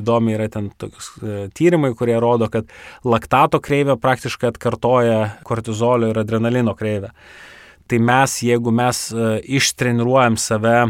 įdomi 0.00 0.36
yra 0.36 0.48
ten 0.52 0.70
tokius 0.80 1.12
e, 1.22 1.38
tyrimai, 1.56 1.94
kurie 1.98 2.18
rodo, 2.20 2.50
kad 2.52 2.68
laktato 3.08 3.62
kreivė 3.64 3.98
praktiškai 4.00 4.52
atkartoja 4.52 5.20
kortizolio 5.48 6.12
ir 6.12 6.26
adrenalino 6.26 6.76
kreivę. 6.78 7.14
Tai 7.88 7.98
mes, 8.04 8.38
jeigu 8.44 8.72
mes 8.74 9.04
e, 9.12 9.28
ištreniruojam 9.58 10.36
save 10.40 10.88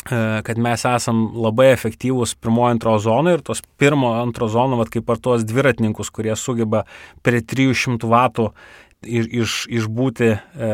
E, 0.00 0.42
kad 0.42 0.56
mes 0.56 0.80
esam 0.88 1.26
labai 1.36 1.66
efektyvūs 1.74 2.32
pirmojo 2.40 2.72
antro 2.72 2.94
zono 3.04 3.34
ir 3.36 3.42
tos 3.44 3.60
pirmo 3.76 4.14
antro 4.16 4.48
zono, 4.48 4.78
vat, 4.80 4.88
kaip 4.88 5.10
ar 5.12 5.20
tuos 5.20 5.44
dviratininkus, 5.44 6.08
kurie 6.08 6.32
sugeba 6.40 6.86
prie 7.20 7.42
300 7.44 8.08
vatų 8.08 8.46
iš, 9.04 9.28
iš, 9.42 9.56
išbūti 9.80 10.30
e, 10.32 10.70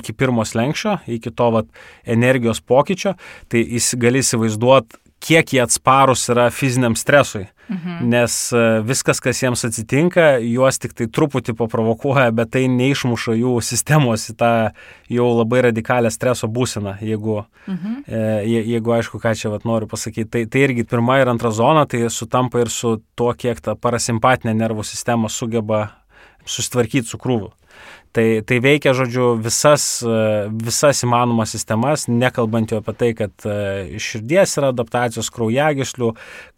iki 0.00 0.14
pirmo 0.16 0.46
slengščio, 0.48 1.02
iki 1.18 1.34
to 1.36 1.50
vat, 1.52 1.68
energijos 2.16 2.62
pokyčio, 2.64 3.12
tai 3.52 3.60
jis 3.60 3.92
gali 4.00 4.24
įsivaizduoti, 4.24 5.01
kiek 5.22 5.54
jie 5.54 5.62
atsparus 5.62 6.26
yra 6.32 6.50
fiziniam 6.50 6.96
stresui. 6.98 7.46
Mhm. 7.68 8.08
Nes 8.10 8.34
e, 8.52 8.62
viskas, 8.84 9.20
kas 9.22 9.38
jiems 9.40 9.62
atsitinka, 9.64 10.24
juos 10.44 10.80
tik 10.82 10.96
tai 10.98 11.06
truputį 11.08 11.54
paprovokuoja, 11.56 12.32
bet 12.34 12.50
tai 12.56 12.66
neišmuša 12.68 13.36
jų 13.38 13.54
sistemos 13.64 14.26
į 14.32 14.34
tą 14.42 14.52
jau 15.12 15.28
labai 15.38 15.62
radikalią 15.68 16.10
streso 16.12 16.50
būseną, 16.52 16.98
jeigu, 17.00 17.38
mhm. 17.70 18.02
e, 18.06 18.24
jeigu 18.74 18.96
aišku, 18.98 19.22
ką 19.22 19.34
čia 19.38 19.54
vat, 19.54 19.64
noriu 19.68 19.88
pasakyti. 19.88 20.28
Tai, 20.34 20.44
tai 20.52 20.66
irgi 20.66 20.84
pirma 20.90 21.20
ir 21.22 21.32
antra 21.32 21.54
zona, 21.54 21.86
tai 21.86 22.04
sutampa 22.12 22.64
ir 22.64 22.72
su 22.72 22.98
tuo, 23.16 23.32
kiek 23.32 23.62
ta 23.64 23.78
parasimpatinė 23.78 24.56
nervų 24.58 24.84
sistema 24.86 25.30
sugeba 25.32 25.86
susitvarkyti 26.44 27.08
su 27.08 27.20
krūviu. 27.22 27.52
Tai, 28.12 28.42
tai 28.44 28.58
veikia, 28.60 28.92
žodžiu, 28.92 29.30
visas, 29.40 29.84
visas 30.52 30.98
įmanomas 31.06 31.54
sistemas, 31.54 32.04
nekalbant 32.12 32.68
jau 32.68 32.82
apie 32.82 32.92
tai, 33.00 33.08
kad 33.16 33.46
iš 33.96 34.08
širdies 34.14 34.52
yra 34.60 34.68
adaptacijos 34.74 35.30
kraujagyslių, 35.32 36.10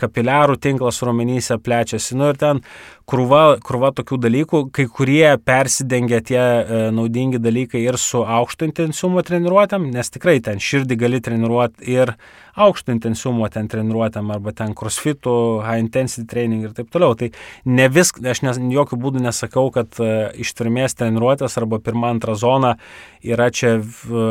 kapiliarų 0.02 0.58
tinklas 0.58 0.98
raumenyse 1.06 1.60
plečiasi. 1.62 2.18
Nu 2.18 2.32
ir 2.32 2.40
ten 2.42 2.64
krūva, 3.08 3.42
krūva 3.64 3.90
tokių 3.96 4.18
dalykų, 4.24 4.60
kai 4.74 4.86
kurie 4.88 5.26
persidengia 5.44 6.20
tie 6.24 6.40
e, 6.40 6.80
naudingi 6.94 7.40
dalykai 7.42 7.82
ir 7.84 7.98
su 8.00 8.22
aukšto 8.24 8.68
intensyvumo 8.68 9.24
treniruotėm, 9.26 9.90
nes 9.92 10.12
tikrai 10.14 10.38
ten 10.44 10.62
širdį 10.62 10.98
gali 11.00 11.20
treniruoti 11.24 11.84
ir 11.92 12.14
aukšto 12.54 12.94
intensyvumo 12.94 13.48
ten 13.52 13.68
treniruotėm 13.70 14.30
arba 14.30 14.54
ten 14.56 14.72
crossfitų, 14.78 15.34
high 15.66 15.82
intensity 15.82 16.26
training 16.30 16.68
ir 16.68 16.74
taip 16.76 16.92
toliau. 16.94 17.16
Tai 17.18 17.30
ne 17.66 17.88
viską, 17.90 18.22
aš 18.30 18.44
nes, 18.46 18.60
jokių 18.76 18.98
būdų 19.04 19.24
nesakau, 19.26 19.66
kad 19.74 20.00
e, 20.00 20.30
ištvermės 20.44 20.96
treniruotės 21.00 21.58
arba 21.60 21.80
pirma, 21.84 22.12
antra 22.14 22.36
zona 22.38 22.76
yra 23.24 23.50
čia 23.54 23.76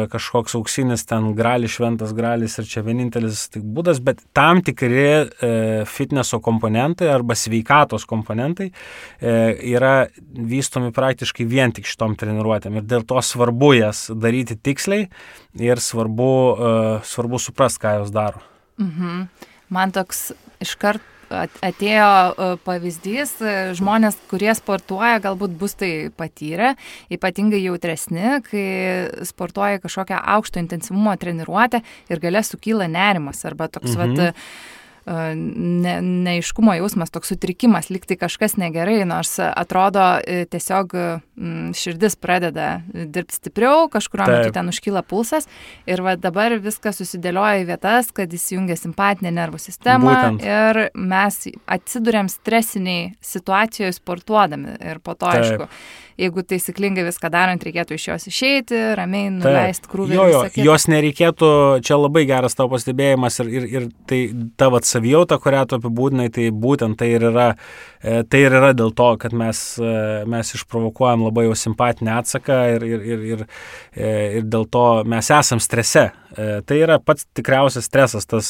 kažkoks 0.09 0.55
auksinis 0.57 1.05
ten 1.09 1.31
gralis, 1.37 1.75
šventas 1.75 2.13
gralis 2.15 2.57
ir 2.61 2.69
čia 2.69 2.85
vienintelis 2.85 3.47
tik 3.53 3.65
būdas, 3.75 4.01
bet 4.03 4.21
tam 4.33 4.63
tikri 4.65 5.03
e, 5.03 5.25
fitneso 5.89 6.39
komponentai 6.43 7.11
arba 7.11 7.37
sveikatos 7.37 8.07
komponentai 8.09 8.62
metai 8.63 8.71
e, 9.19 9.73
yra 9.73 10.07
vystomi 10.33 10.91
praktiškai 10.93 11.45
vien 11.45 11.73
tik 11.73 11.87
šitom 11.89 12.15
treniruotėm 12.19 12.79
ir 12.79 12.87
dėl 12.87 13.05
to 13.07 13.21
svarbu 13.21 13.73
jas 13.77 14.09
daryti 14.11 14.55
tiksliai 14.55 15.09
ir 15.59 15.79
svarbu, 15.79 16.29
e, 16.53 16.99
svarbu 17.05 17.39
suprasti, 17.39 17.83
ką 17.83 17.97
jos 18.01 18.13
daro. 18.13 18.41
Mhm. 18.81 19.27
Man 19.73 19.91
toks 19.91 20.33
iškart 20.61 21.01
atėjo 21.33 22.09
e, 22.37 22.47
pavyzdys, 22.61 23.39
žmonės, 23.79 24.19
kurie 24.29 24.51
sportuoja, 24.53 25.21
galbūt 25.23 25.55
bus 25.57 25.73
tai 25.79 26.11
patyrę, 26.13 26.75
ypatingai 27.13 27.63
jautresni, 27.63 28.37
kai 28.45 28.67
sportuoja 29.25 29.81
kažkokią 29.81 30.19
aukšto 30.35 30.61
intensyvumo 30.61 31.15
treniruotę 31.17 31.81
ir 32.11 32.21
gale 32.21 32.43
sukyla 32.45 32.89
nerimas 32.91 33.41
arba 33.49 33.71
toks, 33.71 33.95
mhm. 33.95 34.13
vat, 34.19 34.37
ne, 35.05 35.95
neiškumo 36.01 36.73
jausmas, 36.77 37.11
toks 37.11 37.33
sutrikimas, 37.33 37.89
liktai 37.91 38.15
kažkas 38.19 38.55
negerai, 38.59 39.01
nors 39.07 39.35
atrodo 39.43 40.03
e, 40.23 40.45
tiesiog 40.49 40.95
širdis 41.75 42.15
pradeda 42.21 42.67
dirbti 42.93 43.39
stipriau, 43.39 43.87
kažkurio 43.91 44.29
metu 44.29 44.53
ten 44.55 44.69
užkyla 44.71 45.03
pulsas 45.07 45.49
ir 45.89 46.03
va 46.05 46.15
dabar 46.19 46.55
viskas 46.61 47.01
susidėlioja 47.01 47.63
į 47.63 47.67
vietas, 47.71 48.13
kad 48.15 48.31
įsijungia 48.31 48.77
simpatinė 48.79 49.33
nervų 49.35 49.59
sistema 49.61 50.13
Būtent. 50.13 50.45
ir 50.45 50.81
mes 50.95 51.41
atsidurėm 51.77 52.31
stresiniai 52.31 53.11
situacijoje 53.23 53.97
sportuodami 53.97 54.77
ir 54.79 55.03
po 55.03 55.17
to, 55.17 55.27
Taip. 55.27 55.43
aišku, 55.43 55.69
jeigu 56.19 56.43
taisyklingai 56.45 57.05
viską 57.07 57.31
darant, 57.33 57.63
reikėtų 57.65 57.97
iš 57.97 58.07
jos 58.11 58.27
išeiti, 58.29 58.79
ramiai 58.97 59.31
nuleisti 59.33 59.89
krūvį. 59.91 60.17
Jo, 60.17 60.27
jo, 60.29 60.41
jos 60.67 60.87
nereikėtų, 60.91 61.49
čia 61.85 61.97
labai 61.97 62.25
geras 62.29 62.57
tavo 62.57 62.73
pastebėjimas 62.75 63.39
ir, 63.43 63.51
ir, 63.51 63.67
ir 63.71 63.87
tai 64.09 64.21
tavo 64.59 64.81
savijauta, 64.83 65.39
kurią 65.41 65.65
tu 65.69 65.79
apibūdinai, 65.79 66.29
tai 66.33 66.49
būtent 66.53 66.97
tai 66.99 67.13
ir 67.15 67.27
yra, 67.31 67.49
e, 68.01 68.21
tai 68.23 68.43
ir 68.45 68.57
yra 68.59 68.73
dėl 68.77 68.93
to, 68.95 69.09
kad 69.21 69.35
mes, 69.37 69.61
e, 69.81 69.93
mes 70.29 70.53
išprovokuojam 70.57 71.25
labai 71.27 71.47
jau 71.47 71.57
simpatinį 71.65 72.13
atsaką 72.19 72.59
ir, 72.75 72.87
ir, 72.89 73.07
ir, 73.13 73.23
ir, 73.33 73.45
e, 73.95 74.11
ir 74.39 74.49
dėl 74.49 74.67
to 74.69 74.87
mes 75.09 75.31
esam 75.33 75.63
strese. 75.63 76.11
Tai 76.33 76.73
yra 76.73 76.95
pats 76.97 77.27
tikriausias 77.37 77.85
stresas, 77.85 78.25
tas 78.25 78.47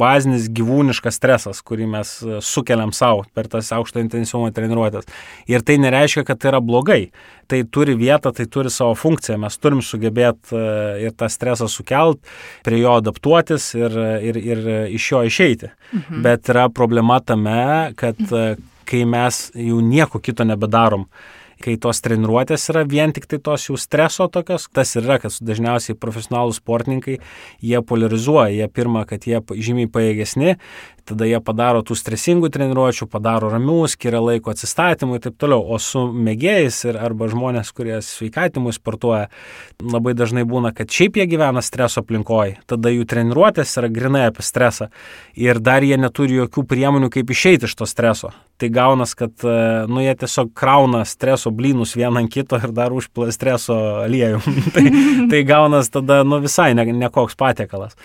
bazinis 0.00 0.46
gyvūniškas 0.56 1.18
stresas, 1.18 1.58
kurį 1.60 1.84
mes 1.92 2.12
sukeliam 2.40 2.88
savo 2.96 3.26
per 3.36 3.50
tas 3.52 3.68
aukšto 3.76 4.00
intensyvumo 4.00 4.48
treniruotės. 4.56 5.04
Ir 5.52 5.60
tai 5.60 5.76
nereiškia, 5.82 6.24
kad 6.24 6.40
tai 6.40 6.54
yra 6.54 6.62
blogai 6.64 6.81
blogai. 6.82 7.10
Tai 7.46 7.64
turi 7.70 7.94
vietą, 7.96 8.32
tai 8.32 8.46
turi 8.46 8.70
savo 8.70 8.94
funkciją. 8.94 9.36
Mes 9.38 9.58
turim 9.58 9.82
sugebėti 9.82 10.56
e, 10.56 11.04
ir 11.04 11.12
tą 11.12 11.28
stresą 11.28 11.68
sukelt, 11.68 12.20
prie 12.64 12.80
jo 12.80 12.96
adaptuotis 12.96 13.74
ir, 13.74 13.92
ir, 14.22 14.36
ir 14.36 14.62
iš 14.96 15.10
jo 15.12 15.22
išeiti. 15.26 15.72
Mhm. 15.92 16.22
Bet 16.22 16.48
yra 16.48 16.68
problema 16.72 17.20
tame, 17.20 17.92
kad 17.96 18.16
e, 18.16 18.56
kai 18.88 19.04
mes 19.04 19.50
jau 19.54 19.80
nieko 19.84 20.20
kito 20.20 20.44
nebedarom, 20.44 21.06
kai 21.62 21.76
tos 21.78 22.00
treniruotės 22.02 22.64
yra 22.72 22.82
vien 22.88 23.12
tik 23.14 23.28
tai 23.30 23.38
tos 23.38 23.68
jų 23.68 23.76
streso 23.78 24.26
tokios, 24.32 24.66
tas 24.74 24.96
yra, 24.98 25.18
kad 25.22 25.34
dažniausiai 25.44 25.98
profesionalų 25.98 26.56
sportininkai, 26.56 27.18
jie 27.62 27.82
polarizuoja, 27.86 28.50
jie 28.56 28.68
pirmą, 28.72 29.04
kad 29.08 29.28
jie 29.28 29.38
žymiai 29.52 29.90
pajėgesni, 29.92 30.56
tada 31.08 31.26
jie 31.28 31.38
padaro 31.44 31.82
tų 31.86 31.96
stresingų 31.98 32.50
treniruočių, 32.52 33.08
padaro 33.10 33.50
ramių, 33.52 33.80
skiria 33.90 34.20
laiko 34.22 34.52
atsistatymui 34.52 35.18
ir 35.18 35.24
taip 35.26 35.38
toliau. 35.40 35.62
O 35.62 35.78
su 35.82 36.04
mėgėjais 36.12 36.82
ir 36.88 36.98
arba 37.00 37.28
žmonės, 37.32 37.72
kurie 37.76 37.98
sveikatimui 38.04 38.74
sportuoja, 38.76 39.28
labai 39.82 40.14
dažnai 40.18 40.44
būna, 40.48 40.72
kad 40.76 40.92
šiaip 40.92 41.18
jie 41.20 41.26
gyvena 41.30 41.62
streso 41.64 42.02
aplinkoje, 42.02 42.58
tada 42.70 42.92
jų 42.92 43.06
treniruotės 43.10 43.74
yra 43.80 43.90
grinai 43.92 44.26
apie 44.30 44.46
stresą 44.46 44.88
ir 45.38 45.60
dar 45.62 45.84
jie 45.86 45.98
neturi 46.00 46.38
jokių 46.40 46.66
priemonių, 46.68 47.10
kaip 47.12 47.30
išeiti 47.34 47.68
iš 47.68 47.76
to 47.78 47.88
streso. 47.88 48.32
Tai 48.62 48.68
gaunas, 48.70 49.16
kad 49.18 49.42
nu, 49.90 50.02
jie 50.04 50.12
tiesiog 50.20 50.52
krauna 50.54 51.02
streso 51.08 51.50
blynus 51.50 51.96
vieną 51.98 52.22
ant 52.22 52.30
kito 52.30 52.60
ir 52.60 52.70
dar 52.74 52.94
užpila 52.94 53.32
streso 53.34 53.74
aliejų. 54.04 54.42
tai, 54.76 54.84
tai 55.32 55.40
gaunas 55.48 55.90
tada 55.90 56.22
nu, 56.26 56.38
visai 56.44 56.70
nekoks 56.78 57.34
ne 57.34 57.42
patiekalas. 57.42 57.96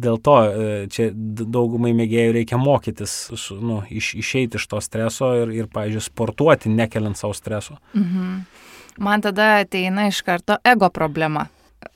Dėl 0.00 0.16
to 0.24 0.36
e, 0.40 0.72
čia 0.92 1.10
daugumai 1.12 1.92
mėgėjų 1.98 2.34
reikia 2.38 2.58
mokytis, 2.60 3.14
nu, 3.60 3.82
iš, 3.92 4.14
išeiti 4.20 4.60
iš 4.60 4.66
to 4.70 4.80
streso 4.84 5.32
ir, 5.42 5.54
ir 5.56 5.70
pavyzdžiui, 5.72 6.04
sportuoti, 6.06 6.72
nekeliant 6.72 7.20
savo 7.20 7.36
streso. 7.36 7.78
Mhm. 7.94 8.42
Man 9.00 9.22
tada 9.24 9.60
ateina 9.60 10.08
iš 10.10 10.20
karto 10.26 10.58
ego 10.66 10.90
problema 10.92 11.46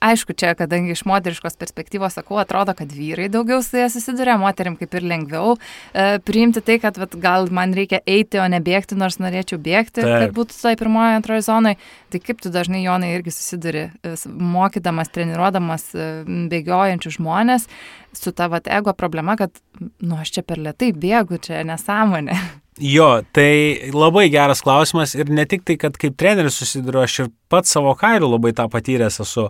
aišku, 0.04 0.32
čia, 0.36 0.54
kadangi 0.56 0.94
iš 0.94 1.04
moteriškos 1.08 1.56
perspektyvos 1.60 2.16
sakau, 2.16 2.38
atrodo, 2.40 2.74
kad 2.76 2.92
vyrai 2.92 3.28
daugiau 3.32 3.62
su 3.64 3.76
jie 3.78 3.88
susiduria, 3.92 4.36
moterim 4.40 4.78
kaip 4.80 4.96
ir 4.96 5.04
lengviau 5.04 5.56
e, 5.56 6.18
priimti 6.24 6.62
tai, 6.64 6.78
kad 6.82 6.98
vat, 7.00 7.16
gal 7.20 7.48
man 7.54 7.74
reikia 7.76 8.00
eiti, 8.08 8.40
o 8.40 8.46
ne 8.48 8.60
bėgti, 8.64 8.96
nors 9.00 9.20
norėčiau 9.20 9.60
bėgti, 9.60 10.00
Taip. 10.00 10.16
kad 10.24 10.34
būtų 10.36 10.56
toj 10.56 10.78
pirmoje, 10.80 11.18
antroje 11.20 11.44
zonoje. 11.48 11.78
Tai 12.12 12.22
kaip 12.24 12.40
tu 12.44 12.52
dažnai, 12.54 12.84
Jonai, 12.84 13.14
irgi 13.18 13.34
susiduri, 13.34 13.86
e, 14.04 14.16
mokydamas, 14.56 15.12
treniruodamas 15.12 15.88
e, 15.92 16.10
bėgiojančių 16.52 17.16
žmonės 17.18 17.68
su 18.14 18.32
ta 18.32 18.48
vat, 18.48 18.68
ego 18.70 18.94
problema, 18.96 19.36
kad, 19.36 19.52
nu, 20.00 20.20
aš 20.20 20.36
čia 20.38 20.44
per 20.46 20.60
lietai 20.62 20.92
bėgu, 20.96 21.40
čia 21.44 21.64
nesąmonė. 21.66 22.38
Jo, 22.82 23.20
tai 23.30 23.90
labai 23.94 24.24
geras 24.34 24.64
klausimas 24.66 25.12
ir 25.14 25.28
ne 25.30 25.44
tik 25.46 25.62
tai, 25.62 25.76
kad 25.78 25.94
kaip 26.00 26.16
treneris 26.18 26.56
susiduriu, 26.58 27.04
aš 27.04 27.18
ir 27.22 27.28
pats 27.52 27.70
savo 27.70 27.92
kailiu 27.94 28.32
labai 28.32 28.50
tą 28.56 28.66
patyręs 28.72 29.20
esu, 29.22 29.44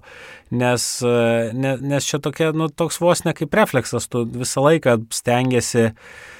nes, 0.53 0.85
ne, 1.57 1.73
nes 1.81 2.11
čia 2.11 2.21
tokia, 2.21 2.51
nu, 2.53 2.69
toks 2.69 3.01
vos 3.01 3.25
ne 3.25 3.33
kaip 3.33 3.57
refleksas, 3.57 4.11
tu 4.13 4.27
visą 4.29 4.67
laiką 4.67 4.99
stengiasi 5.09 5.87
uh, 5.87 5.95
E, 5.95 6.34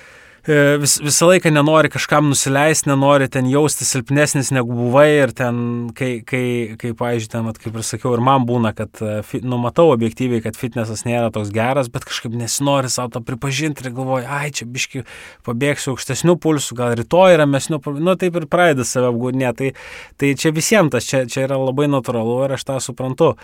vis, 0.47 0.99
visą 1.01 1.29
laiką 1.31 1.51
nenori 1.55 1.89
kažkam 1.93 2.29
nusileisti, 2.29 2.91
nenori 2.91 3.29
ten 3.33 3.47
jausti 3.49 3.87
silpnesnis 3.89 4.51
negu 4.53 4.75
buvai 4.77 5.09
ir 5.23 5.33
ten, 5.37 5.57
kai, 5.97 6.19
kai, 6.27 6.77
kai 6.81 6.93
pavyzdžiui, 6.99 7.31
ten, 7.33 7.49
at, 7.49 7.61
kaip 7.63 7.79
ir 7.79 7.87
sakiau, 7.87 8.13
ir 8.17 8.23
man 8.25 8.45
būna, 8.49 8.75
kad, 8.77 8.93
e, 9.01 9.41
nu, 9.41 9.59
matau 9.63 9.89
objektyviai, 9.95 10.43
kad 10.45 10.59
fitnesas 10.61 11.07
nėra 11.09 11.31
toks 11.33 11.53
geras, 11.55 11.89
bet 11.93 12.05
kažkaip 12.09 12.35
nesinori 12.37 12.93
savo 12.93 13.15
to 13.15 13.23
pripažinti 13.25 13.87
ir 13.87 13.95
galvoju, 13.97 14.29
ai, 14.29 14.51
čia 14.55 14.69
biški 14.69 15.05
pabėgsiu 15.49 15.95
aukštesnių 15.95 16.37
pulsų, 16.45 16.77
gal 16.77 16.97
rytoj 17.01 17.39
ramesnių, 17.41 17.81
nu, 18.01 18.17
taip 18.21 18.37
ir 18.41 18.49
pradeda 18.51 18.85
save 18.89 19.09
apgūdinė. 19.13 19.55
Tai, 19.57 19.73
tai 20.21 20.35
čia 20.41 20.53
visiems 20.55 20.93
tas, 20.93 21.09
čia, 21.09 21.25
čia 21.31 21.47
yra 21.47 21.57
labai 21.61 21.89
natūralu 21.89 22.43
ir 22.45 22.57
aš 22.59 22.67
tą 22.69 22.79
suprantu. 22.85 23.35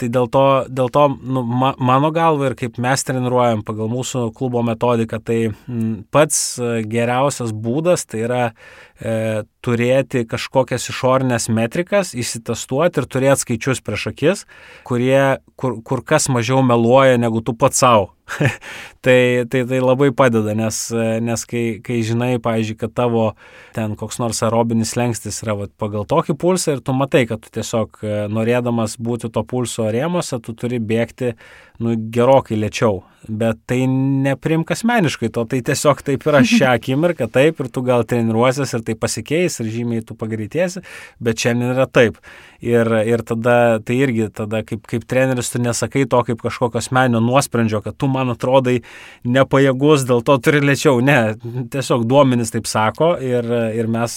Tai 0.00 0.08
dėl 0.12 0.28
to, 0.32 0.44
dėl 0.68 0.92
to 0.92 1.06
nu, 1.16 1.44
ma, 1.44 1.72
mano 1.80 2.12
galva 2.14 2.50
ir 2.50 2.58
kaip 2.58 2.78
mes 2.80 3.04
treniruojam 3.06 3.64
pagal 3.66 3.90
mūsų 3.92 4.28
klubo 4.36 4.62
metodiką, 4.66 5.20
tai 5.24 5.38
m, 5.50 6.04
pats 6.12 6.49
geriausias 6.90 7.52
būdas 7.52 8.06
tai 8.08 8.24
yra 8.26 8.42
e, 8.50 9.42
turėti 9.64 10.24
kažkokias 10.28 10.88
išorinės 10.92 11.48
metrikas, 11.52 12.14
įsitestuoti 12.16 13.02
ir 13.02 13.08
turėti 13.10 13.44
skaičius 13.44 13.82
prieš 13.84 14.08
akis, 14.12 14.46
kurie 14.88 15.40
kur, 15.60 15.80
kur 15.84 16.04
kas 16.06 16.30
mažiau 16.32 16.64
meluoja 16.64 17.20
negu 17.20 17.44
tu 17.44 17.56
pats 17.56 17.84
savo. 17.84 18.10
tai, 19.04 19.44
tai, 19.50 19.64
tai 19.66 19.80
labai 19.82 20.10
padeda, 20.14 20.54
nes, 20.56 20.78
nes 21.24 21.44
kai, 21.50 21.64
kai 21.84 22.00
žinai, 22.06 22.36
pavyzdžiui, 22.42 22.78
kad 22.80 22.94
tavo 22.96 23.24
ten 23.76 23.96
koks 23.98 24.20
nors 24.22 24.42
aerobinis 24.46 24.94
lengstis 24.98 25.42
yra 25.44 25.56
vat, 25.62 25.72
pagal 25.80 26.06
tokį 26.08 26.36
pulsą 26.40 26.76
ir 26.76 26.84
tu 26.84 26.94
matai, 26.96 27.24
kad 27.30 27.42
tu 27.42 27.50
tiesiog 27.54 28.02
e, 28.04 28.16
norėdamas 28.32 28.96
būti 29.02 29.32
to 29.34 29.42
pulso 29.46 29.88
rėmose, 29.90 30.38
tu 30.44 30.54
turi 30.54 30.78
bėgti 30.78 31.34
nu, 31.82 31.96
gerokai 32.14 32.60
lėčiau. 32.60 33.02
Bet 33.26 33.58
tai 33.68 33.82
neprimk 33.88 34.70
asmeniškai 34.72 35.28
to, 35.34 35.44
tai 35.50 35.60
tiesiog 35.66 36.04
taip 36.06 36.24
yra 36.30 36.44
šią 36.46 36.70
akimirką, 36.78 37.26
taip 37.32 37.60
ir 37.60 37.72
tu 37.72 37.82
gal 37.86 38.06
treniruosies 38.08 38.76
ir 38.76 38.86
tai 38.86 38.96
pasikeis 39.00 39.49
ir 39.58 39.70
žymiai 39.72 40.04
tu 40.06 40.14
pagreitėsi, 40.18 40.82
bet 41.22 41.42
šiandien 41.42 41.74
yra 41.74 41.86
taip. 41.90 42.20
Ir, 42.60 42.88
ir 43.08 43.22
tada 43.24 43.80
tai 43.80 43.96
irgi, 44.04 44.26
tada 44.36 44.60
kaip, 44.66 44.82
kaip 44.88 45.06
treneris 45.08 45.48
tu 45.52 45.60
nesakai 45.62 46.04
to 46.10 46.20
kaip 46.28 46.42
kažkokio 46.44 46.80
asmenio 46.82 47.22
nuosprendžio, 47.24 47.80
kad 47.84 47.96
tu 47.96 48.08
man 48.12 48.34
atrodai 48.34 48.82
nepajėgus, 49.24 50.04
dėl 50.08 50.20
to 50.26 50.36
turi 50.44 50.60
lėčiau. 50.64 51.00
Ne, 51.04 51.18
tiesiog 51.72 52.04
duomenys 52.10 52.52
taip 52.52 52.68
sako 52.68 53.14
ir, 53.24 53.48
ir 53.76 53.88
mes, 53.90 54.16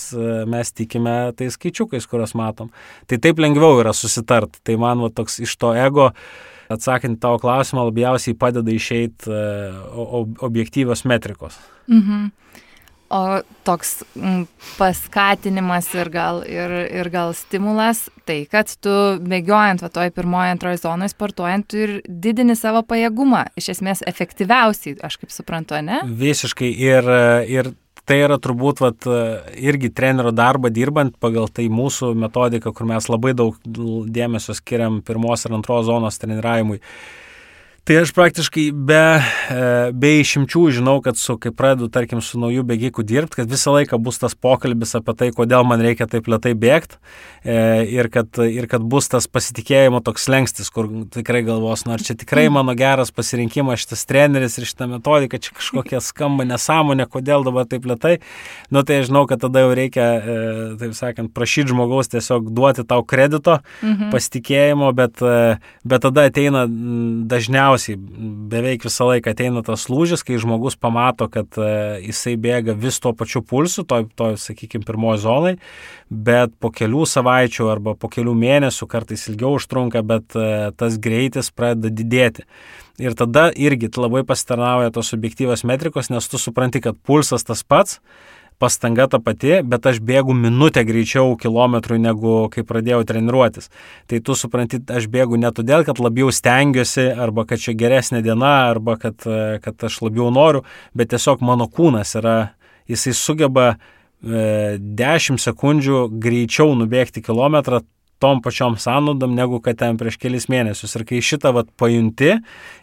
mes 0.52 0.74
tikime 0.76 1.18
tais 1.40 1.56
skaičiukais, 1.56 2.08
kuriuos 2.12 2.36
matom. 2.40 2.74
Tai 3.08 3.22
taip 3.24 3.40
lengviau 3.40 3.80
yra 3.80 3.96
susitart. 3.96 4.60
Tai 4.68 4.76
man 4.82 5.06
va, 5.06 5.14
toks 5.16 5.40
iš 5.48 5.56
to 5.62 5.72
ego 5.80 6.12
atsakant 6.74 7.20
tavo 7.24 7.40
klausimą, 7.40 7.88
labiausiai 7.90 8.36
padeda 8.40 8.72
išeiti 8.76 9.32
objektyvios 10.44 11.08
metrikos. 11.08 11.60
Mhm 11.88 12.32
o 13.10 13.42
toks 13.68 14.02
m, 14.16 14.24
mm, 14.24 14.46
paskatinimas 14.78 15.90
ir 15.96 16.10
gal, 16.14 16.42
ir, 16.48 16.72
ir 16.90 17.10
gal 17.14 17.34
stimulas, 17.38 18.08
tai 18.28 18.44
kad 18.50 18.72
tu 18.84 18.94
bėgiojant 19.22 19.84
va 19.84 19.92
toj 19.94 20.12
pirmoje, 20.16 20.56
antroje 20.56 20.82
zonoje 20.84 21.14
sportuojant, 21.14 21.68
tu 21.70 21.84
ir 21.84 21.96
didini 22.08 22.56
savo 22.60 22.84
pajėgumą, 22.88 23.46
iš 23.60 23.74
esmės 23.78 24.04
efektyviausiai, 24.10 24.98
aš 25.04 25.20
kaip 25.22 25.34
suprantu, 25.36 25.80
ne? 25.86 26.02
Visiškai 26.24 26.72
ir, 26.74 27.10
ir 27.52 27.74
tai 28.10 28.20
yra 28.24 28.38
turbūt 28.42 28.84
vat, 28.84 29.08
irgi 29.56 29.92
trenerio 29.96 30.34
darbą 30.36 30.72
dirbant 30.74 31.16
pagal 31.24 31.50
tai 31.52 31.70
mūsų 31.72 32.14
metodiką, 32.20 32.74
kur 32.76 32.88
mes 32.90 33.08
labai 33.12 33.34
daug 33.38 33.60
dėmesio 33.64 34.56
skiriam 34.58 35.02
pirmos 35.06 35.46
ir 35.46 35.56
antros 35.56 35.88
zonos 35.88 36.20
treniravimui. 36.20 36.82
Tai 37.84 37.98
aš 38.00 38.14
praktiškai 38.16 38.70
be, 38.72 38.96
e, 39.52 39.64
be 39.92 40.14
išimčių 40.22 40.62
žinau, 40.78 40.94
kad 41.04 41.18
su, 41.20 41.34
kai 41.36 41.50
pradedu, 41.52 41.90
tarkim, 41.92 42.22
su 42.24 42.40
naujų 42.40 42.62
bėgikų 42.70 43.04
dirbti, 43.04 43.42
kad 43.42 43.50
visą 43.52 43.74
laiką 43.76 43.98
bus 44.00 44.22
tas 44.22 44.38
pokalbis 44.40 44.96
apie 44.96 45.12
tai, 45.20 45.28
kodėl 45.36 45.66
man 45.68 45.84
reikia 45.84 46.08
taip 46.08 46.30
lietai 46.32 46.54
bėgti 46.56 46.96
e, 47.44 47.58
ir 47.92 48.08
kad, 48.14 48.40
ir 48.48 48.70
kad 48.72 48.86
bus 48.88 49.12
tas 49.12 49.28
pasitikėjimo 49.28 50.00
toks 50.08 50.30
lengstis, 50.32 50.70
kur 50.72 50.88
tikrai 51.12 51.42
galvos, 51.44 51.84
nu 51.84 51.98
ar 51.98 52.06
čia 52.08 52.16
tikrai 52.16 52.46
mano 52.48 52.72
geras 52.80 53.12
pasirinkimas 53.12 53.84
šitas 53.84 54.08
treneris 54.08 54.56
ir 54.62 54.70
šitą 54.72 54.88
metodiką, 54.94 55.42
čia 55.44 55.52
kažkokia 55.60 56.00
skamba 56.00 56.48
nesąmonė, 56.54 57.10
kodėl 57.12 57.44
dabar 57.44 57.68
taip 57.68 57.84
lietai. 57.92 58.14
Nu 58.72 58.86
tai 58.88 59.02
žinau, 59.04 59.26
kad 59.28 59.44
tada 59.44 59.66
jau 59.66 59.76
reikia, 59.76 60.08
e, 60.08 60.38
taip 60.80 60.96
sakant, 60.96 61.34
prašyti 61.36 61.76
žmogaus 61.76 62.14
tiesiog 62.16 62.48
duoti 62.48 62.88
tau 62.88 63.04
kredito, 63.04 63.60
mhm. 63.84 64.16
pasitikėjimo, 64.16 64.96
bet, 64.96 65.20
bet 65.84 66.08
tada 66.08 66.30
ateina 66.32 66.64
dažniausiai 66.64 67.73
dažniausiai 67.74 67.98
beveik 68.50 68.84
visą 68.86 69.08
laiką 69.10 69.34
ateina 69.34 69.64
tas 69.64 69.88
lūžis, 69.90 70.24
kai 70.24 70.38
žmogus 70.38 70.76
pamato, 70.76 71.28
kad 71.30 71.48
uh, 71.58 72.00
jisai 72.02 72.36
bėga 72.38 72.76
vis 72.76 73.00
tuo 73.00 73.14
pačiu 73.14 73.42
pulsu, 73.42 73.84
to, 73.84 74.08
to 74.16 74.36
sakykime, 74.38 74.86
pirmoji 74.86 75.24
zonai, 75.24 75.58
bet 76.10 76.54
po 76.60 76.72
kelių 76.72 77.06
savaičių 77.06 77.70
arba 77.72 77.96
po 77.96 78.10
kelių 78.10 78.34
mėnesių, 78.34 78.88
kartais 78.88 79.28
ilgiau 79.30 79.56
užtrunka, 79.58 80.04
bet 80.04 80.36
uh, 80.36 80.72
tas 80.76 80.98
greitis 80.98 81.52
pradeda 81.52 81.90
didėti. 81.90 82.46
Ir 83.02 83.16
tada 83.18 83.50
irgi 83.58 83.90
labai 83.98 84.24
pasitarnauja 84.24 84.94
tos 84.94 85.14
objektyvios 85.14 85.64
metrikos, 85.66 86.12
nes 86.14 86.28
tu 86.30 86.38
supranti, 86.38 86.82
kad 86.82 87.00
pulsas 87.02 87.44
tas 87.44 87.64
pats, 87.64 88.00
pastanga 88.60 89.08
ta 89.12 89.20
pati, 89.24 89.60
bet 89.64 89.86
aš 89.90 90.00
bėgu 90.04 90.36
minutę 90.38 90.84
greičiau 90.88 91.36
kilometrų 91.40 92.00
negu 92.02 92.36
kai 92.54 92.66
pradėjau 92.68 93.04
treniruotis. 93.10 93.70
Tai 94.10 94.20
tu 94.26 94.36
supranti, 94.40 94.82
aš 94.88 95.08
bėgu 95.12 95.40
ne 95.42 95.52
todėl, 95.56 95.86
kad 95.88 96.02
labiau 96.04 96.32
stengiuosi, 96.34 97.08
arba 97.26 97.48
kad 97.50 97.64
čia 97.64 97.76
geresnė 97.78 98.24
diena, 98.26 98.54
arba 98.74 98.98
kad, 99.02 99.26
kad 99.64 99.88
aš 99.90 100.02
labiau 100.06 100.30
noriu, 100.34 100.64
bet 100.98 101.14
tiesiog 101.14 101.44
mano 101.46 101.70
kūnas 101.72 102.16
yra, 102.20 102.38
jisai 102.90 103.16
sugeba 103.18 103.74
e, 103.74 104.78
10 104.80 105.42
sekundžių 105.42 106.06
greičiau 106.24 106.76
nubėgti 106.80 107.24
kilometrą 107.26 107.84
tom 108.24 108.42
pačiom 108.44 108.78
sąnaudom, 108.80 109.36
negu 109.36 109.60
kad 109.64 109.78
ten 109.82 110.00
prieš 110.00 110.18
kelis 110.22 110.48
mėnesius. 110.52 110.96
Ir 110.96 111.04
kai 111.10 111.20
šitą 111.24 111.52
vat, 111.58 111.72
pajunti 111.80 112.32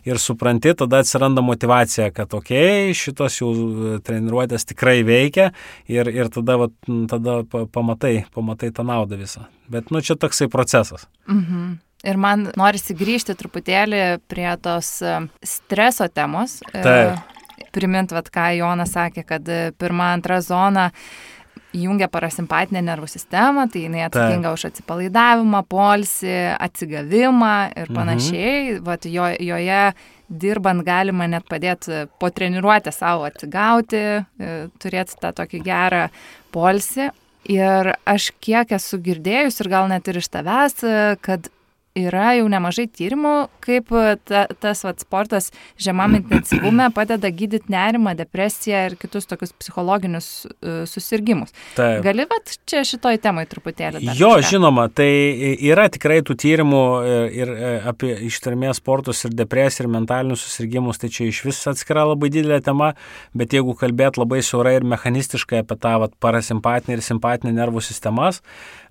ir 0.09 0.20
supranti, 0.20 0.74
tada 0.76 1.01
atsiranda 1.01 1.45
motivacija, 1.45 2.11
kad 2.12 2.34
okei, 2.36 2.91
okay, 2.91 2.97
šitos 2.97 3.41
jau 3.41 3.53
treniruotės 4.05 4.68
tikrai 4.68 5.01
veikia 5.07 5.51
ir, 5.88 6.11
ir 6.12 6.32
tada, 6.34 6.59
vat, 6.66 6.76
tada 7.12 7.41
pamatai, 7.49 8.18
pamatai 8.34 8.72
tą 8.76 8.84
naudą 8.86 9.20
visą. 9.20 9.47
Bet, 9.70 9.88
nu, 9.95 10.05
čia 10.05 10.18
toksai 10.20 10.51
procesas. 10.53 11.09
Mhm. 11.30 11.78
Ir 12.01 12.16
man 12.16 12.47
norisi 12.57 12.95
grįžti 12.97 13.34
truputėlį 13.36 14.05
prie 14.30 14.49
tos 14.64 14.95
e, 15.05 15.18
streso 15.45 16.07
temos. 16.09 16.61
E, 16.72 16.80
Taip. 16.80 17.36
Primint, 17.76 18.14
vat, 18.16 18.30
ką 18.32 18.47
Jonas 18.57 18.95
sakė, 18.97 19.26
kad 19.28 19.49
e, 19.53 19.59
pirma, 19.76 20.14
antra 20.16 20.41
zona 20.41 20.88
įjungia 21.77 22.09
parasimpatinę 22.11 22.83
nervų 22.83 23.09
sistemą, 23.11 23.66
tai 23.71 23.85
jinai 23.87 24.05
atsakinga 24.07 24.51
Taip. 24.51 24.59
už 24.59 24.64
atsipalaidavimą, 24.71 25.62
polsį, 25.71 26.37
atsigavimą 26.59 27.55
ir 27.75 27.87
mhm. 27.87 27.99
panašiai. 27.99 28.57
Mhm. 28.59 28.83
Vat 28.89 29.07
jo, 29.07 29.29
joje 29.51 29.83
dirbant 30.31 30.85
galima 30.87 31.27
net 31.31 31.47
padėti 31.51 32.05
po 32.21 32.31
treniruotę 32.31 32.93
savo 32.95 33.27
atsigauti, 33.27 34.05
turėti 34.83 35.18
tą 35.23 35.33
tokį 35.41 35.62
gerą 35.66 36.05
polsį. 36.55 37.11
Ir 37.51 37.95
aš 38.07 38.31
kiek 38.45 38.71
esu 38.77 39.01
girdėjus 39.01 39.62
ir 39.62 39.71
gal 39.73 39.89
net 39.91 40.07
ir 40.11 40.21
iš 40.21 40.29
tavęs, 40.31 40.85
kad 41.25 41.49
yra 41.99 42.34
jau 42.38 42.47
nemažai 42.51 42.86
tyrimų, 42.86 43.34
kaip 43.64 43.91
e, 43.97 44.14
ta, 44.28 44.45
tas 44.62 44.82
vat, 44.86 45.01
sportas 45.03 45.51
žemam 45.80 46.14
intensyvume 46.20 46.86
padeda 46.97 47.30
gydyti 47.34 47.72
nerimą, 47.72 48.14
depresiją 48.18 48.84
ir 48.91 48.97
kitus 49.01 49.26
tokius 49.30 49.53
psichologinius 49.59 50.28
uh, 50.47 50.82
susirgymus. 50.88 51.53
Taip. 51.74 52.05
Gali 52.07 52.26
vat, 52.30 52.55
čia 52.70 52.84
šitoj 52.86 53.18
temai 53.22 53.47
truputėlį. 53.51 54.05
Jo, 54.14 54.36
kažką? 54.36 54.53
žinoma, 54.53 54.86
tai 54.95 55.11
yra 55.57 55.88
tikrai 55.93 56.20
tų 56.26 56.36
tyrimų 56.41 56.82
ir, 57.11 57.26
ir 57.41 57.53
e, 57.55 57.72
apie 57.91 58.12
ištvermės 58.28 58.78
sportus 58.80 59.24
ir 59.26 59.34
depresiją 59.36 59.86
ir 59.86 59.93
mentalinius 59.97 60.45
susirgymus, 60.47 61.01
tai 61.03 61.11
čia 61.12 61.26
iš 61.30 61.43
vis 61.49 61.61
atskira 61.70 62.07
labai 62.09 62.30
didelė 62.32 62.61
tema, 62.64 62.93
bet 63.34 63.57
jeigu 63.57 63.74
kalbėt 63.78 64.20
labai 64.20 64.45
siaurai 64.47 64.76
ir 64.78 64.86
mechanistiškai 64.88 65.64
apie 65.64 65.78
tą 65.80 65.97
vat, 66.05 66.14
parasimpatinę 66.22 66.99
ir 66.99 67.05
simpatinę 67.05 67.55
nervų 67.57 67.82
sistemas, 67.84 68.41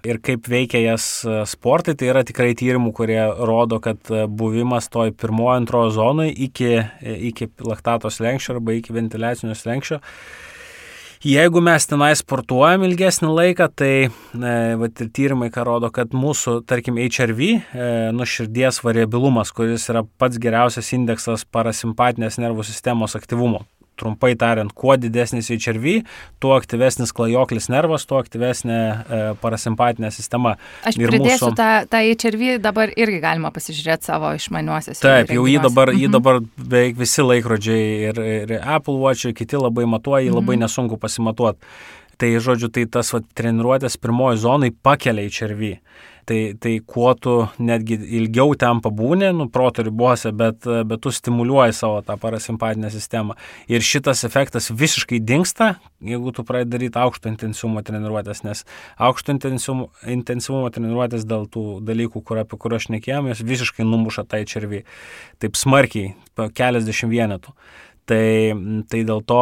ir 0.08 0.20
kaip 0.24 0.48
veikia 0.50 0.82
jas 0.84 1.08
e, 1.28 1.40
sportai, 1.50 1.96
tai 2.00 2.12
yra 2.12 2.24
tikrai 2.28 2.54
tyrimų, 2.58 2.92
kurie 2.96 3.22
rodo, 3.48 3.80
kad 3.84 4.12
e, 4.12 4.26
buvimas 4.28 4.90
toj 4.92 5.14
pirmojo, 5.18 5.56
antrojo 5.58 5.96
zonoje 5.96 6.36
iki, 6.48 6.70
e, 6.80 7.18
iki 7.32 7.50
laktatos 7.66 8.22
lenkščio 8.24 8.56
arba 8.58 8.78
iki 8.78 8.96
ventiliacinio 8.96 9.58
lenkščio. 9.58 10.00
Jeigu 11.20 11.60
mes 11.60 11.84
tenai 11.84 12.14
sportuojam 12.16 12.86
ilgesnį 12.88 13.30
laiką, 13.34 13.66
tai 13.76 13.94
e, 14.08 14.54
vat, 14.80 15.02
ir 15.04 15.10
tyrimai, 15.12 15.50
ką 15.52 15.66
rodo, 15.68 15.90
kad 15.92 16.16
mūsų, 16.16 16.62
tarkim, 16.70 16.96
HRV, 16.96 17.50
e, 17.50 17.90
nuširdies 18.16 18.80
variabilumas, 18.86 19.52
kuris 19.56 19.90
yra 19.92 20.06
pats 20.22 20.40
geriausias 20.40 20.94
indeksas 20.96 21.44
parasimpatinės 21.44 22.40
nervų 22.40 22.64
sistemos 22.72 23.20
aktyvumo 23.20 23.66
trumpai 24.00 24.34
tariant, 24.40 24.72
kuo 24.76 24.96
didesnis 25.00 25.52
HRV, 25.54 26.00
tuo 26.42 26.56
aktyvesnis 26.58 27.14
klajoklis 27.16 27.70
nervas, 27.72 28.08
tuo 28.10 28.20
aktyvesnė 28.22 28.80
e, 28.80 29.22
parasimpatinė 29.42 30.12
sistema. 30.16 30.56
Aš 30.88 31.00
ir 31.00 31.12
pridėsiu 31.12 31.50
mūsų... 31.50 31.54
tą, 31.60 31.70
tą 31.92 32.02
HRV, 32.08 32.58
dabar 32.64 32.94
irgi 32.96 33.22
galima 33.24 33.54
pasižiūrėti 33.56 34.10
savo 34.10 34.34
išmaniuosius. 34.40 35.04
Taip, 35.04 35.34
jau 35.36 35.46
jį 35.50 35.62
dabar, 35.68 35.94
mhm. 35.94 36.04
jį 36.04 36.12
dabar 36.18 36.42
beveik 36.58 37.00
visi 37.00 37.26
laikrodžiai 37.26 37.88
ir, 38.10 38.26
ir 38.40 38.58
Apple 38.60 39.00
Watch 39.04 39.30
ir 39.30 39.38
kiti 39.38 39.60
labai 39.60 39.88
matuoja, 39.90 40.26
jį 40.26 40.34
mhm. 40.34 40.42
labai 40.42 40.60
nesunku 40.66 41.00
pasimatuoti. 41.02 41.64
Tai 42.20 42.34
žodžiu, 42.44 42.68
tai 42.76 42.84
tas 42.92 43.14
va, 43.16 43.22
treniruotės 43.40 43.96
pirmoji 44.02 44.42
zonai 44.44 44.74
pakelia 44.76 45.30
HRV 45.32 45.78
tai, 46.30 46.40
tai 46.62 46.76
kuo 46.86 47.12
tu 47.18 47.36
netgi 47.62 47.98
ilgiau 48.20 48.54
ten 48.60 48.82
pabūni, 48.84 49.32
nu, 49.36 49.48
proto 49.54 49.84
ribose, 49.86 50.32
bet, 50.36 50.68
bet 50.90 51.02
tu 51.04 51.14
stimuliuoji 51.14 51.76
savo 51.78 52.02
tą 52.06 52.18
parasimpatinę 52.22 52.92
sistemą. 52.94 53.38
Ir 53.72 53.86
šitas 53.86 54.24
efektas 54.28 54.70
visiškai 54.70 55.22
dinksta, 55.26 55.74
jeigu 56.06 56.34
tu 56.36 56.46
pradedi 56.48 56.76
daryti 56.78 57.02
aukšto 57.02 57.32
intensyvumo 57.34 57.84
treniruotės, 57.86 58.44
nes 58.46 58.64
aukšto 59.10 59.36
intensyvumo, 59.36 59.90
intensyvumo 60.18 60.70
treniruotės 60.74 61.26
dėl 61.30 61.50
tų 61.52 61.66
dalykų, 61.86 62.24
kur, 62.26 62.44
apie 62.44 62.62
kuriuos 62.62 62.80
aš 62.80 62.94
nekėjom, 62.96 63.34
jos 63.34 63.44
visiškai 63.44 63.88
numuša 63.88 64.26
tai 64.30 64.46
červį. 64.48 64.86
Taip 65.44 65.60
smarkiai, 65.60 66.14
keliasdešimt 66.56 67.12
vienetų. 67.12 67.56
Tai, 68.10 68.56
tai 68.90 69.04
dėl 69.06 69.20
to 69.30 69.42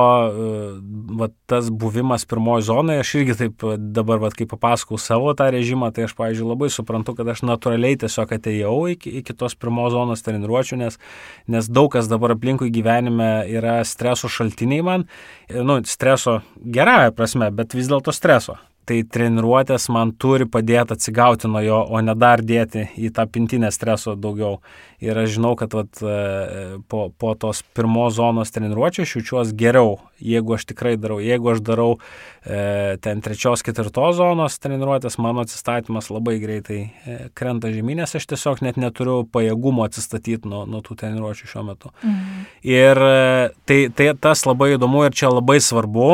va, 1.20 1.30
tas 1.47 1.70
buvimas 1.72 2.26
pirmoji 2.28 2.65
zonoje, 2.68 3.03
aš 3.03 3.13
irgi 3.22 3.36
taip 3.39 3.63
dabar, 3.95 4.20
va, 4.20 4.32
kai 4.36 4.47
papasakau 4.49 4.99
savo 4.99 5.32
tą 5.39 5.47
režimą, 5.55 5.93
tai 5.95 6.07
aš, 6.07 6.15
pavyzdžiui, 6.18 6.49
labai 6.49 6.68
suprantu, 6.74 7.15
kad 7.15 7.32
aš 7.32 7.45
natūraliai 7.47 7.99
tiesiog 8.01 8.34
atėjau 8.36 8.76
iki, 8.91 9.13
iki 9.22 9.36
tos 9.39 9.55
pirmos 9.55 9.93
zonos 9.95 10.26
treniruočių, 10.26 10.82
nes, 10.84 10.99
nes 11.47 11.72
daug 11.72 11.88
kas 11.95 12.11
dabar 12.11 12.36
aplinkui 12.36 12.74
gyvenime 12.76 13.32
yra 13.55 13.80
streso 13.88 14.28
šaltiniai 14.32 14.84
man, 14.84 15.07
nu, 15.47 15.80
streso 15.88 16.41
gerąją 16.59 17.15
prasme, 17.15 17.53
bet 17.55 17.78
vis 17.78 17.88
dėlto 17.88 18.11
streso 18.15 18.59
tai 18.88 19.02
treniruotės 19.04 19.90
man 19.94 20.14
turi 20.16 20.48
padėti 20.50 20.96
atsigauti 20.96 21.50
nuo 21.52 21.62
jo, 21.64 21.80
o 21.84 22.00
ne 22.04 22.16
dar 22.18 22.42
dėti 22.46 22.88
į 22.96 23.12
tą 23.16 23.28
pintinę 23.30 23.72
streso 23.76 24.16
daugiau. 24.16 24.62
Ir 25.04 25.18
aš 25.22 25.36
žinau, 25.36 25.52
kad 25.60 25.76
vat, 25.78 26.00
e, 26.02 26.78
po, 26.90 27.04
po 27.22 27.34
tos 27.38 27.60
pirmos 27.78 28.16
zonos 28.18 28.50
treniruotčių 28.56 29.04
aš 29.04 29.12
jaučiuosi 29.20 29.54
geriau, 29.60 30.00
jeigu 30.24 30.56
aš 30.56 30.66
tikrai 30.72 30.96
darau. 30.98 31.20
Jeigu 31.22 31.52
aš 31.52 31.62
darau 31.68 31.90
e, 31.98 32.96
ten 33.04 33.22
trečios, 33.22 33.62
ketvirtos 33.66 34.18
zonos 34.18 34.58
treniruotės, 34.64 35.20
mano 35.22 35.44
atsistatymas 35.46 36.10
labai 36.10 36.40
greitai 36.42 36.80
e, 36.82 37.18
krenta 37.38 37.70
žemynės, 37.74 38.16
aš 38.18 38.26
tiesiog 38.32 38.64
net 38.66 38.80
neturiu 38.82 39.20
pajėgumo 39.30 39.86
atsistatyti 39.86 40.50
nuo, 40.50 40.64
nuo 40.66 40.82
tų 40.86 40.98
treniruotčių 41.04 41.52
šiuo 41.52 41.68
metu. 41.68 41.94
Mhm. 42.02 42.50
Ir 42.74 43.04
e, 43.12 43.22
tai, 43.70 43.80
tai 43.94 44.10
tas 44.18 44.48
labai 44.50 44.74
įdomu 44.80 45.06
ir 45.06 45.14
čia 45.14 45.30
labai 45.30 45.60
svarbu 45.62 46.10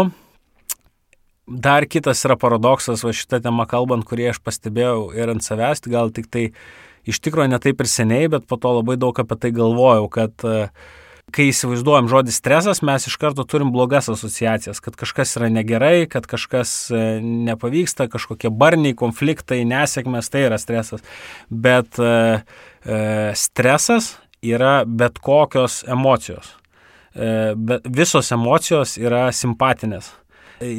dar 1.48 1.86
kitas 1.86 2.24
yra 2.26 2.38
paradoksas, 2.40 3.04
va 3.04 3.14
šitą 3.16 3.42
temą 3.44 3.68
kalbant, 3.70 4.06
kurį 4.08 4.32
aš 4.32 4.42
pastebėjau 4.44 5.12
ir 5.18 5.34
ant 5.34 5.44
savęs, 5.44 5.84
gal 5.92 6.12
tik 6.16 6.30
tai 6.32 6.50
iš 7.10 7.20
tikrųjų 7.24 7.52
ne 7.52 7.60
taip 7.62 7.82
ir 7.84 7.90
seniai, 7.90 8.30
bet 8.32 8.48
po 8.48 8.58
to 8.60 8.72
labai 8.80 8.96
daug 9.00 9.18
apie 9.20 9.38
tai 9.40 9.52
galvojau, 9.56 10.08
kad 10.14 10.46
e, 10.48 10.70
kai 11.36 11.50
įsivaizduojam 11.52 12.08
žodį 12.12 12.36
stresas, 12.36 12.80
mes 12.86 13.10
iš 13.10 13.18
karto 13.20 13.44
turim 13.44 13.74
blogas 13.76 14.08
asociacijas, 14.14 14.80
kad 14.84 14.96
kažkas 15.00 15.36
yra 15.40 15.52
negerai, 15.52 16.08
kad 16.12 16.28
kažkas 16.32 16.74
e, 16.96 17.04
nepavyksta, 17.20 18.08
kažkokie 18.14 18.54
barniai, 18.54 18.96
konfliktai, 18.96 19.66
nesėkmės, 19.68 20.32
tai 20.32 20.48
yra 20.48 20.60
stresas. 20.62 21.04
Bet 21.52 22.00
e, 22.00 22.42
stresas 23.40 24.14
yra 24.44 24.84
bet 24.88 25.20
kokios 25.24 25.84
emocijos. 25.88 26.56
Bet 27.14 27.84
visos 27.94 28.32
emocijos 28.34 28.96
yra 28.98 29.28
simpatinės 29.38 30.08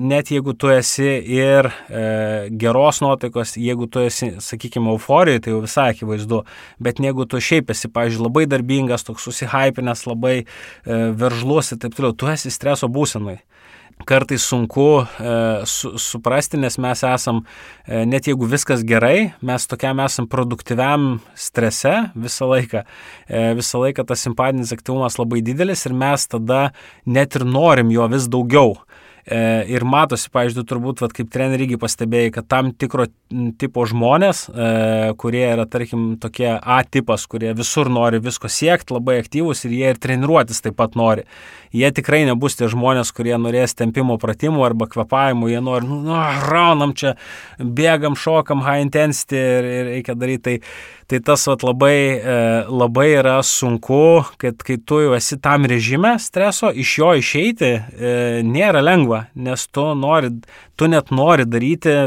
net 0.01 0.30
jeigu 0.32 0.55
tu 0.59 0.70
esi 0.72 1.09
ir 1.37 1.68
e, 1.68 2.03
geros 2.61 3.01
nuotaikos, 3.05 3.57
jeigu 3.61 3.89
tu 3.91 4.03
esi, 4.05 4.32
sakykime, 4.45 4.93
euforijoje, 4.95 5.45
tai 5.45 5.55
jau 5.55 5.62
visai 5.64 5.89
akivaizdu, 5.95 6.43
bet 6.82 7.03
jeigu 7.03 7.26
tu 7.30 7.41
šiaip 7.43 7.72
esi, 7.74 7.91
pažiūrėjau, 7.93 8.28
labai 8.28 8.47
darbingas, 8.51 9.07
toks 9.07 9.26
susihypinęs, 9.28 10.07
labai 10.11 10.37
e, 10.43 10.47
veržlus 11.20 11.74
ir 11.74 11.82
taip 11.85 11.97
toliau, 11.97 12.16
tu 12.16 12.30
esi 12.32 12.53
streso 12.55 12.91
būsenai 12.93 13.41
kartais 14.05 14.43
sunku 14.43 15.07
e, 15.20 15.35
su, 15.64 15.95
suprasti, 15.99 16.59
nes 16.61 16.76
mes 16.82 17.03
esam, 17.07 17.43
e, 17.87 18.03
net 18.09 18.28
jeigu 18.28 18.49
viskas 18.51 18.82
gerai, 18.87 19.32
mes 19.45 19.68
tokiam 19.70 20.03
esam 20.05 20.26
produktyviam 20.30 21.20
strese 21.39 21.95
visą 22.14 22.51
laiką. 22.51 22.85
E, 23.28 23.45
visą 23.59 23.80
laiką 23.85 24.05
tas 24.09 24.24
simpatinis 24.26 24.74
aktyvumas 24.74 25.18
labai 25.20 25.41
didelis 25.47 25.87
ir 25.87 25.97
mes 25.97 26.26
tada 26.28 26.66
net 27.07 27.39
ir 27.39 27.47
norim 27.47 27.95
jo 27.95 28.09
vis 28.12 28.28
daugiau. 28.28 28.76
E, 29.25 29.37
ir 29.72 29.87
matosi, 29.89 30.29
pavyzdžiui, 30.29 30.66
turbūt, 30.68 31.01
vat, 31.01 31.14
kaip 31.16 31.31
treneriai 31.33 31.79
pastebėjai, 31.81 32.33
kad 32.35 32.49
tam 32.53 32.72
tikro 32.77 33.07
tipo 33.61 33.87
žmonės, 33.89 34.43
e, 34.53 34.66
kurie 35.20 35.47
yra, 35.47 35.64
tarkim, 35.64 36.18
tokie 36.20 36.51
A 36.53 36.83
tipas, 36.85 37.25
kurie 37.31 37.55
visur 37.57 37.89
nori 37.89 38.20
visko 38.20 38.51
siekti, 38.53 38.93
labai 38.93 39.16
aktyvus 39.22 39.64
ir 39.64 39.72
jie 39.79 39.95
ir 39.95 40.01
treniruotis 40.01 40.61
taip 40.64 40.77
pat 40.77 40.99
nori. 41.01 41.25
Jie 41.72 41.89
tikrai 41.97 42.22
nebus 42.29 42.59
tie 42.59 42.68
žmonės, 42.68 43.14
kurie 43.16 43.35
norės 43.41 43.72
tempimo 43.79 44.18
pratimų 44.20 44.66
arba 44.66 44.91
kvepavimų, 44.93 45.49
jie 45.55 45.64
nori, 45.64 45.89
nu, 45.89 46.03
nu 46.05 46.20
raunam 46.45 46.93
čia, 46.93 47.16
bėgam, 47.59 48.18
šokam, 48.20 48.61
high 48.66 48.85
intensity 48.85 49.41
ir, 49.41 49.70
ir 49.81 49.91
reikia 49.95 50.18
daryti 50.20 50.45
tai. 50.45 50.61
Tai 51.07 51.19
tas 51.21 51.43
vat, 51.45 51.61
labai, 51.61 51.97
e, 52.17 52.35
labai 52.73 53.11
yra 53.19 53.37
sunku, 53.45 54.25
kad 54.41 54.63
kai 54.65 54.79
tu 54.81 55.03
jau 55.03 55.13
esi 55.13 55.37
tam 55.43 55.67
režime 55.69 56.15
streso, 56.23 56.71
iš 56.73 56.93
jo 57.01 57.11
išeiti 57.21 57.69
e, 57.69 58.13
nėra 58.47 58.81
lengva, 58.81 59.27
nes 59.37 59.67
tu, 59.69 59.85
nori, 60.01 60.31
tu 60.81 60.89
net 60.89 61.11
nori 61.13 61.45
daryti 61.45 61.93
e, 61.93 62.07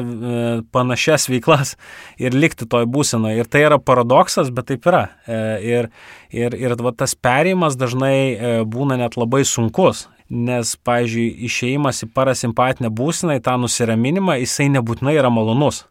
panašias 0.73 1.27
veiklas 1.29 1.75
ir 2.17 2.33
likti 2.33 2.65
toj 2.65 2.87
būsenoje. 2.89 3.43
Ir 3.43 3.51
tai 3.53 3.67
yra 3.67 3.77
paradoksas, 3.77 4.49
bet 4.49 4.71
taip 4.71 4.89
yra. 4.89 5.03
Ir, 5.27 5.91
ir, 6.33 6.55
ir 6.57 6.73
va, 6.81 6.93
tas 6.97 7.13
perėjimas 7.13 7.77
dažnai 7.77 8.63
būna 8.65 8.97
net 8.97 9.19
labai 9.19 9.43
sunkus. 9.45 10.07
Nes, 10.27 10.73
pavyzdžiui, 10.83 11.27
išėjimas 11.47 12.01
į 12.03 12.09
parasimpatinę 12.17 12.89
būseną, 12.91 13.37
į 13.37 13.45
tą 13.45 13.53
nusiraminimą, 13.61 14.39
jisai 14.41 14.67
nebūtinai 14.73 15.13
yra 15.21 15.29
malonus 15.31 15.85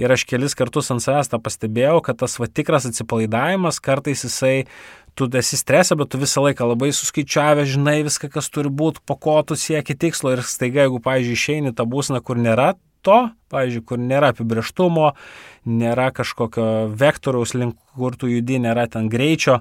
Ir 0.00 0.12
aš 0.14 0.24
kelis 0.28 0.56
kartus 0.58 0.90
ant 0.94 1.02
savęs 1.04 1.30
tą 1.32 1.40
pastebėjau, 1.42 2.00
kad 2.06 2.20
tas 2.22 2.38
va 2.40 2.48
tikras 2.48 2.86
atsipalaidavimas 2.88 3.80
kartais 3.82 4.24
jisai 4.24 4.66
tu 5.14 5.28
esi 5.36 5.58
stresą, 5.60 5.96
bet 6.00 6.12
tu 6.12 6.20
visą 6.20 6.44
laiką 6.46 6.66
labai 6.70 6.90
suskaičiavę, 6.96 7.66
žinai 7.68 8.00
viską, 8.06 8.30
kas 8.32 8.48
turi 8.52 8.72
būti, 8.72 9.02
po 9.04 9.18
ko 9.20 9.36
tu 9.44 9.58
sieki 9.58 9.96
tikslo 9.98 10.32
ir 10.32 10.44
staiga, 10.46 10.86
jeigu, 10.86 11.02
pavyzdžiui, 11.04 11.36
išeini 11.36 11.74
tą 11.76 11.84
būsną, 11.88 12.22
kur 12.24 12.40
nėra 12.40 12.72
to, 13.04 13.18
pavyzdžiui, 13.52 13.84
kur 13.88 14.00
nėra 14.00 14.32
apibrieštumo, 14.32 15.10
nėra 15.68 16.08
kažkokio 16.16 16.68
vektoriaus 16.98 17.52
link, 17.58 17.76
kur 17.98 18.16
tu 18.16 18.30
judi, 18.30 18.60
nėra 18.62 18.86
ten 18.88 19.10
greičio, 19.12 19.60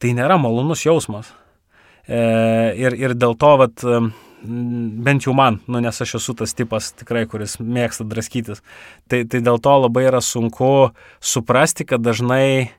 tai 0.00 0.14
nėra 0.16 0.38
malonus 0.40 0.86
jausmas. 0.86 1.32
E, 2.06 2.20
ir, 2.78 2.96
ir 2.96 3.16
dėl 3.18 3.36
to, 3.36 3.52
vat, 3.60 3.84
bent 4.46 5.26
jau 5.26 5.34
man, 5.36 5.60
nu, 5.66 5.82
nes 5.84 6.02
aš 6.02 6.16
esu 6.20 6.34
tas 6.38 6.54
tipas 6.56 6.92
tikrai, 6.96 7.26
kuris 7.30 7.58
mėgsta 7.60 8.06
draskytis, 8.08 8.62
tai, 9.10 9.24
tai 9.24 9.42
dėl 9.44 9.60
to 9.62 9.76
labai 9.84 10.06
yra 10.08 10.22
sunku 10.24 10.90
suprasti, 11.20 11.86
kad 11.88 12.04
dažnai 12.04 12.70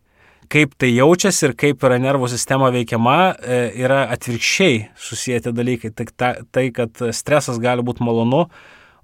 kaip 0.52 0.76
tai 0.80 0.92
jaučiasi 0.96 1.50
ir 1.50 1.54
kaip 1.60 1.84
yra 1.84 2.00
nervų 2.02 2.30
sistema 2.32 2.70
veikiama, 2.74 3.18
e, 3.36 3.60
yra 3.84 4.06
atvirkščiai 4.16 4.88
susijęti 5.08 5.54
dalykai. 5.56 5.92
Tai, 5.96 6.08
ta, 6.16 6.32
tai 6.56 6.70
kad 6.76 7.04
stresas 7.16 7.60
gali 7.64 7.86
būti 7.86 8.06
malonu, 8.06 8.46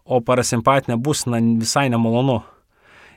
o 0.04 0.20
parasimpatinė 0.24 0.98
bus 1.00 1.26
na, 1.28 1.40
visai 1.60 1.90
nemalonu. 1.92 2.42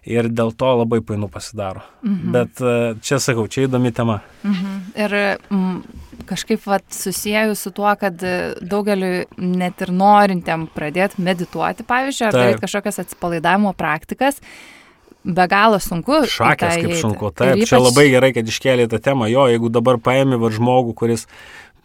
Ir 0.07 0.29
dėl 0.31 0.53
to 0.55 0.69
labai 0.71 1.01
painu 1.03 1.27
pasidaro. 1.31 1.83
Mhm. 2.05 2.35
Bet 2.35 2.61
e, 2.63 2.75
čia 3.03 3.19
sakau, 3.23 3.49
čia 3.51 3.67
įdomi 3.67 3.91
tema. 3.95 4.21
Mhm. 4.47 4.77
Ir 5.03 5.17
m, 5.51 5.81
kažkaip 6.29 6.63
vat, 6.69 6.87
susijęju 6.93 7.57
su 7.59 7.73
tuo, 7.75 7.91
kad 8.01 8.23
daugeliu 8.61 9.27
net 9.39 9.83
ir 9.85 9.93
norintiem 9.95 10.67
pradėti 10.75 11.23
medituoti, 11.25 11.87
pavyzdžiui, 11.87 12.27
ar 12.29 12.39
daryti 12.41 12.65
kažkokias 12.65 13.01
atsipalaidavimo 13.05 13.73
praktikas, 13.79 14.41
be 15.27 15.47
galo 15.51 15.81
sunku. 15.83 16.23
Šakės 16.31 16.81
kaip 16.83 16.97
sunku, 17.01 17.31
taip. 17.35 17.57
Ypač... 17.59 17.73
Čia 17.73 17.83
labai 17.83 18.07
gerai, 18.13 18.33
kad 18.37 18.51
iškėlė 18.51 18.89
tą 18.93 19.01
temą. 19.03 19.31
Jo, 19.31 19.49
jeigu 19.51 19.71
dabar 19.75 19.99
paėmė 20.03 20.39
va 20.43 20.53
žmogų, 20.55 20.95
kuris, 20.99 21.27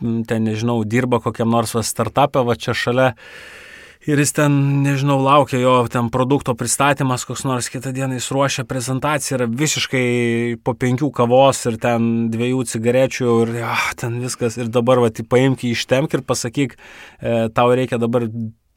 ten 0.01 0.45
nežinau, 0.49 0.81
dirba 0.85 1.21
kokiam 1.23 1.51
nors 1.53 1.73
startupė, 1.87 2.45
va 2.47 2.57
čia 2.59 2.77
šalia 2.77 3.09
ir 4.07 4.21
jis 4.21 4.33
ten, 4.33 4.53
nežinau, 4.85 5.19
laukia 5.21 5.59
jo 5.61 5.75
ten 5.91 6.09
produkto 6.13 6.55
pristatymas, 6.57 7.25
koks 7.27 7.45
nors 7.47 7.69
kitą 7.71 7.93
dieną 7.95 8.17
jis 8.17 8.29
ruošia 8.33 8.65
prezentaciją, 8.69 9.37
yra 9.39 9.49
visiškai 9.49 10.05
po 10.65 10.73
penkių 10.77 11.11
kavos 11.15 11.65
ir 11.69 11.77
ten 11.81 12.29
dviejų 12.33 12.65
cigarečių 12.73 13.35
ir 13.45 13.53
ja, 13.61 13.75
ten 14.01 14.19
viskas 14.23 14.57
ir 14.61 14.71
dabar, 14.73 15.03
va, 15.03 15.11
tai 15.13 15.27
paimk 15.27 15.65
jį 15.65 15.75
ištemk 15.77 16.17
ir 16.17 16.25
pasakyk, 16.25 16.77
e, 16.77 17.37
tau 17.53 17.69
reikia 17.77 18.01
dabar 18.01 18.27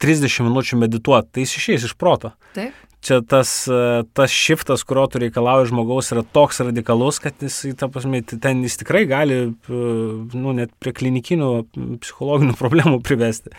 30 0.05 0.49
minučių 0.49 0.83
medituoti, 0.83 1.33
tai 1.33 1.47
jis 1.47 1.61
išeis 1.61 1.87
iš 1.89 1.97
proto. 1.97 2.35
Taip. 2.57 2.75
Čia 3.05 3.18
tas, 3.29 3.51
e, 3.68 4.05
tas 4.16 4.33
šiftas, 4.33 4.81
kurio 4.89 5.05
tu 5.12 5.20
reikalauji 5.20 5.68
žmogaus, 5.68 6.09
yra 6.14 6.22
toks 6.25 6.62
radikalus, 6.64 7.18
kad 7.20 7.37
jis, 7.45 7.59
ta 7.77 7.91
prasme, 7.93 8.22
ten 8.25 8.62
jis 8.64 8.79
tikrai 8.81 9.05
gali, 9.09 9.41
e, 9.45 9.81
nu, 10.33 10.55
net 10.57 10.72
prie 10.81 10.95
klinikinių 10.97 11.51
psichologinių 12.01 12.57
problemų 12.62 13.03
privesti. 13.05 13.53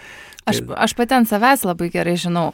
Aš, 0.46 0.62
aš 0.78 0.94
pati 0.98 1.18
ant 1.18 1.30
savęs 1.30 1.66
labai 1.66 1.90
gerai 1.94 2.18
žinau. 2.22 2.54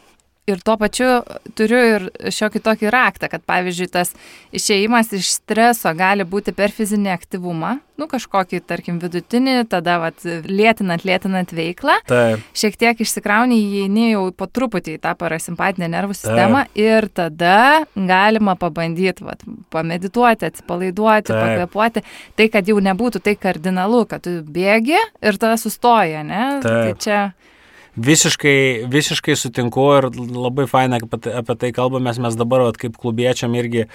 Ir 0.49 0.57
tuo 0.65 0.73
pačiu 0.73 1.19
turiu 1.53 1.79
ir 1.85 2.05
šiokį 2.33 2.59
tokį 2.65 2.89
raktą, 2.91 3.27
kad 3.29 3.43
pavyzdžiui 3.45 3.85
tas 3.93 4.09
išėjimas 4.57 5.11
iš 5.13 5.35
streso 5.35 5.91
gali 5.93 6.25
būti 6.25 6.49
per 6.57 6.73
fizinį 6.73 7.11
aktyvumą, 7.13 7.75
nu 8.01 8.07
kažkokį, 8.09 8.63
tarkim, 8.65 8.97
vidutinį, 9.03 9.53
tada 9.69 9.99
vat, 10.01 10.25
lėtinant, 10.25 11.05
lėtinant 11.05 11.53
veiklą, 11.53 11.99
Taip. 12.09 12.41
šiek 12.57 12.79
tiek 12.81 13.03
išsikrauni, 13.05 13.59
įeini 13.61 14.07
jau 14.15 14.23
po 14.33 14.49
truputį 14.49 14.95
į 14.97 15.03
tą 15.03 15.13
parasimpatinę 15.19 15.91
nervų 15.93 16.17
sistemą 16.17 16.65
Taip. 16.65 16.81
ir 16.87 17.07
tada 17.21 17.59
galima 17.93 18.57
pabandyti 18.57 19.27
vat, 19.27 19.45
pamedituoti, 19.69 20.49
atsipalaiduoti, 20.49 21.29
Taip. 21.29 21.37
pakvepuoti, 21.37 22.03
tai 22.41 22.49
kad 22.49 22.65
jau 22.65 22.81
nebūtų 22.81 23.21
tai 23.29 23.37
kardinalu, 23.37 24.07
kad 24.09 24.25
tu 24.25 24.39
bėgi 24.41 24.97
ir 24.97 25.37
tada 25.37 25.61
sustoja, 25.61 26.25
ne? 26.25 26.43
Taip. 26.65 26.73
Tai 26.81 26.97
čia 26.97 27.21
Visiškai, 27.91 28.87
visiškai 28.87 29.33
sutinku 29.35 29.83
ir 29.97 30.05
labai 30.15 30.63
faina, 30.71 30.95
apie 30.95 31.55
tai 31.59 31.71
kalbamės. 31.75 32.21
Mes 32.23 32.37
dabar, 32.39 32.63
vat, 32.69 32.77
kaip 32.79 32.95
klubiečiam, 32.95 33.51
irgi 33.59 33.83
e, 33.83 33.89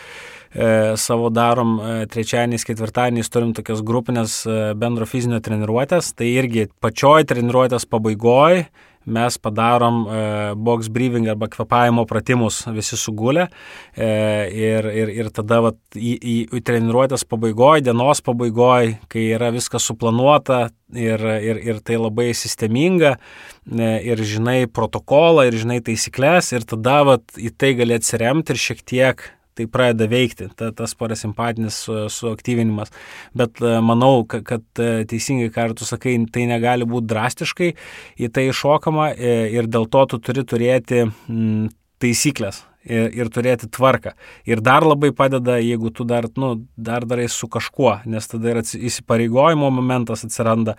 savo 1.01 1.31
darom 1.33 1.79
e, 1.81 1.95
trečiadieniais, 2.13 2.67
ketvirtadieniais 2.69 3.33
turim 3.33 3.55
tokias 3.57 3.81
grupinės 3.81 4.43
e, 4.45 4.59
bendro 4.77 5.09
fizinio 5.09 5.41
treniruotės. 5.41 6.13
Tai 6.13 6.29
irgi 6.29 6.67
pačioj 6.85 7.25
treniruotės 7.33 7.89
pabaigoje 7.89 8.67
mes 9.07 9.39
padarom 9.39 10.03
e, 10.07 10.21
box 10.55 10.91
breathing 10.93 11.29
arba 11.31 11.49
kvepavimo 11.49 12.05
pratimus 12.07 12.65
visi 12.75 12.99
sugulę 12.99 13.47
e, 13.95 14.09
ir, 14.51 14.89
ir, 14.91 15.13
ir 15.23 15.31
tada 15.35 15.61
vat, 15.69 15.79
į, 15.95 16.17
į, 16.17 16.37
į 16.59 16.63
treniruotės 16.67 17.27
pabaigoje, 17.31 17.87
dienos 17.87 18.23
pabaigoje, 18.27 18.97
kai 19.13 19.29
yra 19.37 19.53
viskas 19.55 19.87
suplanuota 19.87 20.67
ir, 20.95 21.23
ir, 21.23 21.63
ir 21.71 21.81
tai 21.87 22.01
labai 22.01 22.33
sisteminga 22.35 23.15
e, 23.17 23.93
ir 24.11 24.23
žinai 24.27 24.59
protokolą 24.67 25.47
ir 25.47 25.59
žinai 25.63 25.81
taisyklės 25.87 26.53
ir 26.57 26.67
tada 26.67 27.01
vat, 27.07 27.27
į 27.39 27.55
tai 27.55 27.77
gali 27.79 27.97
atsiremti 27.99 28.55
ir 28.55 28.65
šiek 28.67 28.85
tiek 28.87 29.27
tai 29.57 29.67
pradeda 29.71 30.09
veikti, 30.11 30.51
ta, 30.59 30.71
tas 30.77 30.95
parasimpatinis 30.99 31.81
su, 31.87 31.99
suaktyvinimas. 32.13 32.93
Bet 33.37 33.63
e, 33.65 33.77
manau, 33.85 34.25
kad, 34.29 34.45
kad 34.47 34.83
e, 34.83 35.07
teisingai, 35.09 35.51
ką 35.55 35.71
tu 35.79 35.89
sakai, 35.89 36.19
tai 36.33 36.47
negali 36.51 36.89
būti 36.89 37.11
drastiškai 37.13 37.73
į 38.21 38.31
tai 38.33 38.49
iššokama 38.53 39.11
e, 39.15 39.37
ir 39.57 39.71
dėl 39.73 39.89
to 39.91 40.07
tu 40.13 40.23
turi 40.29 40.47
turėti 40.47 41.07
m, 41.07 41.69
taisyklės 42.03 42.65
ir, 42.87 43.11
ir 43.15 43.31
turėti 43.33 43.69
tvarką. 43.73 44.15
Ir 44.49 44.63
dar 44.65 44.87
labai 44.87 45.13
padeda, 45.17 45.59
jeigu 45.63 45.91
tu 45.95 46.07
dar, 46.09 46.29
nu, 46.41 46.53
dar 46.77 47.07
darai 47.09 47.29
su 47.33 47.49
kažkuo, 47.51 47.93
nes 48.09 48.31
tada 48.31 48.53
ir 48.53 48.63
įsipareigojimo 48.63 49.71
momentas 49.75 50.25
atsiranda, 50.27 50.77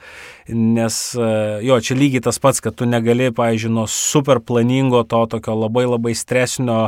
nes 0.49 0.99
e, 1.16 1.30
jo, 1.68 1.80
čia 1.84 1.97
lygiai 1.99 2.24
tas 2.28 2.39
pats, 2.43 2.64
kad 2.64 2.78
tu 2.78 2.88
negali, 2.89 3.30
pavyzdžiui, 3.36 3.74
nuo 3.78 3.86
super 3.91 4.41
planingo 4.43 5.03
to 5.08 5.24
tokio 5.34 5.58
labai 5.58 5.86
labai 5.88 6.16
stresinio 6.18 6.80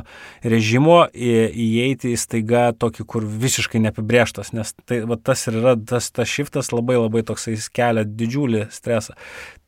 režimo 0.43 1.01
į, 1.13 1.35
įeiti 1.67 2.13
į 2.15 2.19
staiga 2.19 2.69
tokį, 2.79 3.07
kur 3.09 3.27
visiškai 3.45 3.83
neapibrieštas, 3.85 4.53
nes 4.55 4.73
tai, 4.85 5.03
va, 5.09 5.19
tas 5.19 5.47
ir 5.49 5.59
yra, 5.61 5.75
tas, 5.77 6.11
tas 6.15 6.29
šiftas 6.29 6.73
labai 6.75 6.99
labai 6.99 7.25
toksai 7.27 7.57
kelia 7.75 8.05
didžiulį 8.07 8.67
stresą 8.73 9.17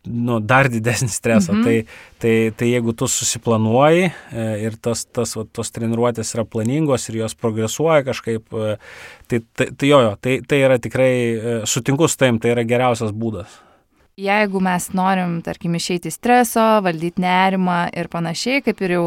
nu, 0.08 0.40
dar 0.42 0.70
didesnį 0.72 1.10
stresą. 1.14 1.54
Mhm. 1.56 1.64
Tai, 1.66 1.76
tai, 2.22 2.36
tai 2.58 2.70
jeigu 2.72 2.94
tu 2.98 3.08
susiplanuoji 3.12 4.08
e, 4.10 4.46
ir 4.66 4.78
tas, 4.82 5.06
tas, 5.06 5.36
va, 5.38 5.46
tos 5.46 5.74
treniruotės 5.76 6.34
yra 6.36 6.46
planingos 6.48 7.10
ir 7.10 7.22
jos 7.22 7.38
progresuoja 7.38 8.06
kažkaip, 8.08 8.48
e, 8.54 8.78
tai, 9.30 9.42
tai, 9.58 9.72
tai 9.74 9.92
jo, 9.92 10.02
jo, 10.08 10.16
tai, 10.22 10.40
tai 10.48 10.64
yra 10.66 10.80
tikrai 10.82 11.12
e, 11.12 11.60
sutinku 11.70 12.10
su 12.10 12.18
taim, 12.22 12.42
tai 12.42 12.56
yra 12.56 12.66
geriausias 12.68 13.14
būdas. 13.14 13.60
Jeigu 14.22 14.60
mes 14.62 14.90
norim, 14.94 15.40
tarkim, 15.46 15.76
išeiti 15.80 16.12
streso, 16.14 16.64
valdyti 16.86 17.24
nerimą 17.24 17.86
ir 17.98 18.10
panašiai, 18.12 18.62
kaip 18.66 18.82
ir 18.84 18.98
jau 18.98 19.06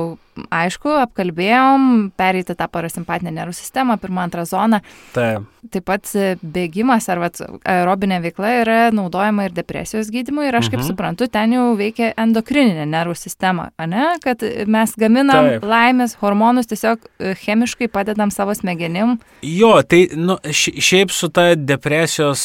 aišku, 0.51 0.91
apkalbėjom, 1.05 1.91
pereiti 2.19 2.57
tą 2.57 2.69
parasimpatinę 2.71 3.33
nervų 3.35 3.57
sistemą, 3.57 3.99
pirmą, 4.03 4.27
antrą 4.29 4.47
zoną. 4.49 4.81
Taip. 5.15 5.51
Taip 5.73 5.87
pat 5.89 6.11
bėgimas 6.43 7.07
ar 7.09 7.23
vat, 7.23 7.41
aerobinė 7.65 8.19
veikla 8.27 8.51
yra 8.61 8.79
naudojama 8.93 9.47
ir 9.47 9.55
depresijos 9.57 10.11
gydymui 10.13 10.51
ir 10.51 10.59
aš 10.59 10.69
kaip 10.69 10.83
mhm. 10.83 10.89
suprantu, 10.91 11.29
ten 11.33 11.55
jau 11.57 11.71
veikia 11.79 12.11
endokrininė 12.21 12.85
nervų 12.91 13.17
sistema, 13.17 13.71
ne? 13.81 14.11
kad 14.25 14.45
mes 14.69 14.93
gaminam 15.01 15.49
Taip. 15.55 15.65
laimės 15.69 16.17
hormonus, 16.21 16.69
tiesiog 16.69 17.01
e, 17.01 17.33
chemiškai 17.41 17.89
padedam 17.93 18.33
savo 18.35 18.53
smegenim. 18.57 19.17
Jo, 19.45 19.79
tai 19.89 20.05
nu, 20.19 20.37
šiaip 20.53 21.13
su 21.15 21.31
ta 21.33 21.55
depresijos 21.57 22.45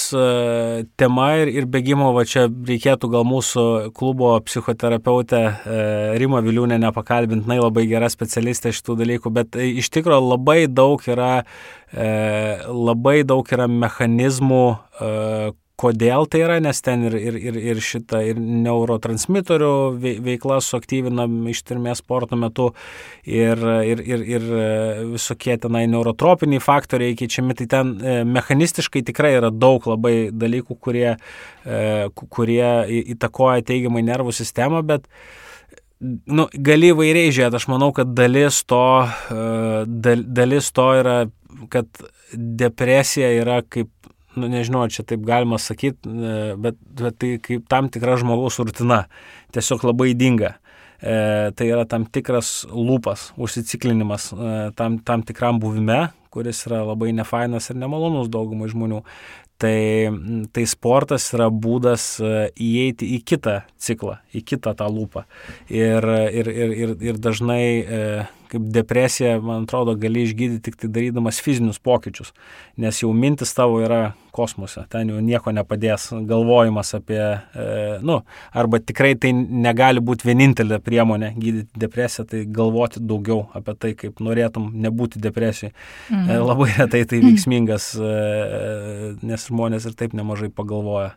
tema 1.00 1.28
ir, 1.42 1.52
ir 1.60 1.68
bėgimo, 1.70 2.14
va 2.16 2.24
čia 2.28 2.48
reikėtų 2.48 3.12
gal 3.12 3.28
mūsų 3.28 3.66
klubo 3.96 4.32
psichoterapeutę 4.48 5.44
Rima 6.20 6.42
Viliūnė 6.46 6.80
nepakalbinti, 6.82 7.48
na 7.50 7.60
labai 7.60 7.79
labai 7.80 7.88
gera 7.88 8.10
specialistė 8.12 8.74
šitų 8.76 8.98
dalykų, 9.00 9.32
bet 9.32 9.56
e, 9.56 9.72
iš 9.80 9.90
tikrųjų 9.94 10.36
labai 10.36 10.68
daug 10.68 11.00
yra, 11.08 11.46
e, 11.94 12.60
labai 12.68 13.24
daug 13.24 13.48
yra 13.48 13.68
mechanizmų, 13.68 14.78
e, 15.00 15.52
kodėl 15.80 16.28
tai 16.28 16.42
yra, 16.44 16.58
nes 16.60 16.82
ten 16.84 17.06
ir, 17.08 17.16
ir, 17.16 17.36
ir, 17.40 17.56
ir 17.72 17.80
šitą, 17.80 18.20
ir 18.28 18.36
neurotransmitorių 18.36 19.72
veikla 20.26 20.58
suaktyvina 20.60 21.24
ištirmės 21.54 22.02
sporto 22.04 22.36
metu, 22.36 22.74
ir, 23.24 23.64
ir, 23.88 24.04
ir, 24.04 24.26
ir 24.28 24.50
visokie 25.14 25.56
tenai 25.56 25.86
neurotropiniai 25.88 26.60
faktoriai 26.60 27.16
keičiami, 27.16 27.56
tai 27.56 27.70
ten 27.72 27.96
mechanistiškai 28.28 29.06
tikrai 29.08 29.38
yra 29.38 29.54
daug 29.56 29.88
labai 29.88 30.34
dalykų, 30.36 30.76
kurie, 30.84 31.14
kurie 32.28 32.74
įtakoja 33.16 33.64
teigiamai 33.72 34.04
nervų 34.04 34.36
sistemą, 34.36 34.84
bet 34.84 35.08
nu, 36.00 36.48
gali 36.54 36.94
įvairiai 36.94 37.34
žiūrėti, 37.36 37.60
aš 37.60 37.68
manau, 37.72 37.92
kad 37.96 38.14
dalis 38.16 38.62
to, 38.70 38.84
e, 39.06 39.44
dal, 39.88 40.24
dalis 40.24 40.72
to 40.76 40.88
yra, 41.00 41.18
kad 41.74 42.04
depresija 42.34 43.32
yra 43.42 43.60
kaip, 43.68 43.92
nu, 44.40 44.48
nežinau, 44.52 44.86
čia 44.92 45.04
taip 45.08 45.26
galima 45.28 45.60
sakyti, 45.60 46.08
e, 46.08 46.40
bet, 46.62 46.80
bet 47.02 47.20
tai 47.20 47.36
kaip 47.44 47.68
tam 47.72 47.92
tikra 47.92 48.20
žmogaus 48.22 48.62
rutina, 48.64 49.06
tiesiog 49.56 49.88
labai 49.92 50.14
dinga. 50.18 50.56
e, 51.02 51.52
tai 51.56 51.70
yra 51.72 51.86
tam 51.88 52.06
tikras 52.06 52.66
lūpas, 52.70 53.30
užsiciklinimas 53.40 54.30
e, 54.34 54.56
tam, 54.76 55.00
tam 55.06 55.24
tikram 55.24 55.60
buvime, 55.62 56.10
kuris 56.34 56.66
yra 56.68 56.84
labai 56.88 57.14
nefainas 57.16 57.72
ir 57.72 57.80
nemalonus 57.80 58.30
daugumai 58.32 58.70
žmonių. 58.72 59.02
Tai, 59.60 60.08
tai 60.56 60.64
sportas 60.72 61.26
yra 61.36 61.50
būdas 61.52 62.04
e, 62.24 62.30
įeiti 62.64 63.10
į 63.18 63.22
kitą 63.28 63.58
ciklą, 63.76 64.22
į 64.32 64.46
kitą 64.48 64.72
tą 64.80 64.88
lūpą. 64.88 65.26
Ir, 65.68 66.08
ir, 66.32 66.48
ir, 66.48 66.76
ir, 66.84 66.94
ir 67.10 67.20
dažnai 67.20 67.64
e, 67.84 68.00
kaip 68.50 68.70
depresija, 68.74 69.38
man 69.44 69.68
atrodo, 69.68 69.96
gali 70.00 70.24
išgydyti 70.28 70.64
tik 70.66 70.80
tai 70.82 70.90
darydamas 70.96 71.40
fizinius 71.44 71.80
pokyčius, 71.84 72.34
nes 72.80 73.02
jau 73.04 73.12
mintis 73.16 73.54
tavo 73.56 73.80
yra 73.84 74.14
kosmose, 74.36 74.84
ten 74.92 75.10
jau 75.12 75.20
nieko 75.24 75.52
nepadės, 75.56 76.10
galvojimas 76.30 76.94
apie, 76.98 77.20
e, 77.20 77.68
nu, 78.06 78.20
arba 78.56 78.80
tikrai 78.82 79.14
tai 79.20 79.34
negali 79.36 80.04
būti 80.06 80.28
vienintelė 80.30 80.80
priemonė 80.86 81.34
gydyti 81.38 81.84
depresiją, 81.84 82.28
tai 82.30 82.44
galvoti 82.60 83.02
daugiau 83.04 83.48
apie 83.58 83.76
tai, 83.80 83.94
kaip 84.00 84.22
norėtum 84.24 84.70
nebūti 84.86 85.22
depresijai. 85.24 85.74
Mhm. 86.10 86.30
E, 86.30 86.40
labai 86.52 86.72
retai 86.78 87.04
tai 87.10 87.22
veiksmingas, 87.26 87.92
e, 87.98 89.14
nes 89.26 89.50
žmonės 89.50 89.90
ir 89.90 89.98
taip 90.00 90.16
nemažai 90.18 90.52
pagalvoja 90.54 91.14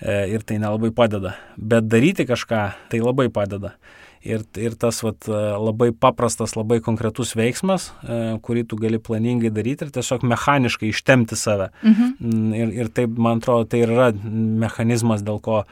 e, 0.00 0.34
ir 0.34 0.44
tai 0.46 0.60
nelabai 0.62 0.92
padeda. 0.96 1.36
Bet 1.56 1.88
daryti 1.92 2.26
kažką 2.28 2.66
tai 2.92 3.02
labai 3.04 3.28
padeda. 3.32 3.76
Ir, 4.20 4.42
ir 4.60 4.74
tas 4.76 4.98
vat, 5.00 5.24
labai 5.56 5.94
paprastas, 5.96 6.52
labai 6.52 6.76
konkretus 6.84 7.32
veiksmas, 7.38 7.86
e, 8.04 8.18
kurį 8.44 8.66
tu 8.68 8.76
gali 8.76 8.98
planingai 9.00 9.48
daryti 9.48 9.86
ir 9.86 9.94
tiesiog 9.94 10.26
mechaniškai 10.28 10.90
ištemti 10.92 11.38
save. 11.40 11.70
Mhm. 11.80 12.10
Mm, 12.20 12.52
ir, 12.58 12.74
ir 12.82 12.92
taip, 12.92 13.16
man 13.16 13.40
atrodo, 13.40 13.64
tai 13.72 13.80
yra 13.86 14.10
mechanizmas, 14.12 15.24
dėl 15.24 15.40
ko 15.40 15.62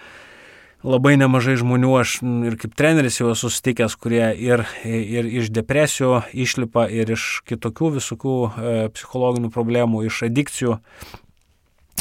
labai 0.81 1.19
nemažai 1.21 1.59
žmonių, 1.61 1.93
aš 2.01 2.17
ir 2.49 2.57
kaip 2.57 2.73
treneris 2.79 3.21
jau 3.21 3.35
esu 3.35 3.53
sutikęs, 3.53 3.99
kurie 4.01 4.25
ir, 4.33 4.65
ir 4.89 5.29
iš 5.43 5.53
depresijų 5.53 6.23
išlipa, 6.33 6.89
ir 6.89 7.13
iš 7.19 7.43
kitokių 7.51 7.97
visokių 7.99 8.37
e, 8.49 8.77
psichologinių 8.97 9.53
problemų, 9.53 10.07
iš 10.09 10.25
adikcijų, 10.31 10.79
E, 10.79 11.28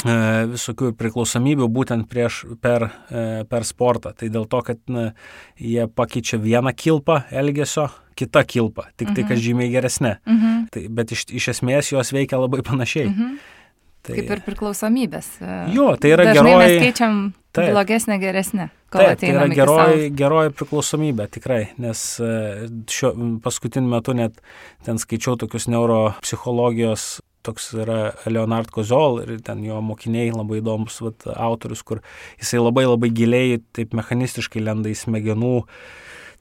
visokių 0.04 0.92
priklausomybių 0.98 1.68
būtent 1.72 2.08
prieš, 2.10 2.44
per, 2.62 2.88
e, 3.10 3.44
per 3.48 3.66
sportą. 3.66 4.12
Tai 4.16 4.28
dėl 4.32 4.46
to, 4.50 4.62
kad 4.66 4.80
na, 4.86 5.12
jie 5.58 5.88
pakeičia 5.88 6.38
vieną 6.42 6.74
kilpą 6.76 7.22
elgesio, 7.30 7.88
kita 8.18 8.44
kilpa, 8.44 8.88
tik 8.96 9.12
tai, 9.14 9.24
kas 9.24 9.38
mhm. 9.38 9.44
žymiai 9.46 9.72
geresnė. 9.74 10.16
Mhm. 10.26 10.64
Tai, 10.74 10.86
bet 11.00 11.14
iš, 11.14 11.28
iš 11.34 11.52
esmės 11.56 11.92
jos 11.92 12.12
veikia 12.14 12.40
labai 12.40 12.62
panašiai. 12.66 13.10
Mhm. 13.10 13.38
Tai, 14.08 14.14
Kaip 14.14 14.30
ir 14.30 14.42
priklausomybės. 14.46 15.28
E, 15.42 15.54
jo, 15.74 15.90
tai 16.00 16.14
yra 16.14 16.28
Dažnai 16.30 16.52
geroji. 16.54 16.74
Mes 16.78 16.84
keičiam 16.86 17.16
taip, 17.52 17.72
blogesnę 17.74 18.18
geresnę. 18.22 18.68
Taip, 18.94 19.18
tai 19.20 19.32
yra 19.34 19.48
geroji, 19.52 20.10
geroji 20.16 20.54
priklausomybė, 20.56 21.26
tikrai, 21.34 21.60
nes 21.82 22.04
šio 22.88 23.10
paskutiniu 23.44 23.90
metu 23.90 24.14
net 24.16 24.38
ten 24.86 25.02
skaičiau 25.02 25.36
tokius 25.42 25.66
neuropsichologijos 25.68 27.18
toks 27.48 27.70
yra 27.74 28.00
Leonard 28.28 28.70
Kozol 28.74 29.22
ir 29.24 29.38
ten 29.44 29.64
jo 29.66 29.80
mokiniai 29.84 30.30
labai 30.34 30.60
įdomus 30.62 31.00
vat, 31.04 31.26
autorius, 31.34 31.82
kur 31.82 32.02
jisai 32.38 32.60
labai 32.62 32.86
labai 32.88 33.10
giliai, 33.14 33.58
taip 33.74 33.96
mechanistiškai 33.96 34.62
lenda 34.64 34.92
į 34.92 34.98
smegenų 35.02 35.56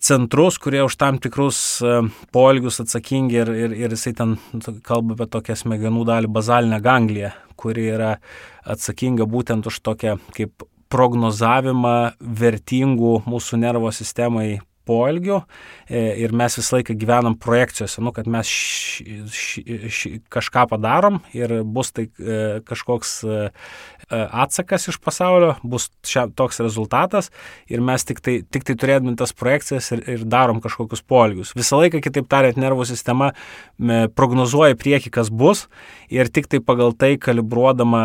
centrus, 0.04 0.60
kurie 0.62 0.84
už 0.86 0.96
tam 1.00 1.18
tikrus 1.22 1.82
e, 1.82 2.00
poelgius 2.36 2.82
atsakingi 2.84 3.40
ir, 3.42 3.52
ir, 3.66 3.76
ir 3.86 3.96
jisai 3.96 4.14
ten 4.18 4.38
kalba 4.86 5.18
apie 5.18 5.30
tokią 5.34 5.58
smegenų 5.64 6.06
dalį 6.08 6.32
bazalinę 6.34 6.82
gangliją, 6.86 7.34
kuri 7.58 7.90
yra 7.96 8.16
atsakinga 8.68 9.26
būtent 9.30 9.70
už 9.70 9.82
tokią 9.82 10.18
kaip 10.38 10.68
prognozavimą 10.94 11.98
vertingų 12.22 13.22
mūsų 13.28 13.60
nervo 13.60 13.92
sistemai 13.92 14.60
poelgių 14.88 15.42
e, 15.90 16.02
ir 16.24 16.34
mes 16.36 16.58
visą 16.60 16.78
laiką 16.78 16.96
gyvenam 17.00 17.36
projekcijose, 17.40 18.02
nu, 18.04 18.14
kad 18.16 18.28
mes 18.32 18.48
š, 18.48 19.04
š, 19.28 19.64
š, 19.92 20.14
kažką 20.34 20.68
padarom 20.72 21.20
ir 21.36 21.60
bus 21.64 21.92
tai 21.96 22.08
e, 22.08 22.60
kažkoks 22.68 23.14
e, 23.28 23.50
atsakas 24.10 24.88
iš 24.92 25.00
pasaulio, 25.04 25.56
bus 25.68 25.90
šia, 26.08 26.28
toks 26.36 26.62
rezultatas 26.64 27.32
ir 27.72 27.84
mes 27.84 28.08
tik 28.08 28.22
tai, 28.24 28.40
tik 28.44 28.68
tai 28.68 28.78
turėdami 28.80 29.18
tas 29.20 29.36
projekcijas 29.36 29.92
ir, 29.96 30.04
ir 30.18 30.26
darom 30.28 30.62
kažkokius 30.64 31.04
poelgius. 31.04 31.54
Visą 31.58 31.82
laiką, 31.82 32.02
kitaip 32.04 32.30
tariant, 32.32 32.60
nervų 32.60 32.88
sistema 32.88 33.34
prognozuoja 34.16 34.78
prieki, 34.80 35.12
kas 35.14 35.30
bus 35.30 35.66
ir 36.14 36.32
tik 36.32 36.48
tai 36.48 36.62
pagal 36.64 36.96
tai 36.96 37.16
kalibruodama 37.22 38.04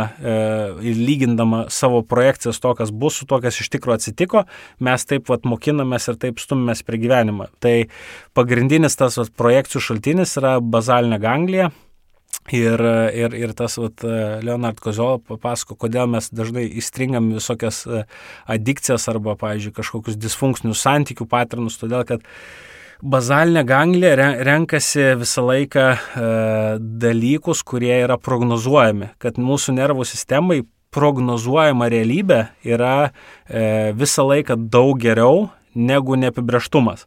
ir 0.83 0.99
lygindama 0.99 1.65
savo 1.73 2.03
projekcijas 2.07 2.59
to, 2.63 2.75
kas 2.79 2.91
bus, 2.91 3.21
su 3.21 3.29
to, 3.31 3.39
kas 3.43 3.61
iš 3.63 3.71
tikrųjų 3.73 4.01
atsitiko, 4.01 4.45
mes 4.83 5.07
taip 5.09 5.31
vat 5.31 5.47
mokinamės 5.49 6.11
ir 6.11 6.19
taip 6.23 6.43
stumimės 6.73 6.83
prie 6.87 7.01
gyvenimą. 7.03 7.49
Tai 7.61 7.89
pagrindinis 8.35 8.97
tas 8.97 9.19
vat, 9.19 9.33
projekcijų 9.37 9.81
šaltinis 9.81 10.37
yra 10.39 10.61
bazalinė 10.61 11.21
ganglija. 11.21 11.71
Ir, 12.51 12.81
ir, 13.15 13.35
ir 13.37 13.53
tas 13.55 13.79
vat, 13.79 14.03
Leonard 14.43 14.81
Kozolo 14.81 15.21
papasako, 15.21 15.77
kodėl 15.77 16.09
mes 16.09 16.29
dažnai 16.33 16.65
įstringam 16.67 17.31
visokias 17.37 17.85
e, 17.87 18.03
adikcijas 18.51 19.07
arba, 19.09 19.37
pavyzdžiui, 19.39 19.73
kažkokius 19.77 20.17
disfunkcinius 20.19 20.83
santykių 20.83 21.29
paternus, 21.31 21.79
todėl 21.79 22.03
kad 22.09 22.25
bazalinė 23.03 23.63
ganglė 23.63 24.17
renkasi 24.43 25.13
visą 25.21 25.45
laiką 25.47 25.87
e, 25.93 26.27
dalykus, 26.81 27.63
kurie 27.63 27.95
yra 28.01 28.19
prognozuojami, 28.19 29.13
kad 29.23 29.39
mūsų 29.39 29.77
nervų 29.79 30.09
sistemai 30.09 30.65
prognozuojama 30.93 31.89
realybė 31.93 32.43
yra 32.67 32.97
e, 33.47 33.93
visą 33.95 34.27
laiką 34.29 34.59
daug 34.73 34.99
geriau 34.99 35.47
negu 35.75 36.17
neapibrieštumas. 36.17 37.07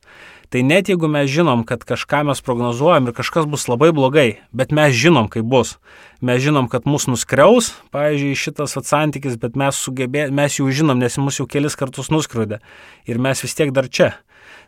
Tai 0.49 0.61
net 0.63 0.89
jeigu 0.89 1.09
mes 1.11 1.29
žinom, 1.31 1.63
kad 1.67 1.81
kažką 1.83 2.21
mes 2.29 2.41
prognozuojam 2.45 3.09
ir 3.09 3.15
kažkas 3.17 3.47
bus 3.49 3.65
labai 3.67 3.89
blogai, 3.95 4.39
bet 4.53 4.71
mes 4.75 4.93
žinom, 4.95 5.27
kaip 5.31 5.47
bus. 5.49 5.75
Mes 6.21 6.39
žinom, 6.41 6.69
kad 6.71 6.85
mus 6.87 7.09
nuskriaus, 7.09 7.73
pavyzdžiui, 7.91 8.37
šitas 8.39 8.77
atsantykis, 8.79 9.39
bet 9.41 9.57
mes, 9.59 9.75
sugebė, 9.75 10.29
mes 10.31 10.59
jau 10.59 10.69
žinom, 10.69 11.01
nes 11.01 11.17
mus 11.19 11.41
jau 11.41 11.47
kelis 11.49 11.75
kartus 11.75 12.11
nuskriaudė. 12.13 12.61
Ir 13.09 13.19
mes 13.21 13.41
vis 13.41 13.57
tiek 13.57 13.73
dar 13.75 13.89
čia. 13.89 14.13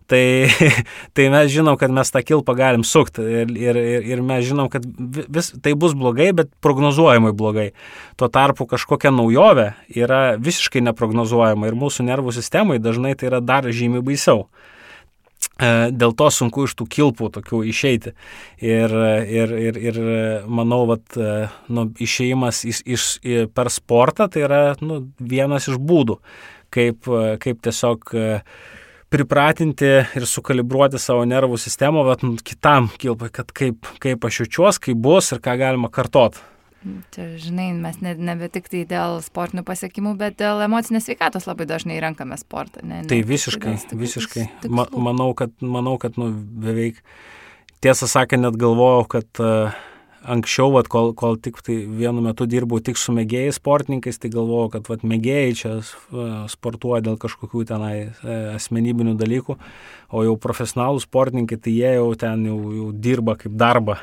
Tai, 0.07 0.47
tai 1.15 1.25
mes 1.33 1.49
žinom, 1.51 1.75
kad 1.79 1.91
mes 1.91 2.11
tą 2.13 2.21
kilpą 2.23 2.55
galim 2.55 2.85
sukti 2.87 3.25
ir, 3.43 3.51
ir, 3.51 3.79
ir 4.07 4.21
mes 4.23 4.45
žinom, 4.47 4.69
kad 4.71 4.85
vis, 4.87 5.51
tai 5.63 5.73
bus 5.75 5.97
blogai, 5.99 6.29
bet 6.37 6.53
prognozuojamai 6.63 7.33
blogai. 7.35 7.67
Tuo 8.15 8.31
tarpu 8.31 8.69
kažkokia 8.71 9.11
naujovė 9.11 9.73
yra 9.99 10.21
visiškai 10.39 10.85
neprognozuojama 10.87 11.67
ir 11.67 11.75
mūsų 11.79 12.07
nervų 12.07 12.35
sistemai 12.39 12.79
dažnai 12.79 13.17
tai 13.19 13.31
yra 13.33 13.43
dar 13.43 13.67
žymiai 13.67 14.05
baisiau. 14.05 14.47
E, 15.57 15.89
dėl 15.91 16.15
to 16.15 16.29
sunku 16.31 16.67
iš 16.67 16.77
tų 16.77 16.87
kilpų 16.93 17.31
tokių 17.35 17.63
išeiti. 17.67 18.13
Ir, 18.63 18.93
ir, 19.27 19.53
ir, 19.57 19.79
ir 19.89 20.01
manau, 20.47 20.83
kad 20.93 21.19
e, 21.19 21.35
nu, 21.73 21.87
išėjimas 21.99 22.63
iš, 22.69 22.81
iš, 22.85 23.11
per 23.57 23.73
sportą 23.73 24.29
tai 24.31 24.47
yra 24.47 24.61
nu, 24.79 25.01
vienas 25.19 25.67
iš 25.67 25.81
būdų, 25.81 26.19
kaip, 26.73 27.09
kaip 27.43 27.63
tiesiog 27.65 28.13
e, 28.13 28.27
pripratinti 29.13 29.87
ir 30.17 30.27
sukalibruoti 30.27 30.99
savo 30.99 31.23
nervų 31.27 31.59
sistemą 31.61 32.03
vat, 32.07 32.25
kitam 32.43 32.91
kilpai, 32.99 33.31
kad 33.33 33.51
kaip, 33.55 33.87
kaip 34.03 34.27
aš 34.27 34.43
jaučiuos, 34.43 34.79
kaip 34.83 34.99
bus 35.01 35.31
ir 35.35 35.41
ką 35.43 35.57
galima 35.59 35.91
kartot. 35.93 36.39
Čia, 37.11 37.25
žinai, 37.41 37.71
mes 37.75 37.97
ne, 38.03 38.13
nebe 38.29 38.47
tik 38.53 38.69
tai 38.71 38.83
dėl 38.87 39.17
sportinių 39.25 39.63
pasiekimų, 39.67 40.13
bet 40.19 40.37
dėl 40.39 40.61
emocinės 40.67 41.07
sveikatos 41.07 41.47
labai 41.49 41.65
dažnai 41.67 41.97
renkame 42.03 42.37
sportą. 42.39 42.83
Ne, 42.85 43.01
ne, 43.01 43.09
tai 43.09 43.23
visiškai, 43.27 43.73
tai 43.89 43.97
visiškai. 43.99 44.45
Ma, 44.69 44.85
manau, 44.93 45.31
kad, 45.37 45.55
manau, 45.59 45.97
kad 45.99 46.19
nu, 46.21 46.29
beveik, 46.63 47.01
tiesą 47.83 48.07
sakant, 48.11 48.45
net 48.45 48.59
galvojau, 48.61 49.07
kad 49.17 49.43
uh, 49.43 49.75
anksčiau, 50.27 50.71
vat, 50.75 50.89
kol, 50.91 51.13
kol 51.17 51.37
tik 51.41 51.59
tai 51.65 51.79
vienu 51.87 52.23
metu 52.25 52.47
dirbau 52.49 52.79
tik 52.83 52.99
su 52.99 53.15
mėgėjais 53.15 53.59
sportininkais, 53.61 54.19
tai 54.21 54.31
galvojau, 54.33 54.71
kad 54.75 54.89
vat, 54.91 55.05
mėgėjai 55.07 55.53
čia 55.57 55.73
sportuoja 56.51 57.03
dėl 57.05 57.19
kažkokių 57.21 57.63
tenai 57.69 57.93
uh, 58.07 58.55
asmenybinių 58.57 59.17
dalykų, 59.19 59.57
o 60.11 60.25
jau 60.27 60.35
profesionalų 60.41 61.03
sportininkai, 61.03 61.59
tai 61.61 61.75
jie 61.77 61.93
jau 61.97 62.09
ten 62.19 62.47
jau, 62.49 62.59
jau 62.75 62.91
dirba 63.07 63.37
kaip 63.39 63.55
darbą. 63.57 63.97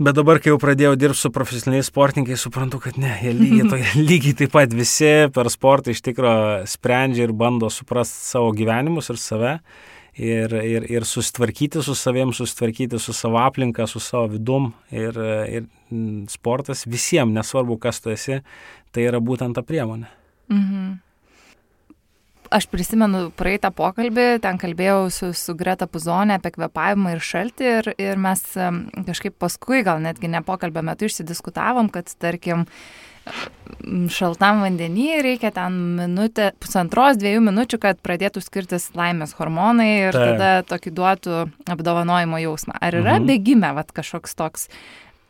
Bet 0.00 0.16
dabar, 0.16 0.38
kai 0.40 0.48
jau 0.48 0.56
pradėjau 0.56 0.94
dirbti 0.96 1.20
su 1.20 1.28
profesionaliais 1.34 1.90
sportininkais, 1.90 2.40
suprantu, 2.40 2.78
kad 2.80 2.96
ne, 2.96 3.10
jie 3.20 3.34
lygiai, 3.36 3.66
to, 3.68 3.80
lygiai 4.10 4.36
taip 4.38 4.54
pat 4.54 4.72
visi 4.72 5.10
per 5.34 5.50
sportą 5.52 5.92
iš 5.92 6.00
tikrųjų 6.06 6.68
sprendžia 6.72 7.26
ir 7.26 7.34
bando 7.36 7.68
suprasti 7.68 8.30
savo 8.30 8.54
gyvenimus 8.56 9.12
ir 9.12 9.20
save. 9.20 9.58
Ir, 10.18 10.52
ir, 10.66 10.86
ir 10.90 11.06
susitvarkyti 11.06 11.82
su 11.86 11.94
savim, 11.94 12.32
susitvarkyti 12.34 12.98
su 12.98 13.14
savo 13.14 13.38
aplinka, 13.38 13.86
su 13.86 14.02
savo 14.02 14.32
vidum. 14.32 14.72
Ir, 14.90 15.16
ir 15.46 15.68
sportas 16.30 16.82
visiems, 16.86 17.34
nesvarbu, 17.36 17.78
kas 17.78 18.02
tu 18.02 18.10
esi, 18.10 18.40
tai 18.90 19.06
yra 19.06 19.22
būtent 19.22 19.54
ta 19.54 19.62
priemonė. 19.66 20.10
Mhm. 20.50 20.98
Aš 22.50 22.66
prisimenu 22.66 23.28
praeitą 23.38 23.68
pokalbį, 23.70 24.40
ten 24.42 24.56
kalbėjau 24.58 25.04
su, 25.14 25.28
su 25.38 25.54
Greta 25.54 25.86
Puzonė 25.86 26.40
apie 26.40 26.50
kvepavimą 26.56 27.12
ir 27.14 27.20
šaltį 27.22 27.68
ir, 27.68 27.88
ir 27.94 28.18
mes 28.18 28.42
kažkaip 29.06 29.36
paskui 29.38 29.84
gal 29.86 30.02
netgi 30.02 30.26
ne 30.32 30.40
pokalbio 30.42 30.82
metu 30.82 31.06
išsidiskutavom, 31.06 31.92
kad 31.94 32.10
tarkim 32.18 32.64
šaltam 34.12 34.60
vandenį 34.64 35.22
reikia 35.24 35.50
ten 35.54 35.76
minutę, 35.96 36.50
pusantros, 36.60 37.16
dviejų 37.20 37.40
minučių, 37.46 37.78
kad 37.80 38.00
pradėtų 38.04 38.42
skirtis 38.44 38.90
laimės 38.96 39.34
hormonai 39.38 39.90
ir 40.08 40.12
Taip. 40.16 40.36
tada 40.36 40.50
tokį 40.68 40.92
duotų 40.96 41.36
apdovanojimo 41.70 42.40
jausmą. 42.42 42.76
Ar 42.80 42.92
yra 42.94 43.18
Mhm. 43.18 43.26
bėgime 43.30 43.74
vat, 43.74 43.92
kažkoks 43.92 44.34
toks 44.34 44.68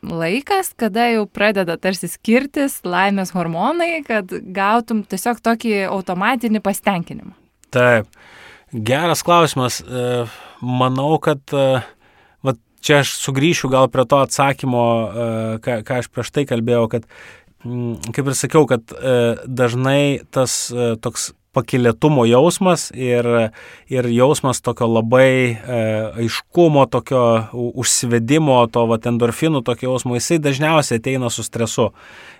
laikas, 0.02 0.72
kada 0.76 1.10
jau 1.12 1.26
pradeda 1.28 1.76
tarsi 1.76 2.08
skirtis 2.08 2.80
laimės 2.82 3.32
hormonai, 3.36 4.04
kad 4.06 4.26
gautum 4.26 5.04
tiesiog 5.04 5.40
tokį 5.44 5.88
automatinį 5.90 6.60
pasitenkinimą? 6.64 7.32
Taip, 7.70 8.06
geras 8.72 9.22
klausimas. 9.22 9.80
E, 9.82 10.26
Manau, 10.60 11.18
kad 11.18 11.40
e, 11.52 11.82
vat, 12.42 12.56
čia 12.84 12.98
aš 13.00 13.14
sugrįšiu 13.16 13.70
gal 13.72 13.88
prie 13.88 14.04
to 14.04 14.18
atsakymo, 14.20 14.82
e, 15.08 15.58
ką, 15.64 15.82
ką 15.84 16.00
aš 16.02 16.08
prieš 16.12 16.30
tai 16.32 16.44
kalbėjau, 16.44 16.88
kad, 16.90 17.04
mm, 17.04 17.39
kaip 17.64 18.30
ir 18.30 18.36
sakiau, 18.38 18.64
kad 18.68 18.92
e, 18.94 19.16
dažnai 19.46 20.22
tas 20.32 20.70
e, 20.72 20.94
toks 21.02 21.30
pakilėtumo 21.56 22.24
jausmas 22.30 22.88
ir, 22.94 23.26
ir 23.90 24.08
jausmas 24.14 24.62
tokio 24.62 24.86
labai 24.86 25.30
e, 25.50 25.78
aiškumo, 26.22 26.84
tokio 26.90 27.22
užsivedimo, 27.52 28.60
to 28.70 28.84
vat, 28.90 29.08
endorfinų 29.10 29.64
tokio 29.66 29.90
jausmo, 29.90 30.14
jisai 30.18 30.38
dažniausiai 30.42 31.00
ateina 31.02 31.30
su 31.32 31.42
stresu. 31.46 31.90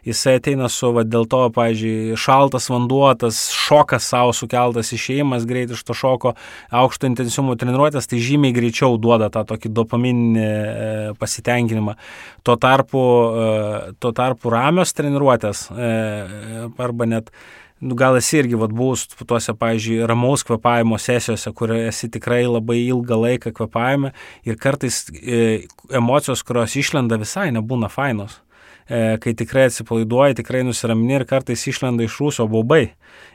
Jisai 0.07 0.39
ateina 0.39 0.71
su, 0.73 0.93
va, 0.97 1.03
dėl 1.05 1.27
to, 1.29 1.43
pavyzdžiui, 1.53 2.17
šaltas 2.21 2.71
vanduo, 2.73 3.05
tas 3.21 3.43
šokas 3.53 4.07
savo 4.15 4.33
sukeltas 4.37 4.95
išėjimas 4.97 5.45
greit 5.49 5.75
iš 5.75 5.83
to 5.85 5.97
šoko, 5.97 6.33
aukšto 6.73 7.11
intensyvumo 7.11 7.59
treniruotės, 7.61 8.09
tai 8.09 8.23
žymiai 8.25 8.55
greičiau 8.57 8.97
duoda 9.03 9.29
tą 9.35 9.43
tokį 9.51 9.73
dopamininį 9.77 10.45
e, 10.47 10.91
pasitenkinimą. 11.21 11.99
Tuo 12.47 12.57
tarpu, 12.63 13.03
e, 13.03 13.49
tuo 14.01 14.15
tarpu 14.17 14.55
ramios 14.55 14.95
treniruotės 14.97 15.67
e, 15.75 15.91
arba 16.81 17.11
net 17.11 17.35
Nu, 17.81 17.95
gal 17.97 18.19
esi 18.19 18.37
irgi 18.37 18.59
vat, 18.61 18.73
buvus 18.77 19.07
tuose, 19.09 19.55
pavyzdžiui, 19.57 20.03
ramaus 20.09 20.45
kvepavimo 20.45 20.99
sesijose, 21.01 21.53
kur 21.57 21.73
esi 21.79 22.11
tikrai 22.13 22.43
labai 22.45 22.77
ilgą 22.83 23.17
laiką 23.23 23.55
kvepavime 23.57 24.13
ir 24.45 24.59
kartais 24.61 25.07
e, 25.17 25.41
emocijos, 25.97 26.45
kurios 26.45 26.77
išlenda 26.77 27.17
visai 27.21 27.49
nebūna 27.57 27.89
fainos. 27.89 28.37
E, 28.91 29.19
kai 29.23 29.37
tikrai 29.39 29.69
atsipalaiduoji, 29.69 30.41
tikrai 30.41 30.65
nusiramini 30.67 31.21
ir 31.21 31.25
kartais 31.31 31.63
išlenda 31.71 32.03
iš 32.03 32.17
rūsio 32.19 32.49
baubai 32.51 32.81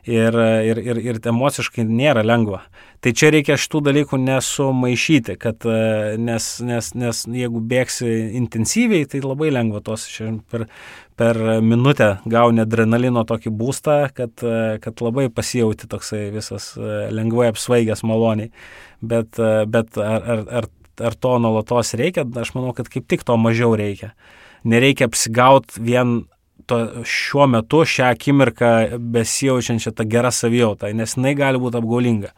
ir, 0.03 0.35
ir, 0.67 0.81
ir, 0.83 0.99
ir 0.99 1.19
emociškai 1.31 1.85
nėra 1.87 2.25
lengva. 2.27 2.59
Tai 2.99 3.13
čia 3.15 3.29
reikia 3.31 3.55
šitų 3.61 3.79
dalykų 3.85 4.19
nesumaišyti, 4.19 5.37
kad, 5.39 5.63
e, 5.63 6.17
nes, 6.19 6.49
nes, 6.59 6.91
nes 6.99 7.23
jeigu 7.39 7.63
bėgsi 7.71 8.11
intensyviai, 8.41 9.07
tai 9.07 9.23
labai 9.23 9.53
lengva 9.55 9.79
tos 9.85 10.09
per, 10.51 10.67
per 11.15 11.39
minutę 11.63 12.17
gauni 12.27 12.65
adrenalino 12.65 13.23
tokį 13.23 13.55
būstą, 13.55 13.99
kad, 14.17 14.35
e, 14.43 14.77
kad 14.83 15.07
labai 15.07 15.29
pasijauti 15.31 15.87
toksai 15.87 16.25
visas 16.35 16.73
lengvai 17.15 17.53
apsvaigęs 17.53 18.03
maloniai. 18.03 18.51
Bet, 18.99 19.39
bet 19.71 19.95
ar, 20.03 20.19
ar, 20.19 20.47
ar, 20.59 20.73
ar 20.99 21.15
to 21.15 21.37
nuolatos 21.39 21.95
reikia, 21.95 22.27
aš 22.43 22.57
manau, 22.57 22.75
kad 22.75 22.91
kaip 22.91 23.07
tik 23.07 23.23
to 23.23 23.39
mažiau 23.39 23.71
reikia. 23.79 24.17
Nereikia 24.65 25.09
apsigauti 25.09 25.81
vien 25.85 26.23
to, 26.65 26.79
šiuo 27.05 27.45
metu, 27.51 27.83
šią 27.85 28.09
akimirką 28.15 28.71
besijaučiančią 29.13 29.93
tą 29.93 30.07
gerą 30.09 30.31
savijautą, 30.33 30.89
nes 30.97 31.15
jinai 31.17 31.35
gali 31.37 31.61
būti 31.61 31.81
apgaulinga. 31.81 32.33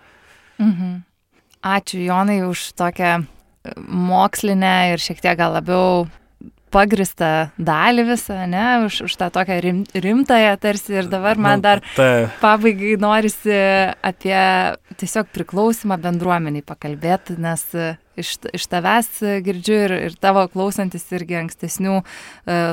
Mhm. 0.60 0.96
Ačiū 1.68 2.04
Jonai 2.06 2.42
už 2.48 2.72
tokią 2.78 3.26
mokslinę 3.88 4.94
ir 4.94 5.02
šiek 5.02 5.22
tiek 5.24 5.38
gal 5.40 5.56
labiau 5.58 6.08
pagristą 6.74 7.50
dalį 7.58 8.08
visą, 8.12 8.40
ne, 8.50 8.66
už, 8.88 9.02
už 9.08 9.16
tą 9.20 9.30
tokią 9.34 9.60
rim, 9.64 9.84
rimtąją 9.94 10.58
tarsi. 10.62 10.98
Ir 10.98 11.12
dabar 11.12 11.40
man 11.40 11.62
dar 11.64 11.84
Ta, 11.96 12.28
pabaigai 12.42 12.98
norisi 13.02 13.56
apie 14.02 14.40
tiesiog 14.98 15.30
priklausimą 15.36 15.98
bendruomeniai 16.02 16.66
pakalbėti, 16.66 17.38
nes 17.42 17.64
e, 17.78 17.96
iš, 18.18 18.34
iš 18.56 18.66
tavęs 18.72 19.10
girdžiu 19.46 19.78
ir, 19.86 19.94
ir 20.10 20.16
tavo 20.22 20.46
klausantis 20.52 21.06
irgi 21.14 21.38
ankstesnių 21.44 21.98
e, 22.00 22.04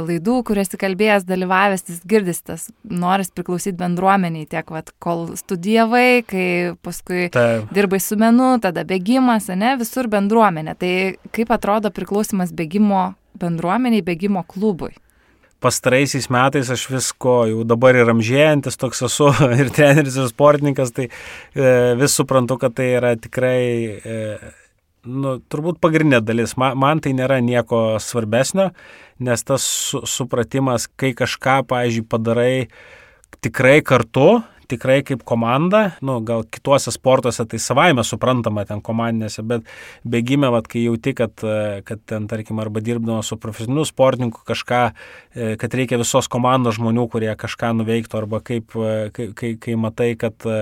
laidų, 0.08 0.38
kurias 0.48 0.72
įkalbėjęs, 0.74 1.26
dalyvavęs, 1.28 1.84
jis 1.90 2.04
girdis 2.08 2.40
tas 2.46 2.68
noras 2.82 3.32
priklausyti 3.34 3.76
bendruomeniai, 3.80 4.48
tiek 4.50 4.72
vat, 4.74 4.94
kol 5.04 5.26
studijavai, 5.38 6.24
kai 6.28 6.46
paskui 6.84 7.28
ta, 7.34 7.64
dirbai 7.74 8.00
su 8.02 8.18
menu, 8.20 8.54
tada 8.64 8.86
bėgimas, 8.88 9.50
ne, 9.52 9.76
visur 9.80 10.08
bendruomenė. 10.12 10.78
Tai 10.80 10.94
kaip 11.34 11.52
atrodo 11.54 11.92
priklausimas 11.94 12.54
bėgimo 12.56 13.12
bendruomeniai, 13.44 14.04
bėgimo 14.06 14.42
klubui? 14.48 14.94
pastaraisiais 15.64 16.28
metais 16.32 16.70
aš 16.72 16.88
visko 16.92 17.36
jau 17.48 17.62
dabar 17.68 17.96
ir 17.96 18.10
amžėjantis 18.12 18.76
toks 18.80 19.04
esu 19.08 19.30
ir 19.60 19.70
treneris 19.74 20.18
ir 20.20 20.28
sportininkas, 20.30 20.92
tai 20.96 21.08
e, 21.08 21.70
vis 22.00 22.16
suprantu, 22.18 22.58
kad 22.60 22.76
tai 22.76 22.90
yra 22.98 23.14
tikrai, 23.16 23.62
e, 23.96 24.18
nu, 25.08 25.38
turbūt 25.52 25.80
pagrindinė 25.84 26.20
dalis. 26.24 26.56
Man, 26.60 26.76
man 26.80 27.00
tai 27.04 27.14
nėra 27.16 27.40
nieko 27.44 27.84
svarbesnio, 28.02 28.70
nes 29.24 29.46
tas 29.46 29.64
su, 29.64 30.02
supratimas, 30.10 30.88
kai 31.00 31.14
kažką, 31.16 31.62
pavyzdžiui, 31.70 32.08
padarai 32.12 32.54
tikrai 33.44 33.78
kartu, 33.84 34.42
tikrai 34.70 35.00
kaip 35.06 35.24
komanda, 35.26 35.94
nu, 36.04 36.18
gal 36.24 36.44
kituose 36.50 36.92
sportuose 36.94 37.44
tai 37.48 37.60
savaime 37.62 38.04
suprantama 38.06 38.64
ten 38.68 38.82
komandinėse, 38.84 39.44
bet 39.46 39.68
bėgime, 40.06 40.50
vat, 40.52 40.68
kai 40.70 40.84
jauti, 40.84 41.14
kad, 41.16 41.44
kad 41.86 42.02
ten, 42.08 42.28
tarkim, 42.30 42.60
arba 42.62 42.82
dirbdama 42.84 43.22
su 43.26 43.38
profesionaliu 43.40 43.86
sportininku 43.88 44.44
kažką, 44.46 44.82
e, 45.34 45.54
kad 45.60 45.76
reikia 45.76 45.98
visos 46.00 46.28
komandos 46.32 46.78
žmonių, 46.78 47.06
kurie 47.12 47.30
kažką 47.38 47.72
nuveiktų, 47.80 48.20
arba 48.22 48.40
kaip, 48.44 48.76
e, 48.76 48.94
kai, 49.14 49.28
kai, 49.36 49.52
kai 49.60 49.76
matai, 49.80 50.10
kad 50.20 50.48
e, 50.48 50.60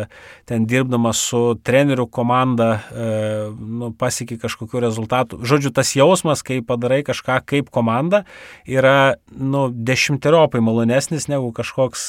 ten 0.48 0.66
dirbdama 0.70 1.14
su 1.16 1.42
trenerių 1.62 2.09
komanda 2.12 2.70
nu, 2.92 3.90
pasieki 3.98 4.36
kažkokiu 4.40 4.80
rezultatu. 4.82 5.38
Žodžiu, 5.46 5.72
tas 5.74 5.92
jausmas, 5.96 6.42
kai 6.46 6.61
padarai 6.66 7.03
kažką 7.07 7.38
kaip 7.48 7.70
komanda, 7.74 8.22
yra 8.68 9.14
nu, 9.30 9.66
dešimteriopai 9.72 10.62
malonesnis 10.64 11.28
negu 11.30 11.53
kažkoks 11.57 12.07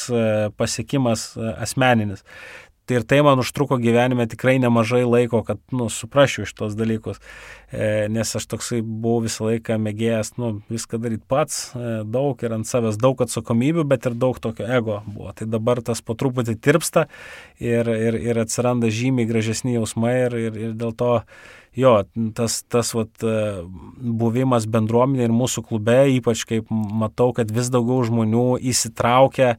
pasiekimas 0.58 1.34
e, 1.38 1.54
asmeninis. 1.84 2.24
Tai 2.84 2.98
ir 2.98 3.04
tai 3.08 3.22
man 3.24 3.40
užtruko 3.40 3.78
gyvenime 3.80 4.26
tikrai 4.28 4.58
nemažai 4.60 5.06
laiko, 5.08 5.40
kad 5.48 5.60
nu, 5.72 5.86
suprasčiau 5.88 6.44
iš 6.44 6.52
tos 6.52 6.74
dalykus, 6.76 7.22
e, 7.72 8.10
nes 8.12 8.36
aš 8.36 8.44
toksai 8.52 8.82
buvau 8.84 9.22
visą 9.24 9.46
laiką 9.48 9.78
mėgėjęs 9.80 10.34
nu, 10.36 10.50
viską 10.68 11.00
daryti 11.00 11.24
pats, 11.32 11.62
e, 11.72 11.94
daug 12.04 12.44
ir 12.44 12.58
ant 12.58 12.68
savęs 12.68 13.00
daug 13.00 13.24
atsakomybių, 13.24 13.86
bet 13.88 14.10
ir 14.10 14.18
daug 14.20 14.42
tokio 14.44 14.68
ego 14.68 15.00
buvo. 15.08 15.32
Tai 15.32 15.48
dabar 15.48 15.80
tas 15.80 16.04
po 16.04 16.18
truputį 16.20 16.58
tirpsta 16.60 17.06
ir, 17.56 17.88
ir, 17.88 18.20
ir 18.20 18.42
atsiranda 18.44 18.92
žymiai 18.92 19.32
gražesni 19.32 19.78
jausmai 19.78 20.18
ir, 20.26 20.38
ir, 20.50 20.60
ir 20.68 20.76
dėl 20.76 20.92
to 21.00 21.14
jo, 21.80 21.96
tas, 22.36 22.60
tas 22.68 22.92
vat, 23.00 23.16
e, 23.24 23.64
buvimas 23.96 24.68
bendruomenė 24.68 25.30
ir 25.30 25.40
mūsų 25.40 25.64
klube, 25.72 26.02
ypač 26.20 26.44
kaip 26.52 26.68
matau, 26.74 27.32
kad 27.32 27.48
vis 27.48 27.72
daugiau 27.72 28.04
žmonių 28.12 28.58
įsitraukia 28.60 29.56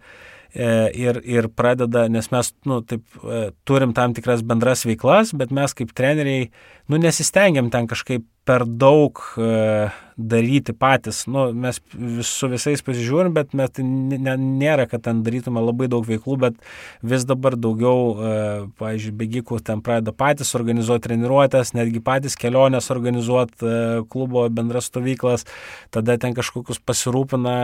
ir, 0.54 1.18
ir 1.26 1.48
pradeda, 1.50 2.06
nes 2.12 2.30
mes 2.30 2.52
nu, 2.68 2.80
taip, 2.86 3.02
e, 3.24 3.48
turim 3.66 3.94
tam 3.96 4.14
tikras 4.14 4.44
bendras 4.46 4.84
veiklas, 4.86 5.34
bet 5.34 5.50
mes 5.54 5.74
kaip 5.74 5.90
treneriai 5.96 6.48
nu, 6.88 7.00
nesistengiam 7.00 7.70
ten 7.72 7.88
kažkaip 7.90 8.26
per 8.44 8.66
daug 8.68 9.20
e, 9.40 9.88
daryti 10.20 10.74
patys. 10.76 11.22
Nu, 11.30 11.46
mes 11.56 11.80
su 12.28 12.48
visais 12.52 12.84
pasižiūrim, 12.84 13.32
bet 13.36 13.54
mes, 13.56 13.72
tai 13.72 13.84
nėra, 13.86 14.84
kad 14.90 15.06
ten 15.06 15.22
darytume 15.24 15.62
labai 15.64 15.88
daug 15.92 16.04
veiklų, 16.06 16.36
bet 16.44 16.60
vis 17.02 17.24
dabar 17.28 17.56
daugiau, 17.56 18.12
e, 18.12 18.36
pavyzdžiui, 18.80 19.16
bėgikų 19.22 19.62
ten 19.64 19.80
pradeda 19.84 20.12
patys 20.16 20.52
organizuoti 20.58 21.08
treniruotės, 21.08 21.72
netgi 21.76 22.04
patys 22.04 22.36
kelionės 22.40 22.92
organizuoti, 22.92 23.64
e, 23.64 23.82
klubo 24.12 24.44
bendras 24.52 24.92
stovyklas, 24.92 25.48
tada 25.94 26.20
ten 26.20 26.36
kažkokius 26.36 26.84
pasirūpina. 26.84 27.58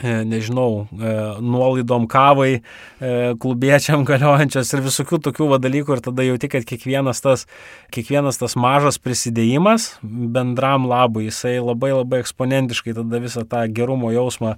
E, 0.00 0.24
nežinau, 0.24 0.86
e, 0.88 1.10
nuolaidom 1.44 2.06
kavai, 2.08 2.52
e, 2.56 3.10
klubiečiam 3.42 4.04
galiojančios 4.08 4.70
ir 4.72 4.84
visokių 4.86 5.18
tokių 5.26 5.48
dalykų 5.60 5.98
ir 5.98 6.02
tada 6.06 6.24
jauti, 6.24 6.48
kad 6.48 6.64
kiekvienas 6.64 7.20
tas, 7.20 7.44
kiekvienas 7.92 8.40
tas 8.40 8.56
mažas 8.56 8.96
prisidėjimas 9.02 9.90
bendram 10.02 10.88
labui, 10.88 11.26
jisai 11.28 11.58
labai 11.60 11.92
labai 11.92 12.22
eksponentiškai 12.24 12.96
tada 12.96 13.20
visą 13.20 13.44
tą 13.44 13.66
gerumo 13.68 14.14
jausmą 14.16 14.56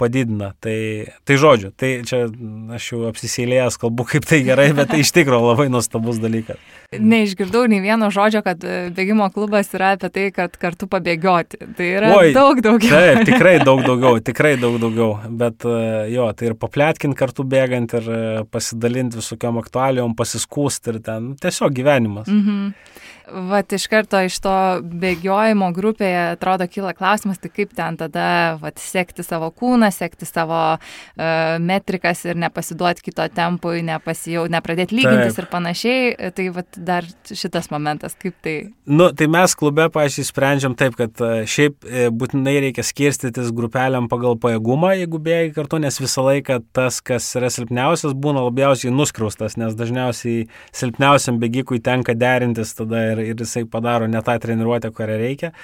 padidina. 0.00 0.54
Tai, 0.60 0.76
tai 1.28 1.36
žodžiu, 1.40 1.70
tai 1.76 1.90
čia 2.08 2.24
aš 2.76 2.86
jau 2.92 3.00
apsisėlėjęs 3.10 3.76
kalbu, 3.80 4.06
kaip 4.08 4.28
tai 4.28 4.40
gerai, 4.46 4.70
bet 4.76 4.92
tai 4.92 5.02
iš 5.04 5.12
tikrųjų 5.16 5.50
labai 5.52 5.66
nuostabus 5.72 6.20
dalykas. 6.22 6.60
Neišgirdau 6.90 7.66
nei 7.70 7.82
vieno 7.84 8.08
žodžio, 8.10 8.40
kad 8.42 8.64
e, 8.66 8.78
bėgimo 8.94 9.28
klubas 9.34 9.68
yra 9.76 9.92
apie 9.94 10.08
tai, 10.10 10.24
kad 10.34 10.56
kartu 10.58 10.88
pabėgioti. 10.90 11.60
Tai 11.78 11.86
yra 11.86 12.14
Oi, 12.16 12.32
daug 12.34 12.58
daugiau. 12.64 12.90
Taip, 12.90 13.20
tikrai 13.28 13.58
daug 13.62 13.84
daugiau, 13.86 14.18
tikrai 14.24 14.56
daug 14.60 14.80
daugiau. 14.82 15.12
Bet 15.42 15.66
e, 15.68 15.76
jo, 16.14 16.26
tai 16.34 16.50
ir 16.50 16.56
paplėtkinti 16.58 17.18
kartu 17.18 17.46
bėgant 17.46 17.94
ir 18.00 18.10
e, 18.10 18.22
pasidalinti 18.50 19.20
visokiam 19.20 19.60
aktualijom, 19.62 20.16
pasiskūsti 20.18 20.94
ir 20.94 21.00
ten 21.06 21.30
tiesiog 21.40 21.76
gyvenimas. 21.76 22.32
Mhm. 22.32 22.72
Vat 23.50 23.72
iš 23.72 23.86
karto 23.90 24.20
iš 24.26 24.38
to 24.42 24.54
bėgiojimo 24.82 25.70
grupėje 25.76 26.22
atrodo 26.34 26.66
kyla 26.70 26.94
klausimas, 26.96 27.40
tai 27.42 27.50
kaip 27.52 27.74
ten 27.76 27.98
tada 28.00 28.56
vat, 28.62 28.80
sekti 28.80 29.24
savo 29.26 29.50
kūną, 29.54 29.90
sekti 29.94 30.28
savo 30.28 30.60
uh, 30.76 30.84
metrikas 31.62 32.24
ir 32.26 32.38
nepasiduoti 32.40 33.04
kito 33.10 33.26
tempui, 33.34 33.84
nepasijau, 33.86 34.46
nepradėti 34.50 34.98
lygintis 34.98 35.36
Taip. 35.36 35.44
ir 35.44 35.50
panašiai. 35.52 36.30
Tai 36.36 36.46
vat, 36.56 36.80
dar 36.90 37.06
šitas 37.28 37.70
momentas, 37.72 38.16
kaip 38.20 38.36
tai. 38.44 38.56
Nu, 38.90 39.10
tai 39.16 39.28
mes 39.30 39.54
klube, 39.58 39.86
pažiūrėjau, 39.92 40.30
sprendžiam 40.30 40.74
taip, 40.78 40.96
kad 40.98 41.22
šiaip 41.50 41.86
būtinai 42.16 42.56
reikia 42.66 42.84
skirstytis 42.86 43.52
grupeliam 43.56 44.08
pagal 44.10 44.38
pajėgumą, 44.40 44.94
jeigu 44.98 45.20
bėgi 45.22 45.54
kartu, 45.56 45.80
nes 45.82 46.00
visą 46.00 46.24
laiką 46.26 46.60
tas, 46.76 47.00
kas 47.04 47.28
yra 47.38 47.50
silpniausias, 47.52 48.14
būna 48.16 48.44
labiausiai 48.46 48.92
nuskriaustas, 48.94 49.56
nes 49.60 49.76
dažniausiai 49.78 50.46
silpniausiam 50.76 51.40
bėgikui 51.42 51.80
tenka 51.84 52.14
derintis 52.18 52.74
tada 52.78 53.09
ir, 53.14 53.24
ir 53.32 53.40
jisai 53.44 53.64
padaro 53.70 54.08
ne 54.10 54.20
tą 54.24 54.36
treniruotę, 54.42 54.92
kurią 54.94 55.18
reikia. 55.20 55.54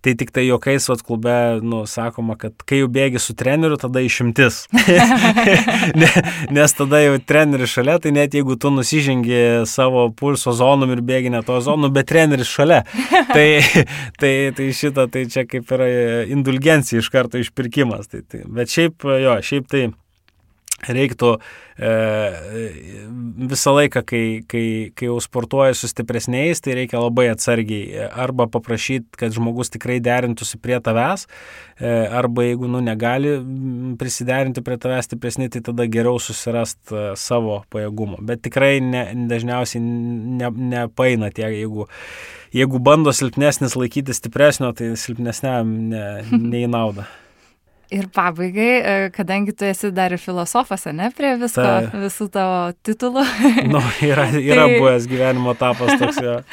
Tai 0.00 0.12
tik 0.14 0.30
tai 0.30 0.44
jokiais 0.46 0.84
vat 0.86 1.00
klube, 1.02 1.34
nu, 1.66 1.80
sakoma, 1.90 2.36
kad 2.38 2.54
kai 2.68 2.78
jau 2.84 2.88
bėgi 2.94 3.18
su 3.18 3.34
treneriu, 3.34 3.74
tada 3.82 3.98
išimtis. 4.06 4.60
Nes 6.54 6.76
tada 6.78 7.00
jau 7.02 7.16
treneris 7.26 7.72
šalia, 7.74 7.96
tai 8.02 8.12
net 8.14 8.36
jeigu 8.38 8.54
tu 8.62 8.70
nusižengi 8.70 9.66
savo 9.66 10.06
pulso 10.14 10.54
zonom 10.54 10.94
ir 10.94 11.02
bėgi 11.02 11.34
ne 11.34 11.42
to 11.46 11.58
zonų, 11.66 11.90
bet 11.96 12.10
treneris 12.12 12.50
šalia, 12.50 12.84
tai, 13.34 13.48
tai, 14.22 14.32
tai 14.54 14.70
šitą, 14.70 15.08
tai 15.10 15.26
čia 15.32 15.48
kaip 15.50 15.74
yra 15.74 15.90
indulgencija 16.30 17.02
iš 17.02 17.10
karto 17.10 17.42
išpirkimas. 17.42 18.06
Tai, 18.12 18.22
tai, 18.22 18.44
bet 18.46 18.70
šiaip, 18.70 19.02
jo, 19.02 19.34
šiaip 19.50 19.66
tai 19.72 19.88
reiktų 20.86 21.32
e, 21.78 21.90
visą 23.50 23.74
laiką, 23.74 24.02
kai, 24.06 24.22
kai, 24.48 24.64
kai 24.94 25.08
jau 25.08 25.18
sportuoji 25.22 25.76
su 25.78 25.90
stipresniais, 25.90 26.62
tai 26.62 26.76
reikia 26.78 27.00
labai 27.02 27.28
atsargiai 27.32 28.06
arba 28.08 28.46
paprašyti, 28.50 29.18
kad 29.18 29.34
žmogus 29.34 29.72
tikrai 29.74 29.98
derintųsi 30.04 30.60
prie 30.62 30.78
tavęs, 30.84 31.26
e, 31.80 31.92
arba 32.20 32.46
jeigu 32.46 32.70
nu, 32.70 32.82
negali 32.84 33.36
prisiderinti 33.98 34.62
prie 34.66 34.78
tavęs 34.80 35.10
stipresni, 35.10 35.50
tai 35.52 35.64
tada 35.66 35.88
geriau 35.90 36.22
susirast 36.22 36.94
e, 36.94 37.04
savo 37.18 37.62
pajėgumo. 37.74 38.22
Bet 38.22 38.44
tikrai 38.46 38.78
ne, 38.84 39.08
dažniausiai 39.30 39.82
ne, 39.82 40.52
nepaina 40.74 41.32
tie, 41.34 41.48
jeigu, 41.58 41.88
jeigu 42.54 42.82
bando 42.82 43.14
silpnesnis 43.14 43.78
laikyti 43.78 44.14
stipresnio, 44.14 44.74
tai 44.78 44.94
silpnesniam 45.00 45.74
ne, 45.90 46.04
neįnauda. 46.30 47.08
Ir 47.88 48.04
pabaigai, 48.12 48.72
e, 48.76 48.96
kadangi 49.14 49.54
tu 49.56 49.64
esi 49.64 49.88
dar 49.96 50.12
ir 50.12 50.20
filosofas, 50.20 50.82
ne, 50.92 51.08
prie 51.16 51.30
visko, 51.40 51.64
tai, 51.64 52.02
visų 52.02 52.26
tavo 52.34 52.58
titulų. 52.84 53.22
nu, 53.72 53.80
yra 54.04 54.26
yra 54.50 54.66
tai, 54.66 54.76
buvęs 54.76 55.08
gyvenimo 55.08 55.54
etapas 55.56 55.96
toks 55.96 56.22
jo. 56.24 56.36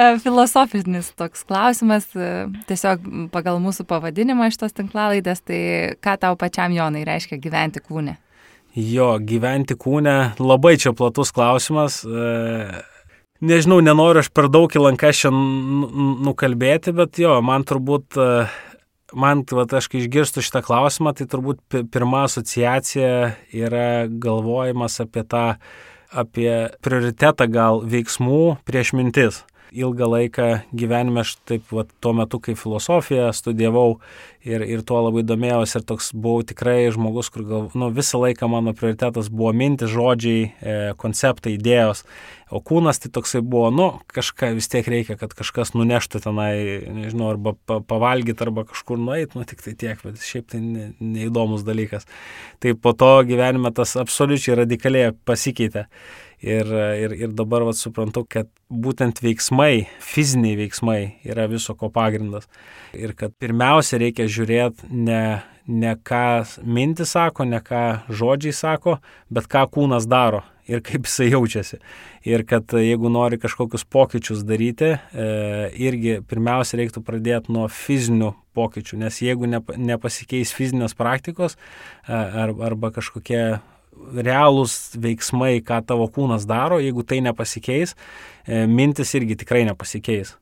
E, 0.00 0.04
filosofinis 0.22 1.08
toks 1.18 1.42
klausimas, 1.44 2.04
e, 2.14 2.44
tiesiog 2.68 3.02
pagal 3.34 3.58
mūsų 3.60 3.82
pavadinimą 3.90 4.46
šitos 4.54 4.76
tinklalaidės, 4.76 5.42
tai 5.42 5.58
ką 5.98 6.14
tau 6.22 6.38
pačiam 6.38 6.70
Jonai 6.72 7.02
reiškia 7.04 7.40
gyventi 7.42 7.82
kūne? 7.82 8.14
Jo, 8.78 9.16
gyventi 9.18 9.74
kūne 9.74 10.14
labai 10.38 10.76
čia 10.78 10.94
platus 10.94 11.34
klausimas. 11.34 11.98
Nežinau, 13.42 13.80
nenoriu 13.82 14.22
aš 14.22 14.30
per 14.30 14.46
daug 14.54 14.70
į 14.70 14.86
lanką 14.86 15.10
šiandien 15.10 16.22
nukalbėti, 16.22 16.94
bet 16.94 17.18
jo, 17.18 17.34
man 17.42 17.66
turbūt 17.66 18.14
man, 19.14 19.44
va, 19.50 19.66
aš 19.78 19.90
kai 19.90 20.02
išgirstu 20.02 20.44
šitą 20.44 20.62
klausimą, 20.66 21.14
tai 21.16 21.26
turbūt 21.30 21.62
pirma 21.92 22.24
asociacija 22.28 23.34
yra 23.56 24.06
galvojimas 24.10 25.00
apie 25.04 25.24
tą, 25.28 25.44
apie 26.10 26.50
prioritetą 26.84 27.46
gal 27.50 27.84
veiksmų 27.86 28.42
prieš 28.66 28.94
mintis 28.98 29.44
ilgą 29.72 30.08
laiką 30.10 30.48
gyvenime 30.76 31.22
aš 31.24 31.36
taip, 31.48 31.68
va, 31.74 31.84
tuo 32.02 32.12
metu, 32.16 32.40
kai 32.42 32.56
filosofiją 32.58 33.30
studijavau 33.36 34.00
ir, 34.46 34.64
ir 34.64 34.82
tuo 34.86 35.00
labai 35.04 35.22
domėjausi 35.26 35.78
ir 35.78 35.86
toks 35.88 36.10
buvau 36.16 36.44
tikrai 36.46 36.88
žmogus, 36.94 37.30
kur 37.32 37.44
gal, 37.48 37.68
nu, 37.78 37.90
visą 37.94 38.20
laiką 38.22 38.48
mano 38.50 38.74
prioritetas 38.76 39.30
buvo 39.32 39.52
mintis, 39.56 39.92
žodžiai, 39.92 40.44
e, 40.50 40.76
konceptai, 41.00 41.54
idėjos, 41.58 42.04
o 42.50 42.62
kūnas 42.64 42.98
tai 43.02 43.12
toksai 43.14 43.42
buvo, 43.46 43.68
nu, 43.74 43.88
kažką 44.10 44.52
vis 44.56 44.70
tiek 44.72 44.88
reikia, 44.90 45.18
kad 45.20 45.34
kažkas 45.38 45.74
nuneštų 45.76 46.22
tenai, 46.24 46.54
nežinau, 47.00 47.30
arba 47.34 47.54
pa, 47.68 47.78
pavalgyti, 47.84 48.42
arba 48.46 48.66
kažkur 48.70 48.98
nueiti, 49.00 49.36
nu, 49.38 49.46
tik 49.48 49.62
tai 49.66 49.76
tiek, 49.78 50.00
bet 50.06 50.24
šiaip 50.24 50.50
tai 50.54 50.62
ne, 50.64 50.88
neįdomus 50.98 51.66
dalykas. 51.66 52.08
Tai 52.62 52.74
po 52.80 52.94
to 52.96 53.12
gyvenime 53.28 53.72
tas 53.76 53.94
absoliučiai 54.00 54.58
radikaliai 54.64 55.14
pasikeitė. 55.28 55.86
Ir, 56.40 56.68
ir, 56.96 57.12
ir 57.20 57.32
dabar 57.36 57.66
vat, 57.68 57.76
suprantu, 57.76 58.22
kad 58.24 58.48
būtent 58.72 59.18
veiksmai, 59.20 59.84
fiziniai 60.00 60.56
veiksmai 60.56 61.00
yra 61.28 61.44
viso 61.50 61.74
ko 61.76 61.90
pagrindas. 61.92 62.48
Ir 62.96 63.12
kad 63.18 63.34
pirmiausia 63.36 64.00
reikia 64.00 64.24
žiūrėti 64.24 64.88
ne, 64.88 65.42
ne 65.68 65.92
ką 66.00 66.46
mintis 66.64 67.12
sako, 67.12 67.44
ne 67.44 67.60
ką 67.60 67.82
žodžiai 68.08 68.56
sako, 68.56 68.96
bet 69.28 69.50
ką 69.52 69.66
kūnas 69.74 70.08
daro 70.08 70.40
ir 70.70 70.82
kaip 70.86 71.08
jisai 71.08 71.30
jaučiasi. 71.32 71.80
Ir 72.28 72.44
kad 72.48 72.72
jeigu 72.76 73.10
nori 73.12 73.38
kažkokius 73.40 73.84
pokyčius 73.90 74.44
daryti, 74.46 74.94
e, 74.94 75.28
irgi 75.82 76.20
pirmiausia 76.30 76.80
reiktų 76.80 77.02
pradėti 77.04 77.52
nuo 77.54 77.66
fizinių 77.68 78.32
pokyčių, 78.56 79.00
nes 79.04 79.20
jeigu 79.24 79.50
ne, 79.50 79.60
nepasikeis 79.76 80.54
fizinės 80.56 80.96
praktikos 80.98 81.56
e, 81.56 82.14
ar, 82.14 82.54
arba 82.70 82.92
kažkokie 82.94 83.60
realūs 83.96 84.96
veiksmai, 85.00 85.60
ką 85.66 85.80
tavo 85.86 86.08
kūnas 86.12 86.46
daro, 86.48 86.80
jeigu 86.82 87.04
tai 87.06 87.20
nepasikeis, 87.24 87.94
e, 88.46 88.64
mintis 88.66 89.14
irgi 89.18 89.38
tikrai 89.42 89.64
nepasikeis. 89.68 90.36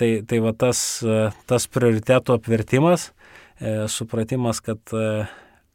Tai, 0.00 0.10
tai 0.26 0.40
va 0.42 0.54
tas, 0.58 0.78
e, 1.06 1.28
tas 1.50 1.68
prioritetų 1.70 2.38
apvertimas, 2.38 3.10
e, 3.60 3.84
supratimas, 3.90 4.62
kad, 4.64 4.80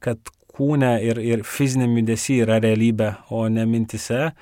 kad 0.03 0.34
kūne 0.55 0.97
ir, 1.05 1.22
ir 1.24 1.45
fiziniam 1.47 1.95
judesi 1.99 2.41
yra 2.43 2.59
realybė, 2.63 3.13
o 3.32 3.45
ne 3.51 3.65
mintise. 3.70 4.34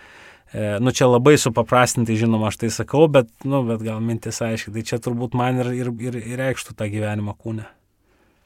Nu 0.79 0.93
čia 0.95 1.09
labai 1.09 1.33
supaprastintai, 1.35 2.15
žinoma, 2.17 2.47
aš 2.47 2.61
tai 2.61 2.69
sakau, 2.71 3.03
bet, 3.11 3.27
nu, 3.43 3.59
bet 3.67 3.81
gal 3.83 3.99
mintis 4.01 4.39
aiškiai, 4.41 4.77
tai 4.77 4.83
čia 4.87 5.01
turbūt 5.03 5.35
man 5.35 5.59
ir, 5.59 5.73
ir, 5.75 5.91
ir 5.99 6.39
reikštų 6.39 6.77
tą 6.79 6.87
gyvenimą 6.93 7.35
kūne. 7.35 7.67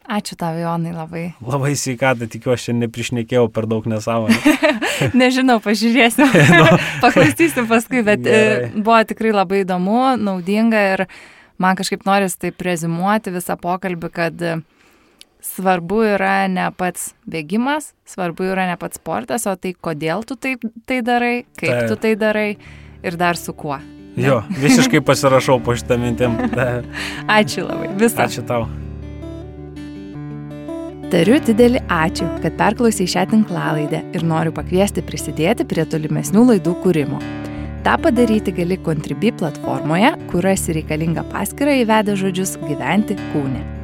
Ačiū 0.09 0.33
tau, 0.33 0.57
Jonai, 0.57 0.91
labai. 0.95 1.23
Labai 1.45 1.75
sveikata, 1.77 2.25
tikiuosi, 2.29 2.73
neprišnekėjau 2.73 3.45
per 3.53 3.67
daug 3.69 3.85
nesąmonę. 3.85 4.55
Nežinau, 5.21 5.59
pažiūrėsim. 5.61 6.25
no. 6.57 6.65
Paklausysim 7.03 7.69
paskui, 7.69 8.01
bet 8.05 8.25
e, 8.25 8.33
Gerai. 8.33 8.71
buvo 8.75 8.97
tikrai 9.07 9.35
labai 9.35 9.61
įdomu, 9.61 10.01
naudinga 10.17 10.81
ir 10.95 11.05
man 11.61 11.77
kažkaip 11.77 12.07
noris 12.09 12.39
taip 12.41 12.65
rezimuoti 12.65 13.33
visą 13.35 13.59
pokalbį, 13.61 14.11
kad 14.17 14.45
svarbu 15.45 16.03
yra 16.17 16.35
ne 16.49 16.67
pats 16.77 17.11
bėgimas, 17.29 17.93
svarbu 18.09 18.49
yra 18.51 18.67
ne 18.73 18.77
pats 18.81 18.97
sportas, 18.97 19.45
o 19.45 19.53
tai 19.53 19.75
kodėl 19.77 20.25
tu 20.25 20.35
taip, 20.35 20.65
tai 20.89 21.01
darai, 21.05 21.33
kaip 21.61 21.71
taip. 21.71 21.89
tu 21.93 22.01
tai 22.01 22.15
darai 22.17 22.49
ir 23.05 23.21
dar 23.21 23.37
su 23.37 23.53
kuo. 23.53 23.77
Ne? 24.11 24.27
Jo, 24.27 24.41
visiškai 24.59 25.05
pasirašau 25.05 25.61
po 25.63 25.77
šitą 25.77 26.01
mintim. 26.01 26.35
Ačiū 27.29 27.69
labai. 27.69 27.93
Visą. 28.01 28.25
Ačiū 28.25 28.43
tau. 28.49 28.65
Tariu 31.11 31.41
didelį 31.43 31.81
ačiū, 31.91 32.23
kad 32.39 32.53
perklausai 32.55 33.03
šią 33.13 33.25
tinklalaidę 33.33 33.99
ir 34.15 34.23
noriu 34.23 34.53
pakviesti 34.55 35.03
prisidėti 35.03 35.65
prie 35.67 35.83
tolimesnių 35.83 36.45
laidų 36.53 36.77
kūrimo. 36.85 37.19
Ta 37.83 37.97
padaryti 37.99 38.53
gali 38.55 38.79
Contribui 38.85 39.33
platformoje, 39.35 40.13
kur 40.31 40.47
rasi 40.47 40.77
reikalingą 40.79 41.27
paskirtą 41.33 41.75
įvedę 41.81 42.15
žodžius 42.23 42.55
gyventi 42.63 43.19
kūne. 43.33 43.80